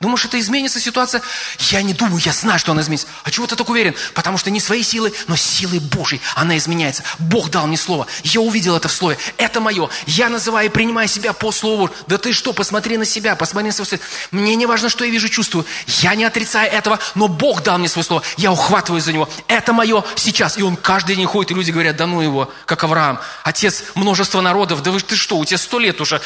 Думаешь, 0.00 0.24
это 0.24 0.38
изменится 0.38 0.78
ситуация? 0.78 1.22
Я 1.70 1.82
не 1.82 1.92
думаю, 1.92 2.22
я 2.24 2.32
знаю, 2.32 2.60
что 2.60 2.70
она 2.70 2.82
изменится. 2.82 3.08
А 3.24 3.32
чего 3.32 3.48
ты 3.48 3.56
так 3.56 3.68
уверен? 3.68 3.96
Потому 4.14 4.38
что 4.38 4.48
не 4.48 4.60
своей 4.60 4.84
силой, 4.84 5.12
но 5.26 5.34
силой 5.34 5.80
Божьей 5.80 6.20
она 6.36 6.56
изменяется. 6.56 7.02
Бог 7.18 7.50
дал 7.50 7.66
мне 7.66 7.76
слово. 7.76 8.06
Я 8.22 8.40
увидел 8.40 8.76
это 8.76 8.86
в 8.86 8.92
слове. 8.92 9.18
Это 9.38 9.60
мое. 9.60 9.88
Я 10.06 10.28
называю 10.28 10.68
и 10.68 10.72
принимаю 10.72 11.08
себя 11.08 11.32
по 11.32 11.50
слову. 11.50 11.90
Да 12.06 12.16
ты 12.16 12.32
что, 12.32 12.52
посмотри 12.52 12.96
на 12.96 13.04
себя, 13.04 13.34
посмотри 13.34 13.70
на 13.70 13.74
свой 13.74 13.86
свет. 13.86 14.00
Мне 14.30 14.54
не 14.54 14.66
важно, 14.66 14.88
что 14.88 15.04
я 15.04 15.10
вижу, 15.10 15.28
чувствую. 15.28 15.66
Я 15.86 16.14
не 16.14 16.22
отрицаю 16.22 16.70
этого, 16.70 17.00
но 17.16 17.26
Бог 17.26 17.64
дал 17.64 17.78
мне 17.78 17.88
свое 17.88 18.04
слово. 18.04 18.22
Я 18.36 18.52
ухватываю 18.52 19.00
за 19.00 19.12
него. 19.12 19.28
Это 19.48 19.72
мое 19.72 20.04
сейчас. 20.14 20.58
И 20.58 20.62
он 20.62 20.76
каждый 20.76 21.16
день 21.16 21.26
ходит, 21.26 21.50
и 21.50 21.54
люди 21.54 21.72
говорят, 21.72 21.96
да 21.96 22.06
ну 22.06 22.20
его, 22.20 22.52
как 22.66 22.84
Авраам. 22.84 23.18
Отец 23.42 23.82
множества 23.96 24.40
народов. 24.42 24.80
Да 24.84 24.92
вы, 24.92 25.00
ты 25.00 25.16
что, 25.16 25.38
у 25.38 25.44
тебя 25.44 25.58
сто 25.58 25.80
лет 25.80 26.00
уже. 26.00 26.20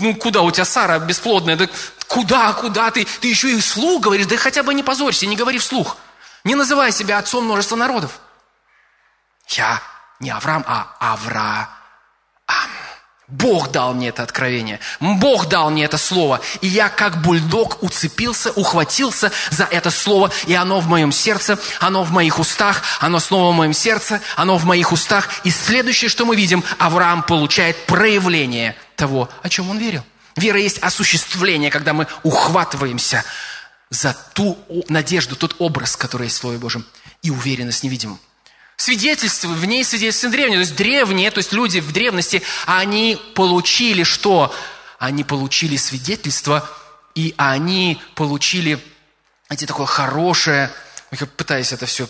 Ну 0.00 0.16
куда, 0.16 0.42
у 0.42 0.50
тебя 0.50 0.64
Сара 0.64 0.98
бесплодная. 0.98 1.54
Да 1.54 1.68
Куда, 2.08 2.52
куда 2.52 2.90
ты? 2.90 3.06
Ты 3.20 3.28
еще 3.28 3.50
и 3.50 3.60
вслух 3.60 4.02
говоришь, 4.02 4.26
да 4.26 4.36
хотя 4.36 4.62
бы 4.62 4.74
не 4.74 4.82
позорься, 4.82 5.26
не 5.26 5.36
говори 5.36 5.58
вслух. 5.58 5.96
Не 6.44 6.54
называй 6.54 6.92
себя 6.92 7.18
отцом 7.18 7.44
множества 7.44 7.76
народов. 7.76 8.20
Я 9.48 9.82
не 10.20 10.30
Авраам, 10.30 10.64
а 10.66 10.94
Авраам. 11.00 11.68
Бог 13.26 13.70
дал 13.70 13.94
мне 13.94 14.08
это 14.08 14.22
откровение. 14.22 14.80
Бог 15.00 15.46
дал 15.48 15.70
мне 15.70 15.84
это 15.84 15.96
слово. 15.96 16.40
И 16.60 16.66
я 16.66 16.90
как 16.90 17.22
бульдог 17.22 17.82
уцепился, 17.82 18.52
ухватился 18.52 19.32
за 19.50 19.64
это 19.64 19.90
слово. 19.90 20.30
И 20.46 20.54
оно 20.54 20.80
в 20.80 20.88
моем 20.88 21.10
сердце, 21.10 21.58
оно 21.80 22.04
в 22.04 22.10
моих 22.10 22.38
устах, 22.38 22.82
оно 23.00 23.18
снова 23.20 23.52
в 23.52 23.56
моем 23.56 23.72
сердце, 23.72 24.20
оно 24.36 24.58
в 24.58 24.66
моих 24.66 24.92
устах. 24.92 25.30
И 25.44 25.50
следующее, 25.50 26.10
что 26.10 26.26
мы 26.26 26.36
видим, 26.36 26.62
Авраам 26.78 27.22
получает 27.22 27.86
проявление 27.86 28.76
того, 28.94 29.30
о 29.42 29.48
чем 29.48 29.70
он 29.70 29.78
верил. 29.78 30.04
Вера 30.36 30.58
есть 30.58 30.78
осуществление, 30.78 31.70
когда 31.70 31.92
мы 31.92 32.06
ухватываемся 32.22 33.24
за 33.90 34.16
ту 34.34 34.58
надежду, 34.88 35.36
тот 35.36 35.56
образ, 35.58 35.96
который 35.96 36.24
есть 36.24 36.36
в 36.36 36.40
Слове 36.40 36.58
Божьем, 36.58 36.84
и 37.22 37.30
уверенность 37.30 37.84
невидимым. 37.84 38.18
Свидетельство, 38.76 39.48
в 39.48 39.64
ней 39.64 39.84
свидетельство 39.84 40.30
древние. 40.30 40.56
То 40.56 40.60
есть 40.60 40.76
древние, 40.76 41.30
то 41.30 41.38
есть 41.38 41.52
люди 41.52 41.78
в 41.78 41.92
древности, 41.92 42.42
они 42.66 43.20
получили 43.34 44.02
что? 44.02 44.54
Они 44.98 45.22
получили 45.22 45.76
свидетельство, 45.76 46.68
и 47.14 47.34
они 47.36 48.00
получили, 48.14 48.82
знаете, 49.46 49.66
такое 49.66 49.86
хорошее, 49.86 50.70
я 51.12 51.26
пытаюсь 51.26 51.72
это 51.72 51.86
все 51.86 52.08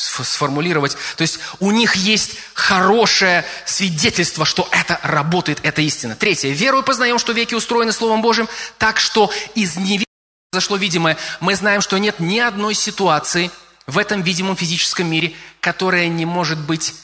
сформулировать. 0.00 0.96
То 1.16 1.22
есть 1.22 1.38
у 1.58 1.70
них 1.70 1.94
есть 1.96 2.36
хорошее 2.54 3.44
свидетельство, 3.66 4.44
что 4.44 4.68
это 4.72 4.98
работает, 5.02 5.60
это 5.62 5.82
истина. 5.82 6.16
Третье. 6.16 6.50
Верою 6.50 6.82
познаем, 6.82 7.18
что 7.18 7.32
веки 7.32 7.54
устроены 7.54 7.92
Словом 7.92 8.22
Божьим, 8.22 8.48
так 8.78 8.98
что 8.98 9.30
из 9.54 9.76
невидимого 9.76 10.04
зашло 10.52 10.76
видимое. 10.76 11.16
Мы 11.40 11.54
знаем, 11.54 11.80
что 11.80 11.98
нет 11.98 12.18
ни 12.18 12.38
одной 12.38 12.74
ситуации 12.74 13.50
в 13.86 13.98
этом 13.98 14.22
видимом 14.22 14.56
физическом 14.56 15.06
мире, 15.08 15.34
которая 15.60 16.08
не 16.08 16.26
может 16.26 16.58
быть 16.58 16.94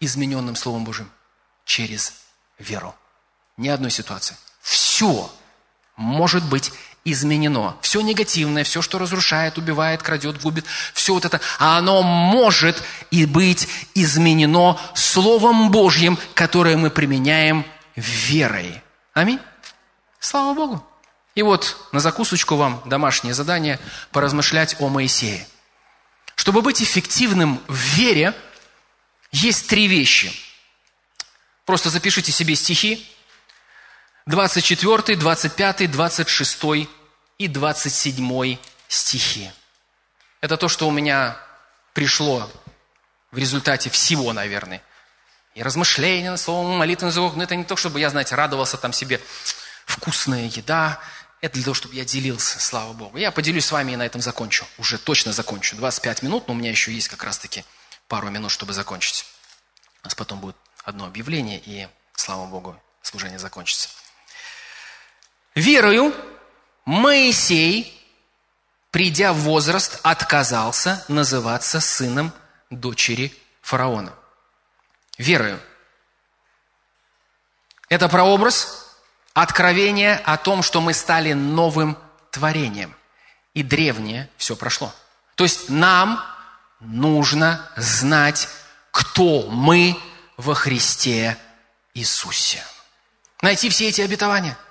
измененным 0.00 0.56
Словом 0.56 0.84
Божьим 0.84 1.10
через 1.64 2.14
веру. 2.58 2.94
Ни 3.56 3.68
одной 3.68 3.90
ситуации. 3.90 4.36
Все 4.62 5.30
может 5.96 6.44
быть 6.44 6.72
изменено. 7.04 7.76
Все 7.82 8.00
негативное, 8.00 8.64
все, 8.64 8.82
что 8.82 8.98
разрушает, 8.98 9.58
убивает, 9.58 10.02
крадет, 10.02 10.40
губит, 10.40 10.64
все 10.94 11.14
вот 11.14 11.24
это, 11.24 11.40
оно 11.58 12.02
может 12.02 12.82
и 13.10 13.26
быть 13.26 13.68
изменено 13.94 14.78
Словом 14.94 15.70
Божьим, 15.70 16.18
которое 16.34 16.76
мы 16.76 16.90
применяем 16.90 17.64
верой. 17.94 18.82
Аминь. 19.12 19.38
Слава 20.18 20.54
Богу. 20.54 20.86
И 21.34 21.42
вот 21.42 21.76
на 21.92 22.00
закусочку 22.00 22.56
вам 22.56 22.80
домашнее 22.86 23.34
задание 23.34 23.78
поразмышлять 24.10 24.76
о 24.80 24.88
Моисее. 24.88 25.46
Чтобы 26.36 26.62
быть 26.62 26.82
эффективным 26.82 27.60
в 27.68 27.74
вере, 27.74 28.34
есть 29.30 29.66
три 29.66 29.88
вещи. 29.88 30.32
Просто 31.64 31.90
запишите 31.90 32.32
себе 32.32 32.54
стихи, 32.54 33.06
24, 34.26 35.16
25, 35.16 35.90
26 35.90 36.88
и 37.36 37.48
27 37.48 38.56
стихи. 38.88 39.50
Это 40.40 40.56
то, 40.56 40.68
что 40.68 40.88
у 40.88 40.90
меня 40.90 41.36
пришло 41.92 42.50
в 43.30 43.36
результате 43.36 43.90
всего, 43.90 44.32
наверное. 44.32 44.82
И 45.54 45.62
размышления 45.62 46.30
на 46.30 46.38
словом, 46.38 46.78
молитвы 46.78 47.06
на 47.06 47.12
звук. 47.12 47.36
Но 47.36 47.42
это 47.42 47.54
не 47.54 47.64
то, 47.64 47.76
чтобы 47.76 48.00
я, 48.00 48.08
знаете, 48.08 48.34
радовался 48.34 48.78
там 48.78 48.94
себе. 48.94 49.20
Вкусная 49.84 50.46
еда. 50.46 51.00
Это 51.42 51.54
для 51.54 51.64
того, 51.64 51.74
чтобы 51.74 51.94
я 51.94 52.06
делился, 52.06 52.58
слава 52.58 52.94
Богу. 52.94 53.18
Я 53.18 53.30
поделюсь 53.30 53.66
с 53.66 53.72
вами 53.72 53.92
и 53.92 53.96
на 53.96 54.06
этом 54.06 54.22
закончу. 54.22 54.66
Уже 54.78 54.96
точно 54.96 55.34
закончу. 55.34 55.76
25 55.76 56.22
минут, 56.22 56.48
но 56.48 56.54
у 56.54 56.56
меня 56.56 56.70
еще 56.70 56.94
есть 56.94 57.08
как 57.08 57.24
раз-таки 57.24 57.62
пару 58.08 58.30
минут, 58.30 58.50
чтобы 58.50 58.72
закончить. 58.72 59.26
У 60.02 60.06
нас 60.06 60.14
потом 60.14 60.40
будет 60.40 60.56
одно 60.82 61.04
объявление, 61.04 61.60
и, 61.62 61.88
слава 62.14 62.46
Богу, 62.46 62.80
служение 63.02 63.38
закончится. 63.38 63.90
Верою 65.54 66.12
Моисей, 66.84 67.90
придя 68.90 69.32
в 69.32 69.38
возраст, 69.38 70.00
отказался 70.02 71.04
называться 71.08 71.80
сыном 71.80 72.32
дочери 72.70 73.32
фараона. 73.62 74.12
Верою. 75.16 75.60
Это 77.88 78.08
прообраз 78.08 78.96
откровения 79.32 80.20
о 80.24 80.36
том, 80.36 80.62
что 80.62 80.80
мы 80.80 80.92
стали 80.92 81.32
новым 81.32 81.96
творением. 82.30 82.94
И 83.54 83.62
древнее 83.62 84.28
все 84.36 84.56
прошло. 84.56 84.92
То 85.36 85.44
есть 85.44 85.68
нам 85.68 86.20
нужно 86.80 87.70
знать, 87.76 88.48
кто 88.90 89.48
мы 89.48 89.96
во 90.36 90.54
Христе 90.54 91.38
Иисусе. 91.94 92.64
Найти 93.40 93.68
все 93.68 93.88
эти 93.88 94.00
обетования– 94.00 94.58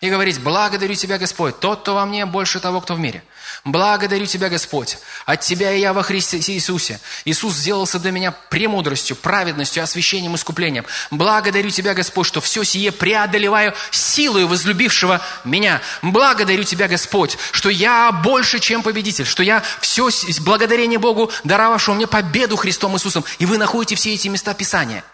и 0.00 0.08
говорить, 0.08 0.40
благодарю 0.40 0.94
Тебя, 0.94 1.18
Господь, 1.18 1.60
тот, 1.60 1.82
кто 1.82 1.94
во 1.94 2.06
мне, 2.06 2.24
больше 2.24 2.58
того, 2.58 2.80
кто 2.80 2.94
в 2.94 2.98
мире. 2.98 3.22
Благодарю 3.64 4.24
Тебя, 4.24 4.48
Господь, 4.48 4.96
от 5.26 5.40
Тебя 5.42 5.72
и 5.72 5.80
я 5.80 5.92
во 5.92 6.02
Христе 6.02 6.38
Иисусе. 6.38 7.00
Иисус 7.26 7.54
сделался 7.54 7.98
для 7.98 8.10
меня 8.10 8.30
премудростью, 8.30 9.14
праведностью, 9.14 9.82
освящением, 9.82 10.34
искуплением. 10.36 10.86
Благодарю 11.10 11.68
Тебя, 11.68 11.92
Господь, 11.92 12.26
что 12.26 12.40
все 12.40 12.64
сие 12.64 12.92
преодолеваю 12.92 13.74
силою 13.90 14.48
возлюбившего 14.48 15.20
меня. 15.44 15.82
Благодарю 16.00 16.64
Тебя, 16.64 16.88
Господь, 16.88 17.36
что 17.52 17.68
я 17.68 18.10
больше, 18.10 18.58
чем 18.58 18.82
победитель, 18.82 19.26
что 19.26 19.42
я 19.42 19.62
все 19.82 20.08
благодарение 20.40 20.98
Богу, 20.98 21.30
даровавшему 21.44 21.96
мне 21.96 22.06
победу 22.06 22.56
Христом 22.56 22.96
Иисусом. 22.96 23.22
И 23.38 23.44
вы 23.44 23.58
находите 23.58 23.96
все 23.96 24.14
эти 24.14 24.28
места 24.28 24.54
Писания. 24.54 25.04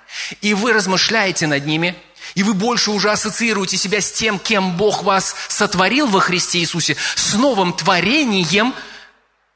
И 0.42 0.54
вы 0.54 0.72
размышляете 0.72 1.48
над 1.48 1.66
ними, 1.66 1.96
и 2.34 2.42
вы 2.42 2.54
больше 2.54 2.90
уже 2.90 3.10
ассоциируете 3.10 3.76
себя 3.76 4.00
с 4.00 4.12
тем, 4.12 4.38
кем 4.38 4.76
Бог 4.76 5.02
вас 5.02 5.34
сотворил 5.48 6.06
во 6.06 6.20
Христе 6.20 6.58
Иисусе, 6.58 6.96
с 7.14 7.34
новым 7.34 7.72
творением, 7.72 8.74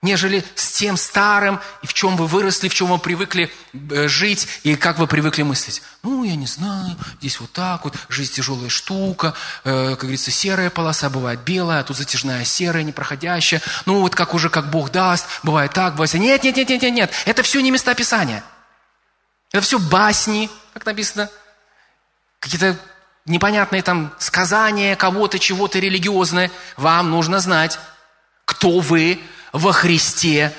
нежели 0.03 0.43
с 0.55 0.73
тем 0.73 0.97
старым, 0.97 1.61
и 1.83 1.87
в 1.87 1.93
чем 1.93 2.17
вы 2.17 2.27
выросли, 2.27 2.69
в 2.69 2.75
чем 2.75 2.89
вы 2.89 2.99
привыкли 2.99 3.53
э, 3.73 4.09
жить, 4.09 4.49
и 4.63 4.75
как 4.75 4.99
вы 4.99 5.07
привыкли 5.07 5.43
мыслить. 5.43 5.83
Ну, 6.03 6.25
я 6.25 6.37
не 6.37 6.47
знаю, 6.47 6.97
здесь 7.21 7.39
вот 7.39 7.53
так 7.53 7.85
вот, 7.85 7.95
жизнь 8.09 8.33
тяжелая 8.33 8.71
штука, 8.71 9.35
э, 9.65 9.91
как 9.91 10.01
говорится, 10.01 10.31
серая 10.31 10.71
полоса, 10.71 11.11
бывает 11.11 11.41
белая, 11.41 11.81
а 11.81 11.85
тут 11.85 11.99
затяжная 11.99 12.45
серая, 12.45 12.83
непроходящая. 12.83 13.61
Ну, 13.85 14.01
вот 14.01 14.15
как 14.15 14.33
уже, 14.33 14.49
как 14.49 14.71
Бог 14.71 14.91
даст, 14.91 15.27
бывает 15.43 15.73
так, 15.75 15.93
бывает... 15.93 16.15
Нет, 16.15 16.43
нет, 16.45 16.57
нет, 16.57 16.69
нет, 16.69 16.83
нет, 16.83 16.95
нет, 16.95 17.13
это 17.27 17.43
все 17.43 17.61
не 17.61 17.71
места 17.71 17.95
Писания. 17.95 18.43
Это 19.53 19.63
все 19.63 19.79
басни, 19.79 20.49
как 20.73 20.87
написано, 20.87 21.29
какие-то 22.41 22.77
непонятные 23.27 23.83
там 23.83 24.13
сказания 24.19 24.97
кого-то, 24.97 25.39
чего-то 25.39 25.79
религиозное. 25.79 26.51
Вам 26.77 27.11
нужно 27.11 27.39
знать, 27.39 27.79
кто 28.45 28.81
вы 28.81 29.21
во 29.53 29.73
Христе 29.73 30.53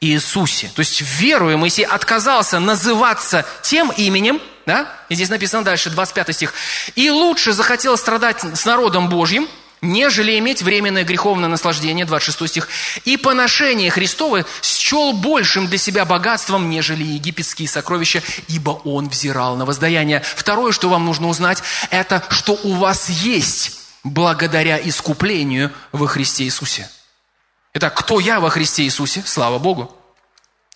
Иисусе. 0.00 0.70
То 0.74 0.80
есть 0.80 1.00
веруя 1.00 1.56
Моисей 1.56 1.84
отказался 1.84 2.58
называться 2.58 3.46
тем 3.62 3.90
именем, 3.90 4.40
да? 4.66 4.92
И 5.08 5.14
здесь 5.14 5.28
написано 5.28 5.64
дальше, 5.64 5.90
25 5.90 6.34
стих. 6.34 6.54
«И 6.94 7.10
лучше 7.10 7.52
захотел 7.52 7.96
страдать 7.96 8.40
с 8.42 8.64
народом 8.64 9.08
Божьим, 9.08 9.48
нежели 9.82 10.38
иметь 10.38 10.62
временное 10.62 11.04
греховное 11.04 11.48
наслаждение, 11.48 12.04
26 12.04 12.48
стих, 12.48 12.68
и 13.04 13.16
поношение 13.16 13.90
Христовы 13.90 14.44
счел 14.62 15.12
большим 15.12 15.66
для 15.66 15.78
себя 15.78 16.04
богатством, 16.04 16.68
нежели 16.70 17.02
египетские 17.02 17.68
сокровища, 17.68 18.22
ибо 18.48 18.70
он 18.70 19.08
взирал 19.08 19.56
на 19.56 19.64
воздаяние. 19.64 20.22
Второе, 20.36 20.72
что 20.72 20.88
вам 20.88 21.04
нужно 21.04 21.28
узнать, 21.28 21.62
это 21.90 22.22
что 22.30 22.58
у 22.62 22.74
вас 22.74 23.08
есть 23.08 23.80
благодаря 24.04 24.78
искуплению 24.78 25.72
во 25.92 26.06
Христе 26.06 26.44
Иисусе. 26.44 26.88
Итак, 27.74 27.94
кто 27.94 28.20
я 28.20 28.40
во 28.40 28.50
Христе 28.50 28.82
Иисусе? 28.84 29.22
Слава 29.24 29.58
Богу. 29.58 29.96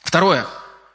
Второе, 0.02 0.46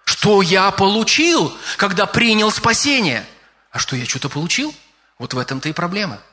что 0.05 0.41
я 0.41 0.71
получил, 0.71 1.53
когда 1.77 2.05
принял 2.05 2.51
спасение? 2.51 3.25
А 3.71 3.79
что 3.79 3.95
я 3.95 4.05
что-то 4.05 4.29
получил? 4.29 4.73
Вот 5.17 5.33
в 5.33 5.37
этом-то 5.37 5.69
и 5.69 5.73
проблема– 5.73 6.19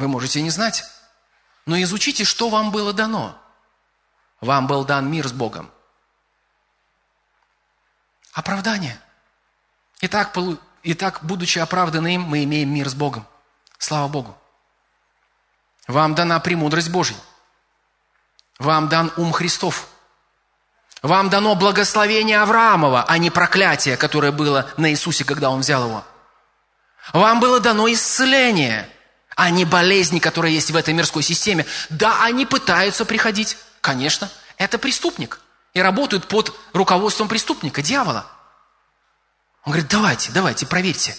вы 0.00 0.08
можете 0.08 0.40
не 0.40 0.48
знать. 0.48 0.84
Но 1.66 1.80
изучите, 1.82 2.24
что 2.24 2.48
вам 2.48 2.70
было 2.70 2.94
дано. 2.94 3.38
Вам 4.40 4.66
был 4.66 4.86
дан 4.86 5.10
мир 5.10 5.28
с 5.28 5.32
Богом. 5.32 5.70
Оправдание. 8.32 8.98
Итак, 10.00 10.34
итак, 10.82 11.18
будучи 11.20 11.58
оправданным, 11.58 12.22
мы 12.22 12.44
имеем 12.44 12.72
мир 12.72 12.88
с 12.88 12.94
Богом. 12.94 13.26
Слава 13.76 14.08
Богу. 14.08 14.38
Вам 15.86 16.14
дана 16.14 16.40
премудрость 16.40 16.90
Божья. 16.90 17.16
Вам 18.58 18.88
дан 18.88 19.12
ум 19.18 19.32
Христов. 19.32 19.86
Вам 21.02 21.28
дано 21.28 21.54
благословение 21.56 22.40
Авраамова, 22.40 23.04
а 23.06 23.18
не 23.18 23.28
проклятие, 23.28 23.98
которое 23.98 24.32
было 24.32 24.70
на 24.78 24.90
Иисусе, 24.90 25.24
когда 25.26 25.50
Он 25.50 25.60
взял 25.60 25.84
его. 25.84 26.04
Вам 27.12 27.38
было 27.38 27.60
дано 27.60 27.92
исцеление– 27.92 28.88
а 29.36 29.50
не 29.50 29.64
болезни, 29.64 30.18
которые 30.18 30.54
есть 30.54 30.70
в 30.70 30.76
этой 30.76 30.94
мирской 30.94 31.22
системе. 31.22 31.66
Да, 31.88 32.22
они 32.22 32.46
пытаются 32.46 33.04
приходить. 33.04 33.56
Конечно, 33.80 34.30
это 34.56 34.78
преступник. 34.78 35.40
И 35.72 35.80
работают 35.80 36.26
под 36.26 36.54
руководством 36.72 37.28
преступника, 37.28 37.82
дьявола. 37.82 38.26
Он 39.64 39.72
говорит, 39.72 39.90
давайте, 39.90 40.32
давайте, 40.32 40.66
проверьте. 40.66 41.16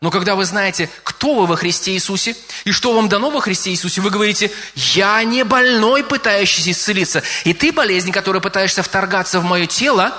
Но 0.00 0.10
когда 0.10 0.34
вы 0.34 0.44
знаете, 0.44 0.90
кто 1.04 1.34
вы 1.34 1.46
во 1.46 1.56
Христе 1.56 1.92
Иисусе 1.92 2.36
и 2.64 2.72
что 2.72 2.92
вам 2.92 3.08
дано 3.08 3.30
во 3.30 3.40
Христе 3.40 3.70
Иисусе, 3.70 4.00
вы 4.02 4.10
говорите, 4.10 4.50
я 4.74 5.22
не 5.24 5.42
больной, 5.42 6.04
пытающийся 6.04 6.72
исцелиться. 6.72 7.22
И 7.44 7.54
ты, 7.54 7.72
болезнь, 7.72 8.12
которая 8.12 8.42
пытаешься 8.42 8.82
вторгаться 8.82 9.40
в 9.40 9.44
мое 9.44 9.66
тело, 9.66 10.12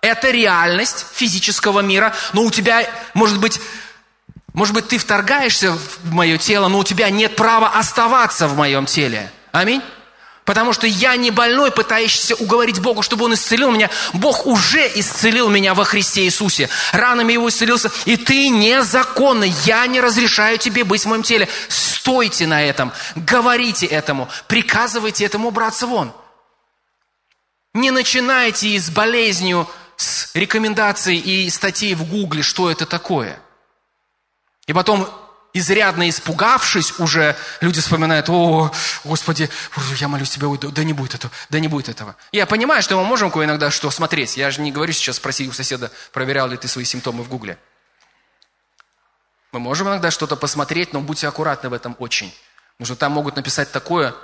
это 0.00 0.30
реальность 0.30 1.06
физического 1.14 1.80
мира, 1.80 2.12
но 2.32 2.42
у 2.42 2.50
тебя, 2.50 2.88
может 3.14 3.38
быть, 3.38 3.60
может 4.54 4.74
быть, 4.74 4.88
ты 4.88 4.98
вторгаешься 4.98 5.72
в 5.72 6.12
мое 6.12 6.36
тело, 6.36 6.68
но 6.68 6.78
у 6.78 6.84
тебя 6.84 7.08
нет 7.10 7.36
права 7.36 7.70
оставаться 7.70 8.48
в 8.48 8.56
моем 8.56 8.84
теле. 8.84 9.32
Аминь. 9.50 9.82
Потому 10.44 10.72
что 10.72 10.86
я 10.86 11.16
не 11.16 11.30
больной, 11.30 11.70
пытающийся 11.70 12.34
уговорить 12.34 12.80
Бога, 12.80 13.02
чтобы 13.02 13.24
Он 13.24 13.34
исцелил 13.34 13.70
меня. 13.70 13.88
Бог 14.12 14.46
уже 14.46 14.90
исцелил 14.96 15.48
меня 15.48 15.72
во 15.72 15.84
Христе 15.84 16.24
Иисусе. 16.24 16.68
Ранами 16.92 17.32
Его 17.32 17.48
исцелился. 17.48 17.90
И 18.04 18.16
ты 18.16 18.48
незаконно. 18.48 19.44
Я 19.44 19.86
не 19.86 20.00
разрешаю 20.00 20.58
тебе 20.58 20.84
быть 20.84 21.02
в 21.02 21.08
моем 21.08 21.22
теле. 21.22 21.48
Стойте 21.68 22.46
на 22.46 22.62
этом. 22.62 22.92
Говорите 23.14 23.86
этому. 23.86 24.28
Приказывайте 24.48 25.24
этому 25.24 25.50
браться 25.50 25.86
вон. 25.86 26.12
Не 27.72 27.90
начинайте 27.90 28.78
с 28.78 28.90
болезнью, 28.90 29.70
с 29.96 30.34
рекомендацией 30.34 31.20
и 31.20 31.48
статей 31.48 31.94
в 31.94 32.04
Гугле, 32.04 32.42
что 32.42 32.70
это 32.70 32.84
такое– 32.84 33.38
и 34.66 34.72
потом, 34.72 35.08
изрядно 35.52 36.08
испугавшись 36.08 36.98
уже, 36.98 37.36
люди 37.60 37.80
вспоминают, 37.80 38.28
о, 38.28 38.72
Господи, 39.04 39.50
я 39.96 40.08
молюсь 40.08 40.30
Тебя, 40.30 40.48
да 40.70 40.84
не 40.84 40.92
будет 40.92 41.14
этого, 41.14 41.32
да 41.50 41.60
не 41.60 41.68
будет 41.68 41.88
этого. 41.88 42.16
Я 42.32 42.46
понимаю, 42.46 42.82
что 42.82 42.96
мы 42.96 43.04
можем 43.04 43.30
кое 43.30 43.44
иногда 43.44 43.70
что 43.70 43.90
смотреть. 43.90 44.36
Я 44.36 44.50
же 44.50 44.60
не 44.60 44.72
говорю 44.72 44.92
сейчас, 44.92 45.16
спроси 45.16 45.48
у 45.48 45.52
соседа, 45.52 45.90
проверял 46.12 46.48
ли 46.48 46.56
ты 46.56 46.68
свои 46.68 46.84
симптомы 46.84 47.22
в 47.22 47.28
Гугле. 47.28 47.58
Мы 49.52 49.60
можем 49.60 49.88
иногда 49.88 50.10
что-то 50.10 50.36
посмотреть, 50.36 50.94
но 50.94 51.00
будьте 51.00 51.28
аккуратны 51.28 51.68
в 51.68 51.74
этом 51.74 51.94
очень. 51.98 52.34
Потому 52.78 52.86
что 52.86 52.96
там 52.96 53.12
могут 53.12 53.36
написать 53.36 53.70
такое, 53.70 54.14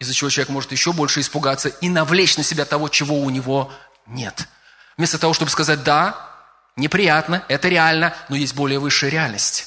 из-за 0.00 0.12
чего 0.12 0.28
человек 0.28 0.48
может 0.50 0.72
еще 0.72 0.92
больше 0.92 1.20
испугаться 1.20 1.68
и 1.68 1.88
навлечь 1.88 2.36
на 2.36 2.42
себя 2.42 2.64
того, 2.64 2.88
чего 2.88 3.20
у 3.20 3.30
него 3.30 3.72
нет. 4.06 4.48
Вместо 4.96 5.18
того, 5.18 5.34
чтобы 5.34 5.50
сказать 5.50 5.84
«да», 5.84 6.35
Неприятно, 6.76 7.42
это 7.48 7.68
реально, 7.68 8.14
но 8.28 8.36
есть 8.36 8.54
более 8.54 8.78
высшая 8.78 9.10
реальность. 9.10 9.66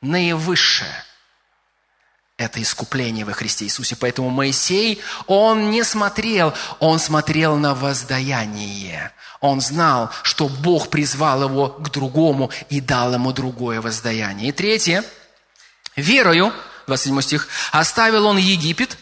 Наивысшее– 0.00 1.04
это 2.38 2.62
искупление 2.62 3.26
во 3.26 3.34
Христе 3.34 3.66
Иисусе. 3.66 3.94
Поэтому 3.94 4.30
Моисей, 4.30 5.02
он 5.26 5.70
не 5.70 5.84
смотрел, 5.84 6.54
он 6.80 6.98
смотрел 6.98 7.56
на 7.56 7.74
воздаяние. 7.74 9.12
Он 9.40 9.60
знал, 9.60 10.10
что 10.22 10.48
Бог 10.48 10.88
призвал 10.88 11.42
его 11.44 11.68
к 11.68 11.90
другому 11.90 12.50
и 12.70 12.80
дал 12.80 13.12
ему 13.12 13.32
другое 13.32 13.82
воздаяние. 13.82 14.48
И 14.48 14.52
третье, 14.52 15.04
верою, 15.94 16.54
27 16.86 17.20
стих, 17.20 17.48
оставил 17.70 18.26
он 18.26 18.38
Египет 18.38 18.96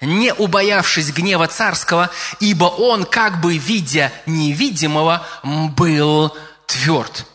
не 0.00 0.32
убоявшись 0.32 1.12
гнева 1.12 1.46
царского, 1.46 2.10
ибо 2.40 2.64
он, 2.64 3.04
как 3.04 3.40
бы 3.40 3.56
видя 3.56 4.12
невидимого, 4.26 5.26
был 5.42 6.36
тверд. 6.66 7.26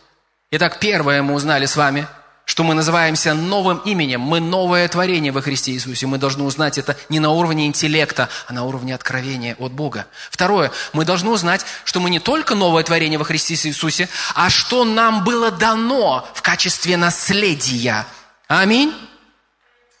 Итак, 0.50 0.78
первое 0.80 1.22
мы 1.22 1.34
узнали 1.34 1.66
с 1.66 1.76
вами, 1.76 2.06
что 2.44 2.62
мы 2.62 2.74
называемся 2.74 3.34
новым 3.34 3.78
именем, 3.78 4.20
мы 4.20 4.38
новое 4.38 4.86
творение 4.88 5.32
во 5.32 5.42
Христе 5.42 5.72
Иисусе. 5.72 6.06
Мы 6.06 6.16
должны 6.16 6.44
узнать 6.44 6.78
это 6.78 6.96
не 7.08 7.18
на 7.18 7.30
уровне 7.30 7.66
интеллекта, 7.66 8.28
а 8.46 8.52
на 8.52 8.64
уровне 8.64 8.94
откровения 8.94 9.56
от 9.58 9.72
Бога. 9.72 10.06
Второе, 10.30 10.70
мы 10.92 11.04
должны 11.04 11.30
узнать, 11.30 11.66
что 11.84 11.98
мы 11.98 12.08
не 12.08 12.20
только 12.20 12.54
новое 12.54 12.84
творение 12.84 13.18
во 13.18 13.24
Христе 13.24 13.54
Иисусе, 13.54 14.08
а 14.34 14.48
что 14.48 14.84
нам 14.84 15.24
было 15.24 15.50
дано 15.50 16.26
в 16.34 16.42
качестве 16.42 16.96
наследия. 16.96 18.06
Аминь. 18.46 18.94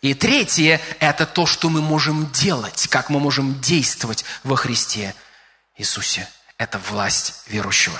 И 0.02 0.14
третье– 0.14 0.80
это 1.00 1.26
то, 1.26 1.46
что 1.46 1.68
мы 1.68 1.80
можем 1.80 2.30
делать, 2.30 2.86
как 2.88 3.10
мы 3.10 3.18
можем 3.18 3.60
действовать 3.60 4.24
во 4.44 4.56
Христе 4.56 5.14
Иисусе. 5.76 6.28
Это 6.58 6.78
власть 6.78 7.42
верующего. 7.46 7.98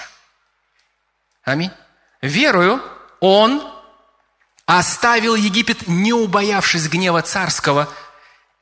Аминь. 1.44 1.70
Верую, 2.23 2.82
Он 3.20 3.62
оставил 4.66 5.36
Египет, 5.36 5.86
не 5.86 6.12
убоявшись 6.12 6.89
гнева 6.89 7.23
царского, 7.23 7.89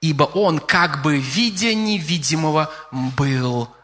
ибо 0.01 0.25
он, 0.25 0.59
как 0.59 1.03
бы 1.03 1.19
видя 1.19 1.75
невидимого, 1.75 2.71
был 2.93 3.75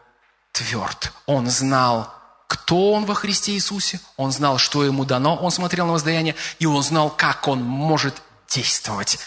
тверд. 0.51 1.11
Он 1.25 1.49
знал, 1.49 2.13
кто 2.47 2.91
он 2.91 3.05
во 3.05 3.15
Христе 3.15 3.53
Иисусе, 3.53 3.99
он 4.17 4.31
знал, 4.31 4.57
что 4.57 4.83
ему 4.83 5.03
дано, 5.03 5.35
он 5.35 5.51
смотрел 5.51 5.87
на 5.87 5.93
воздаяние, 5.93 6.35
и 6.59 6.65
он 6.65 6.83
знал, 6.83 7.09
как 7.09 7.47
он 7.47 7.63
может 7.63 8.21
действовать, 8.47 9.19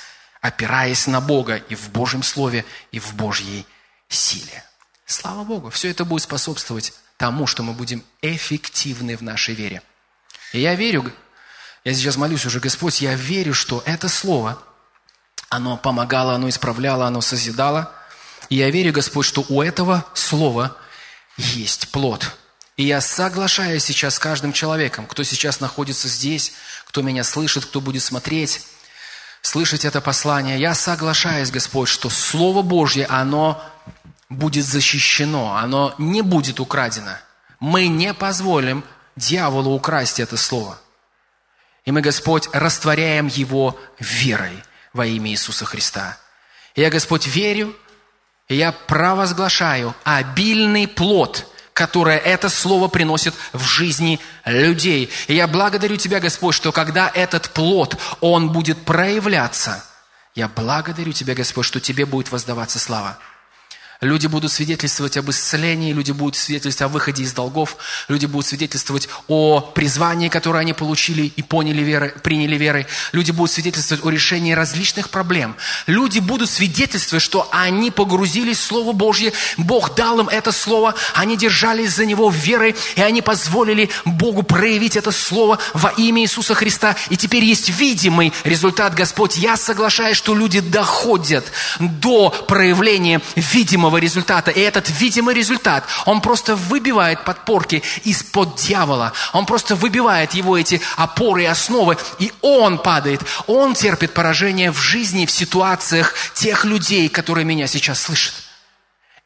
опираясь 0.44 1.06
на 1.06 1.22
Бога 1.22 1.56
и 1.56 1.74
в 1.74 1.88
Божьем 1.88 2.22
Слове, 2.22 2.66
и 2.92 2.98
в 2.98 3.14
Божьей 3.14 3.64
силе. 4.10 4.62
Слава 5.06 5.42
Богу, 5.42 5.70
все 5.70 5.88
это 5.88 6.04
будет 6.04 6.20
способствовать 6.20 6.92
тому, 7.16 7.46
что 7.46 7.62
мы 7.62 7.72
будем 7.72 8.04
эффективны 8.20 9.16
в 9.16 9.22
нашей 9.22 9.54
вере. 9.54 9.80
И 10.52 10.60
я 10.60 10.74
верю, 10.74 11.10
я 11.82 11.94
сейчас 11.94 12.18
молюсь 12.18 12.44
уже, 12.44 12.60
Господь, 12.60 13.00
я 13.00 13.14
верю, 13.14 13.54
что 13.54 13.82
это 13.86 14.10
слово, 14.10 14.62
оно 15.48 15.78
помогало, 15.78 16.34
оно 16.34 16.50
исправляло, 16.50 17.06
оно 17.06 17.22
созидало. 17.22 17.90
И 18.50 18.56
я 18.56 18.68
верю, 18.68 18.92
Господь, 18.92 19.24
что 19.24 19.46
у 19.48 19.62
этого 19.62 20.04
слова 20.12 20.76
есть 21.38 21.88
плод. 21.88 22.36
И 22.76 22.84
я 22.84 23.00
соглашаюсь 23.00 23.84
сейчас 23.84 24.16
с 24.16 24.18
каждым 24.18 24.52
человеком, 24.52 25.06
кто 25.06 25.22
сейчас 25.22 25.60
находится 25.60 26.06
здесь, 26.06 26.52
кто 26.84 27.00
меня 27.00 27.24
слышит, 27.24 27.64
кто 27.64 27.80
будет 27.80 28.02
смотреть, 28.02 28.60
слышать 29.44 29.84
это 29.84 30.00
послание. 30.00 30.58
Я 30.58 30.74
соглашаюсь, 30.74 31.50
Господь, 31.50 31.88
что 31.88 32.08
Слово 32.08 32.62
Божье, 32.62 33.06
оно 33.06 33.62
будет 34.30 34.64
защищено, 34.64 35.56
оно 35.56 35.94
не 35.98 36.22
будет 36.22 36.60
украдено. 36.60 37.18
Мы 37.60 37.88
не 37.88 38.14
позволим 38.14 38.84
дьяволу 39.16 39.72
украсть 39.72 40.18
это 40.18 40.38
Слово. 40.38 40.78
И 41.84 41.92
мы, 41.92 42.00
Господь, 42.00 42.48
растворяем 42.52 43.26
его 43.26 43.78
верой 44.00 44.64
во 44.94 45.04
имя 45.04 45.30
Иисуса 45.30 45.66
Христа. 45.66 46.16
И 46.74 46.80
я, 46.80 46.88
Господь, 46.88 47.26
верю, 47.26 47.76
и 48.48 48.56
я 48.56 48.72
провозглашаю 48.72 49.94
обильный 50.04 50.88
плод, 50.88 51.46
который 51.74 52.16
это 52.16 52.48
слово 52.48 52.88
приносит 52.88 53.34
в 53.52 53.62
жизни 53.64 54.20
людей. 54.44 55.10
И 55.26 55.34
я 55.34 55.46
благодарю 55.48 55.96
Тебя, 55.96 56.20
Господь, 56.20 56.54
что 56.54 56.72
когда 56.72 57.10
этот 57.12 57.50
плод, 57.50 57.96
он 58.20 58.50
будет 58.50 58.84
проявляться, 58.84 59.84
я 60.34 60.48
благодарю 60.48 61.12
Тебя, 61.12 61.34
Господь, 61.34 61.66
что 61.66 61.80
Тебе 61.80 62.06
будет 62.06 62.30
воздаваться 62.30 62.78
слава. 62.78 63.18
Люди 64.00 64.26
будут 64.26 64.52
свидетельствовать 64.52 65.16
об 65.16 65.30
исцелении, 65.30 65.92
люди 65.92 66.10
будут 66.10 66.36
свидетельствовать 66.36 66.90
о 66.90 66.92
выходе 66.92 67.22
из 67.22 67.32
долгов, 67.32 67.76
люди 68.08 68.26
будут 68.26 68.46
свидетельствовать 68.46 69.08
о 69.28 69.60
призвании, 69.60 70.28
которое 70.28 70.58
они 70.58 70.72
получили 70.72 71.32
и 71.34 71.42
поняли 71.42 71.82
верой, 71.82 72.10
приняли 72.22 72.56
верой. 72.56 72.86
Люди 73.12 73.30
будут 73.30 73.52
свидетельствовать 73.52 74.04
о 74.04 74.10
решении 74.10 74.52
различных 74.52 75.10
проблем. 75.10 75.56
Люди 75.86 76.18
будут 76.18 76.50
свидетельствовать, 76.50 77.22
что 77.22 77.48
они 77.52 77.90
погрузились 77.90 78.58
в 78.58 78.64
Слово 78.64 78.92
Божье, 78.92 79.32
Бог 79.56 79.94
дал 79.94 80.20
им 80.20 80.28
это 80.28 80.52
Слово, 80.52 80.94
они 81.14 81.36
держались 81.36 81.92
за 81.92 82.04
Него 82.04 82.30
верой, 82.30 82.74
и 82.96 83.00
они 83.00 83.22
позволили 83.22 83.90
Богу 84.04 84.42
проявить 84.42 84.96
это 84.96 85.12
Слово 85.12 85.58
во 85.72 85.90
имя 85.90 86.22
Иисуса 86.22 86.54
Христа. 86.54 86.96
И 87.10 87.16
теперь 87.16 87.44
есть 87.44 87.70
видимый 87.70 88.32
результат, 88.42 88.94
Господь. 88.94 89.36
Я 89.36 89.56
соглашаюсь, 89.56 90.16
что 90.16 90.34
люди 90.34 90.60
доходят 90.60 91.44
до 91.78 92.30
проявления 92.30 93.20
видимого 93.36 93.83
видимого 93.84 93.98
результата. 93.98 94.50
И 94.50 94.60
этот 94.60 94.88
видимый 94.88 95.34
результат, 95.34 95.84
он 96.06 96.20
просто 96.20 96.56
выбивает 96.56 97.24
подпорки 97.24 97.82
из-под 98.04 98.56
дьявола. 98.56 99.12
Он 99.32 99.46
просто 99.46 99.76
выбивает 99.76 100.34
его 100.34 100.56
эти 100.56 100.80
опоры 100.96 101.42
и 101.42 101.46
основы, 101.46 101.98
и 102.18 102.32
он 102.40 102.78
падает. 102.78 103.20
Он 103.46 103.74
терпит 103.74 104.14
поражение 104.14 104.70
в 104.70 104.78
жизни, 104.78 105.26
в 105.26 105.30
ситуациях 105.30 106.14
тех 106.34 106.64
людей, 106.64 107.08
которые 107.08 107.44
меня 107.44 107.66
сейчас 107.66 108.00
слышат. 108.00 108.34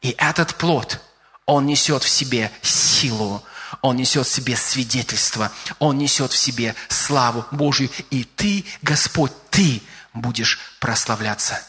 И 0.01 0.15
этот 0.17 0.55
плод, 0.55 0.99
он 1.45 1.65
несет 1.65 2.03
в 2.03 2.09
себе 2.09 2.51
силу, 2.61 3.41
он 3.81 3.95
несет 3.95 4.27
в 4.27 4.31
себе 4.31 4.55
свидетельство, 4.55 5.51
он 5.79 5.97
несет 5.97 6.31
в 6.31 6.37
себе 6.37 6.75
славу 6.89 7.45
Божью. 7.51 7.89
И 8.11 8.23
ты, 8.23 8.65
Господь, 8.81 9.31
ты 9.49 9.81
будешь 10.13 10.59
прославляться 10.79 11.61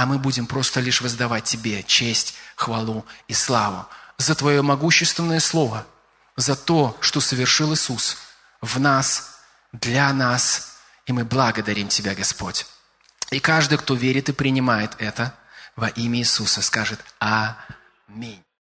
а 0.00 0.06
мы 0.06 0.18
будем 0.18 0.46
просто 0.46 0.80
лишь 0.80 1.02
воздавать 1.02 1.44
Тебе 1.44 1.82
честь, 1.82 2.32
хвалу 2.56 3.04
и 3.28 3.34
славу 3.34 3.86
за 4.16 4.34
Твое 4.34 4.62
могущественное 4.62 5.40
Слово, 5.40 5.86
за 6.36 6.56
то, 6.56 6.96
что 7.02 7.20
совершил 7.20 7.74
Иисус 7.74 8.16
в 8.62 8.80
нас, 8.80 9.40
для 9.72 10.10
нас, 10.14 10.78
и 11.04 11.12
мы 11.12 11.26
благодарим 11.26 11.88
Тебя, 11.88 12.14
Господь. 12.14 12.66
И 13.30 13.40
каждый, 13.40 13.76
кто 13.76 13.92
верит 13.92 14.30
и 14.30 14.32
принимает 14.32 14.92
это, 14.96 15.34
во 15.76 15.88
имя 15.88 16.20
Иисуса 16.20 16.62
скажет 16.62 16.98
Аминь. 17.18 18.42